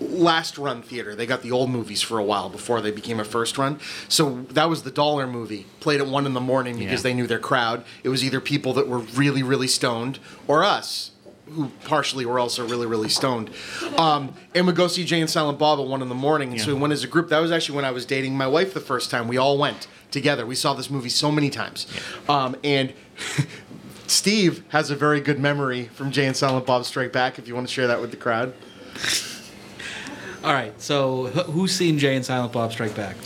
[0.00, 1.14] last run theater.
[1.14, 3.78] They got the old movies for a while before they became a first run.
[4.08, 7.10] So that was the dollar movie played at one in the morning because Yeah.
[7.10, 7.84] they knew their crowd.
[8.02, 11.10] It was either people that were really really stoned or us.
[11.52, 13.50] Who partially were also really, really stoned,
[13.98, 16.52] um, and would go see Jay and Silent Bob at one in the morning.
[16.52, 17.28] And so we went as a group.
[17.28, 19.26] That was actually when I was dating my wife the first time.
[19.26, 20.46] We all went together.
[20.46, 21.86] We saw this movie so many times,
[22.28, 22.92] um, and
[24.06, 27.38] Steve has a very good memory from Jay and Silent Bob Strike Back.
[27.38, 28.54] If you want to share that with the crowd,
[30.42, 30.72] All right.
[30.80, 33.16] So who's seen Jay and Silent Bob Strike Back?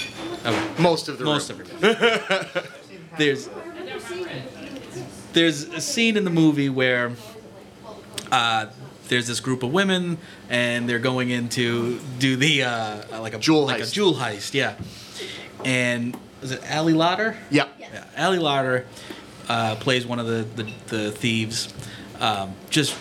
[0.47, 0.83] Okay.
[0.83, 1.61] most of the Most room.
[1.61, 2.67] of it.
[3.19, 3.49] there's
[5.33, 7.13] there's a scene in the movie where
[8.35, 8.71] uh,
[9.09, 13.39] there's this group of women and they're going in to do the uh, like a
[13.39, 13.91] Jewel like heist.
[13.91, 14.75] a jewel heist, yeah.
[15.65, 17.37] And is it Ali Larter?
[17.51, 17.69] Yeah.
[17.79, 18.85] Yeah, Ali Larter
[19.49, 21.73] uh, plays one of the the, the thieves.
[22.21, 22.97] Um, just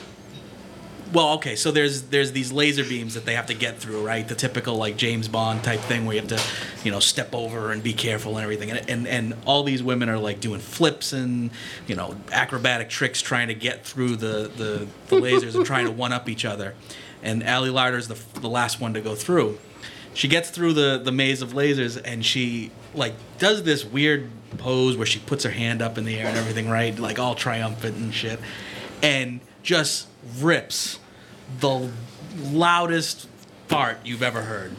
[1.13, 1.55] well, okay.
[1.55, 4.27] So there's there's these laser beams that they have to get through, right?
[4.27, 6.41] The typical like James Bond type thing where you have to,
[6.83, 8.71] you know, step over and be careful and everything.
[8.71, 11.51] And and, and all these women are like doing flips and
[11.87, 15.91] you know acrobatic tricks trying to get through the the, the lasers and trying to
[15.91, 16.73] one up each other.
[17.21, 19.59] And Ali Larter's the the last one to go through.
[20.15, 24.97] She gets through the the maze of lasers and she like does this weird pose
[24.97, 26.97] where she puts her hand up in the air and everything, right?
[26.97, 28.39] Like all triumphant and shit.
[29.03, 30.07] And just
[30.39, 30.99] rips
[31.59, 31.89] the
[32.41, 33.27] loudest
[33.67, 34.71] fart you've ever heard.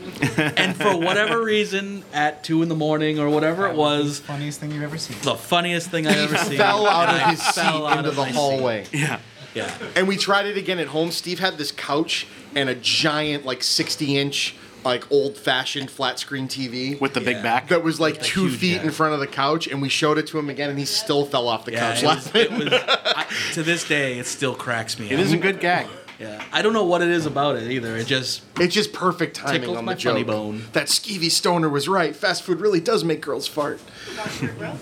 [0.56, 4.70] and for whatever reason, at two in the morning or whatever it was, Funniest thing
[4.70, 5.16] you've ever seen.
[5.22, 6.58] the funniest thing I've ever seen.
[6.58, 8.36] Fell out of I his seat fell out into of the my seat.
[8.36, 8.84] hallway.
[8.92, 9.20] Yeah.
[9.54, 9.72] Yeah.
[9.94, 11.10] And we tried it again at home.
[11.12, 12.26] Steve had this couch
[12.56, 17.00] and a giant, like 60 inch, like old fashioned flat screen TV.
[17.00, 17.34] With the Yeah.
[17.34, 17.68] big back.
[17.68, 18.84] that was like the two huge feet guy.
[18.84, 21.24] in front of the couch, and we showed it to him again, and he still
[21.24, 22.42] fell off the Yeah, couch it was, laughing.
[22.42, 25.08] it was I, to this day, it still cracks me.
[25.10, 25.20] It up.
[25.20, 25.86] is a good gag.
[26.20, 27.96] Yeah, I don't know what it is about it either.
[27.96, 30.12] It just It's just perfect timing Tickles on my the joke.
[30.12, 30.62] funny bone.
[30.72, 32.14] That skeevy stoner was right.
[32.14, 33.80] Fast food really does make girls fart.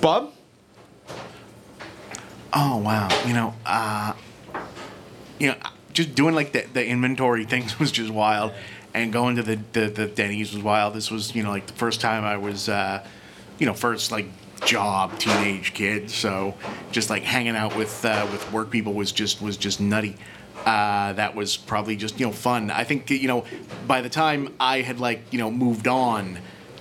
[0.00, 0.32] Bob?
[2.52, 4.12] Oh wow, you know, uh,
[5.38, 5.56] you know,
[5.94, 8.52] just doing like the, the inventory things was just wild,
[8.92, 10.92] and going to the, the the Denny's was wild.
[10.94, 13.06] This was you know like the first time I was, uh,
[13.58, 14.26] you know, first like
[14.66, 16.54] job teenage kid, so
[16.90, 20.16] just like hanging out with uh, with work people was just was just nutty.
[20.64, 22.70] Uh, that was probably just you know fun.
[22.70, 23.44] I think you know
[23.86, 26.38] by the time I had like you know moved on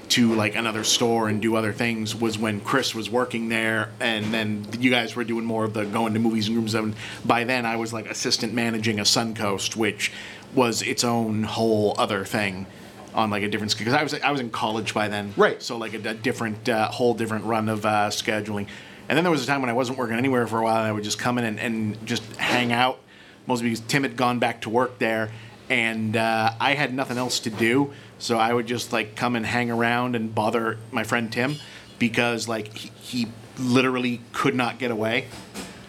[0.09, 4.33] to like another store and do other things was when Chris was working there, and
[4.33, 6.73] then you guys were doing more of the going to movies and rooms.
[6.73, 10.11] And by then, I was like assistant managing a Suncoast, which
[10.53, 12.65] was its own whole other thing
[13.13, 15.61] on like a different because I was I was in college by then, Right.
[15.61, 18.67] So like a, a different uh, whole different run of uh, scheduling.
[19.09, 20.87] And then there was a time when I wasn't working anywhere for a while, and
[20.87, 22.99] I would just come in and, and just hang out.
[23.47, 25.31] Mostly because Tim had gone back to work there,
[25.69, 27.93] and uh, I had nothing else to do.
[28.19, 31.55] So I would just like come and hang around and bother my friend Tim
[31.97, 33.27] because like he, he
[33.57, 35.25] literally could not get away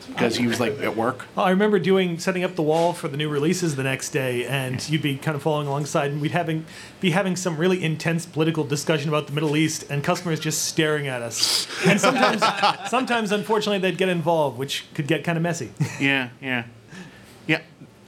[0.08, 1.26] because he was like at work.
[1.36, 4.86] I remember doing setting up the wall for the new releases the next day, and
[4.88, 6.64] you'd be kind of following alongside, and we'd having
[7.00, 11.06] be having some really intense political discussion about the Middle East, and customers just staring
[11.08, 11.66] at us.
[11.86, 12.42] And sometimes,
[12.90, 15.70] sometimes, unfortunately, they'd get involved, which could get kind of messy.
[16.00, 16.64] Yeah, yeah.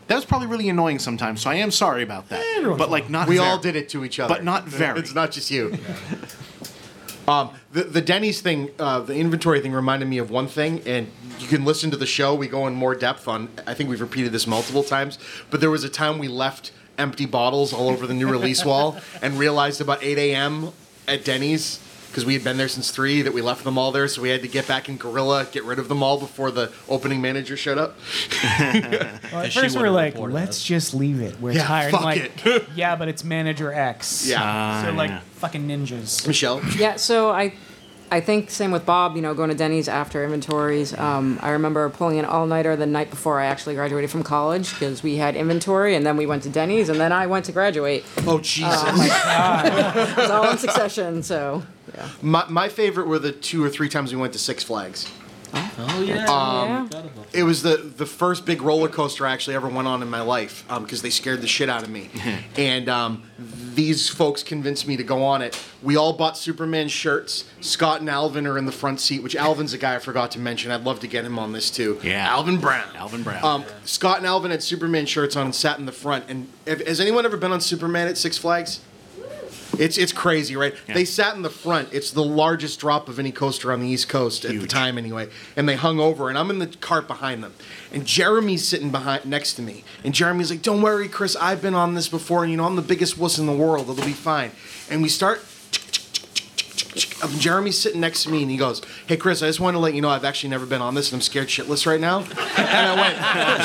[0.07, 1.41] That was probably really annoying sometimes.
[1.41, 2.45] So I am sorry about that.
[2.57, 4.99] everyone's but like not We very- all did it to each other, but not very.
[5.01, 5.77] It's not just you.
[7.27, 11.11] Um, the the Denny's thing, uh, the inventory thing, reminded me of one thing, and
[11.39, 12.35] you can listen to the show.
[12.35, 13.49] We go in more depth on.
[13.67, 15.19] I think we've repeated this multiple times,
[15.51, 18.99] but there was a time we left empty bottles all over the new release wall,
[19.23, 20.73] and realized about 8 a.m.
[21.09, 21.81] at Denny's
[22.15, 24.29] because we had been there since three that we left them all there, so we
[24.29, 27.57] had to get back in Gorilla, get rid of them all before the opening manager
[27.57, 27.97] showed up.
[29.35, 30.63] Well, at first we would've were like, let's us.
[30.63, 31.41] just leave it.
[31.41, 31.91] We're Yeah, tired.
[31.91, 32.69] fuck like, it.
[32.77, 34.27] yeah, but it's manager X.
[34.29, 34.85] Yeah.
[34.85, 35.21] So like ah, yeah.
[35.35, 36.25] fucking ninjas.
[36.27, 37.55] Michelle, Yeah, so I,
[38.15, 39.17] I think same with Bob.
[39.17, 40.97] You know, going to Denny's after inventories.
[40.97, 44.71] Um, I remember pulling an all nighter the night before I actually graduated from college
[44.71, 47.53] because we had inventory, and then we went to Denny's, and then I went to
[47.53, 48.05] graduate.
[48.19, 48.85] oh Jesus.
[48.85, 51.25] It was all in succession.
[51.25, 52.09] So yeah.
[52.23, 55.11] My, my favorite were the two or three times we went to Six Flags.
[55.57, 56.25] Oh yeah.
[56.27, 57.01] yeah.
[57.33, 60.21] It was the, the first big roller coaster I actually ever went on in my
[60.21, 62.11] life because they scared the shit out of me.
[62.57, 65.61] and um, these folks convinced me to go on it.
[65.83, 67.45] We all bought Superman shirts.
[67.61, 70.39] Scott and Alvin are in the front seat, which Alvin's a guy I forgot to
[70.39, 70.71] mention.
[70.71, 72.01] I'd love to get him on this too.
[72.03, 72.29] Yeah.
[72.29, 72.89] Alvin Brown.
[72.95, 73.45] Alvin Brown.
[73.45, 76.25] Um, Scott and Alvin had Superman shirts on and sat in the front.
[76.29, 78.81] And has anyone ever been on Superman at Six Flags?
[79.79, 80.75] It's it's crazy, right?
[80.89, 80.95] Yeah.
[80.95, 81.89] They sat in the front.
[81.93, 85.29] It's the largest drop of any coaster on the East Coast at the time, anyway.
[85.57, 87.55] And they hung over, and I'm in the cart behind them,
[87.93, 91.37] and Jeremy's sitting behind next to me, and Jeremy's like, "Don't worry, Chris.
[91.37, 93.89] I've been on this before, and you know I'm the biggest wuss in the world.
[93.89, 94.53] It'll be fine."
[94.91, 95.45] And we start.
[97.39, 99.95] Jeremy's sitting next to me, and he goes, "Hey, Chris, I just want to let
[99.95, 102.29] you know I've actually never been on this, and I'm scared shitless right now." And
[102.69, 103.17] I went,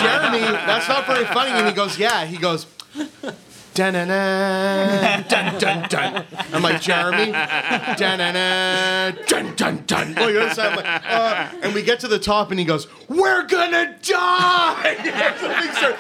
[0.02, 2.66] "Jeremy, that's not very funny." And he goes, "Yeah." He goes.
[3.80, 6.26] Dun-dun-dun, dun dun dun.
[6.52, 7.32] I'm like Jeremy.
[7.32, 10.16] Dun-dun-dun, dun dun dun.
[10.16, 14.98] Like, like, uh, and we get to the top, and he goes, "We're gonna die!"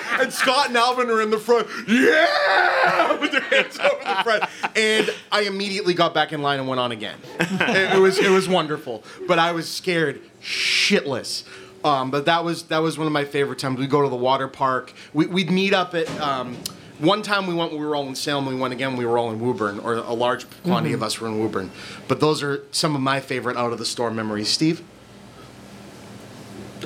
[0.19, 1.69] And Scott and Alvin are in the front.
[1.87, 4.43] Yeah, with their hands over the front.
[4.75, 7.17] And I immediately got back in line and went on again.
[7.39, 11.45] It, it was it was wonderful, but I was scared shitless.
[11.85, 13.79] Um, but that was that was one of my favorite times.
[13.79, 14.91] We go to the water park.
[15.13, 16.09] We, we'd meet up at.
[16.19, 16.57] Um,
[16.99, 18.45] one time we went, we were all in Salem.
[18.45, 21.05] We went again, we were all in Woburn, or a large quantity of mm-hmm.
[21.05, 21.71] us were in Woburn.
[22.07, 24.49] But those are some of my favorite out of the store memories.
[24.49, 24.83] Steve,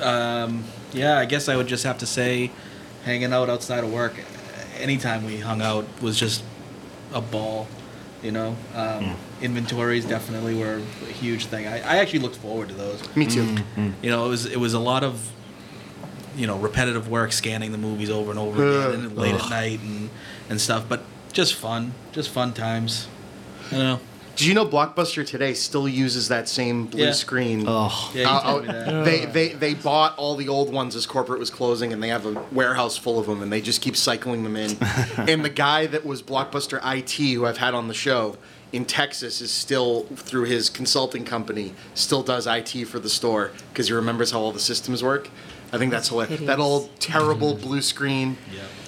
[0.02, 2.50] um, Yeah, I guess I would just have to say,
[3.04, 4.14] hanging out outside of work,
[4.78, 6.42] anytime we hung out was just
[7.12, 7.66] a ball.
[8.22, 9.16] You know, um, mm.
[9.42, 11.66] inventories definitely were a huge thing.
[11.66, 13.14] I, I actually looked forward to those.
[13.14, 13.42] me too.
[13.42, 13.90] Mm-hmm.
[14.02, 15.30] You know, it was it was a lot of,
[16.36, 19.48] you know, repetitive work, scanning the movies over and over again, and then late at
[19.50, 20.10] night and
[20.48, 20.84] and stuff.
[20.88, 21.02] But
[21.32, 23.08] just fun, just fun times.
[23.68, 24.00] I don't know.
[24.36, 27.12] Did you know Blockbuster today still uses that same blue Yeah.
[27.12, 27.66] screen?
[27.68, 29.04] oh, Yeah, you Uh, told me that.
[29.04, 32.26] they, they they bought all the old ones as corporate was closing, and they have
[32.26, 34.76] a warehouse full of them, and they just keep cycling them in.
[35.16, 38.36] and the guy that was Blockbuster IT, who I've had on the show
[38.72, 43.86] in Texas, is still through his consulting company, still does IT for the store because
[43.86, 45.28] he remembers how all the systems work.
[45.74, 46.40] I think that's hilarious.
[46.42, 48.36] That old terrible blue screen.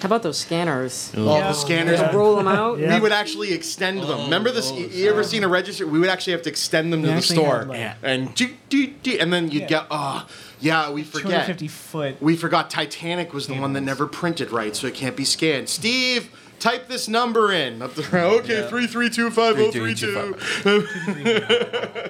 [0.00, 1.12] How about those scanners?
[1.16, 1.98] All the scanners.
[1.98, 2.78] Just roll them out.
[2.78, 2.94] Yeah.
[2.94, 4.24] We would actually extend them.
[4.24, 4.70] Remember this?
[4.70, 5.86] oh, you- you ever seen a register?
[5.86, 7.94] We would actually have to extend them to We the actually store, had, like- Yeah.
[8.02, 9.68] and do, do, do, and then you'd Yeah.
[9.68, 10.26] get oh
[10.60, 12.16] yeah we forget 250 foot.
[12.22, 15.68] we forgot Titanic was the one that never printed right, so it can't be scanned.
[15.68, 16.28] Steve,
[16.60, 17.82] type this number in.
[17.82, 18.02] Up the-
[18.40, 18.68] okay, Yeah.
[18.68, 20.36] three three two five zero three two.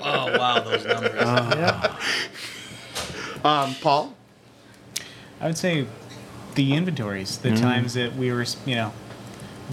[0.09, 1.13] Oh wow, those numbers.
[1.15, 1.97] Yeah.
[3.45, 4.16] Um, Paul.
[5.41, 5.87] I would say
[6.55, 7.63] the inventories, the mm-hmm.
[7.63, 8.93] times that we were, you know,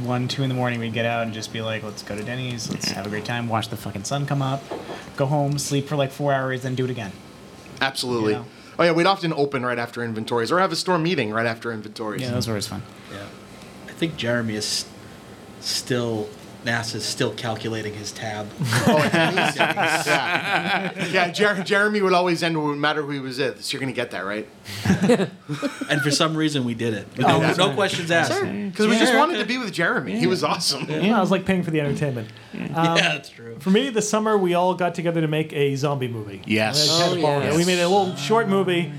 [0.04, 2.24] one, two in the morning, we'd get out and just be like, let's go to
[2.24, 4.64] Denny's, let's have a great time, watch the fucking sun come up,
[5.16, 7.12] go home, sleep for like four hours, then do it again.
[7.80, 8.34] Absolutely.
[8.34, 8.44] Yeah.
[8.80, 11.72] Oh yeah, we'd often open right after inventories, or have a store meeting right after
[11.72, 12.24] inventories.
[12.24, 12.82] Yeah, those were always fun.
[13.12, 13.28] Yeah.
[13.88, 14.86] I think Jeremy is
[15.60, 16.28] still
[16.64, 18.48] NASA's still calculating his tab.
[18.86, 19.56] Oh, at Denny's?
[19.56, 21.08] yeah.
[21.08, 23.64] Yeah, Jer- Jeremy would always end no matter who he was with.
[23.64, 24.48] So you're gonna get that right.
[25.90, 27.08] and for some reason we did it.
[27.20, 28.42] Oh, no, no questions asked.
[28.42, 30.20] Because we just wanted to be with Jeremy.
[30.20, 30.86] He was awesome.
[30.90, 32.30] Yeah, I was like paying for the entertainment.
[32.54, 33.58] yeah, um, that's true.
[33.60, 36.42] For me, this summer we all got together to make a zombie movie.
[36.46, 36.90] Yes.
[36.92, 37.56] Oh, a yes.
[37.56, 38.92] We made a little short movie,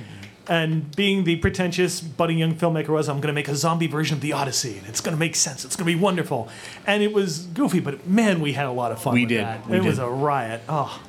[0.49, 4.17] and being the pretentious budding young filmmaker was, I'm going to make a zombie version
[4.17, 5.65] of the Odyssey, and it's going to make sense.
[5.65, 6.49] It's going to be wonderful.
[6.87, 9.15] And it was goofy, but man, we had a lot of fun.
[9.15, 9.45] We did.
[9.45, 9.69] That.
[9.69, 10.05] We it was did.
[10.05, 10.63] a riot.
[10.69, 11.01] Oh,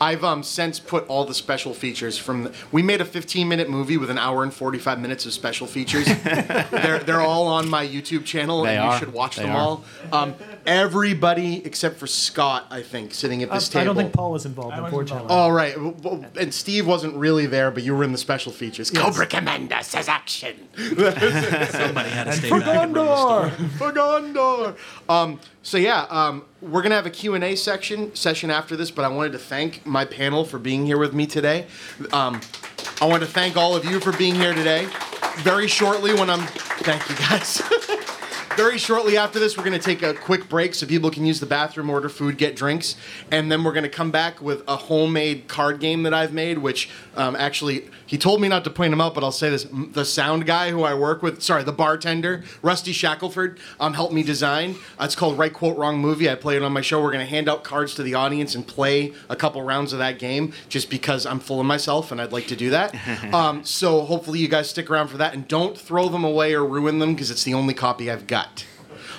[0.00, 2.44] I've um, since put all the special features from.
[2.44, 5.66] The, we made a 15 minute movie with an hour and 45 minutes of special
[5.66, 6.06] features.
[6.24, 8.92] they're they're all on my YouTube channel, They and are.
[8.92, 9.58] you should watch They them are.
[9.58, 9.84] all.
[10.12, 10.34] Um,
[10.66, 13.80] everybody except for Scott, I think, sitting at this I table.
[13.80, 15.28] I don't think Paul was involved, unfortunately.
[15.30, 18.52] Oh right, W- w- and Steve wasn't really there, but you were in the special
[18.52, 18.90] features.
[18.90, 20.56] Cobra Commander says action.
[20.76, 23.50] Somebody had to stay back and run the store.
[23.78, 24.76] For Gondor.
[25.08, 26.06] Um, so yeah,
[26.68, 29.38] we're gonna have a Q and A section session after this, but I wanted to
[29.38, 31.66] thank my panel for being here with me today.
[32.12, 32.40] Um,
[33.00, 34.88] I want to thank all of you for being here today.
[35.38, 37.62] Very shortly, when I'm, thank you guys.
[38.56, 41.40] Very shortly after this, we're going to take a quick break so people can use
[41.40, 42.96] the bathroom, order food, get drinks,
[43.30, 46.56] and then we're going to come back with a homemade card game that I've made.
[46.56, 49.66] Which um, actually, he told me not to point him out, but I'll say this:
[49.70, 54.22] the sound guy who I work with, sorry, the bartender, Rusty Shackelford, um, helped me
[54.22, 54.76] design.
[54.98, 56.30] Uh, it's called Right Quote Wrong Movie.
[56.30, 57.02] I play it on my show.
[57.02, 59.98] We're going to hand out cards to the audience and play a couple rounds of
[59.98, 62.94] that game, just because I'm full of myself and I'd like to do that.
[63.34, 66.64] um, so hopefully, you guys stick around for that and don't throw them away or
[66.64, 68.45] ruin them because it's the only copy I've got.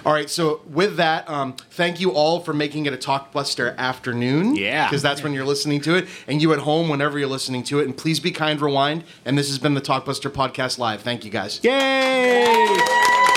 [0.06, 4.56] All right, so with that, um, thank you all for making it a Talkbuster afternoon.
[4.56, 4.88] Yeah.
[4.88, 7.80] Because that's when you're listening to it, and you at home whenever you're listening to
[7.80, 7.86] it.
[7.86, 9.04] And please be kind, rewind.
[9.26, 11.02] And this has been the Talkbuster Podcast Live.
[11.02, 11.60] Thank you guys.
[11.64, 13.37] Yay!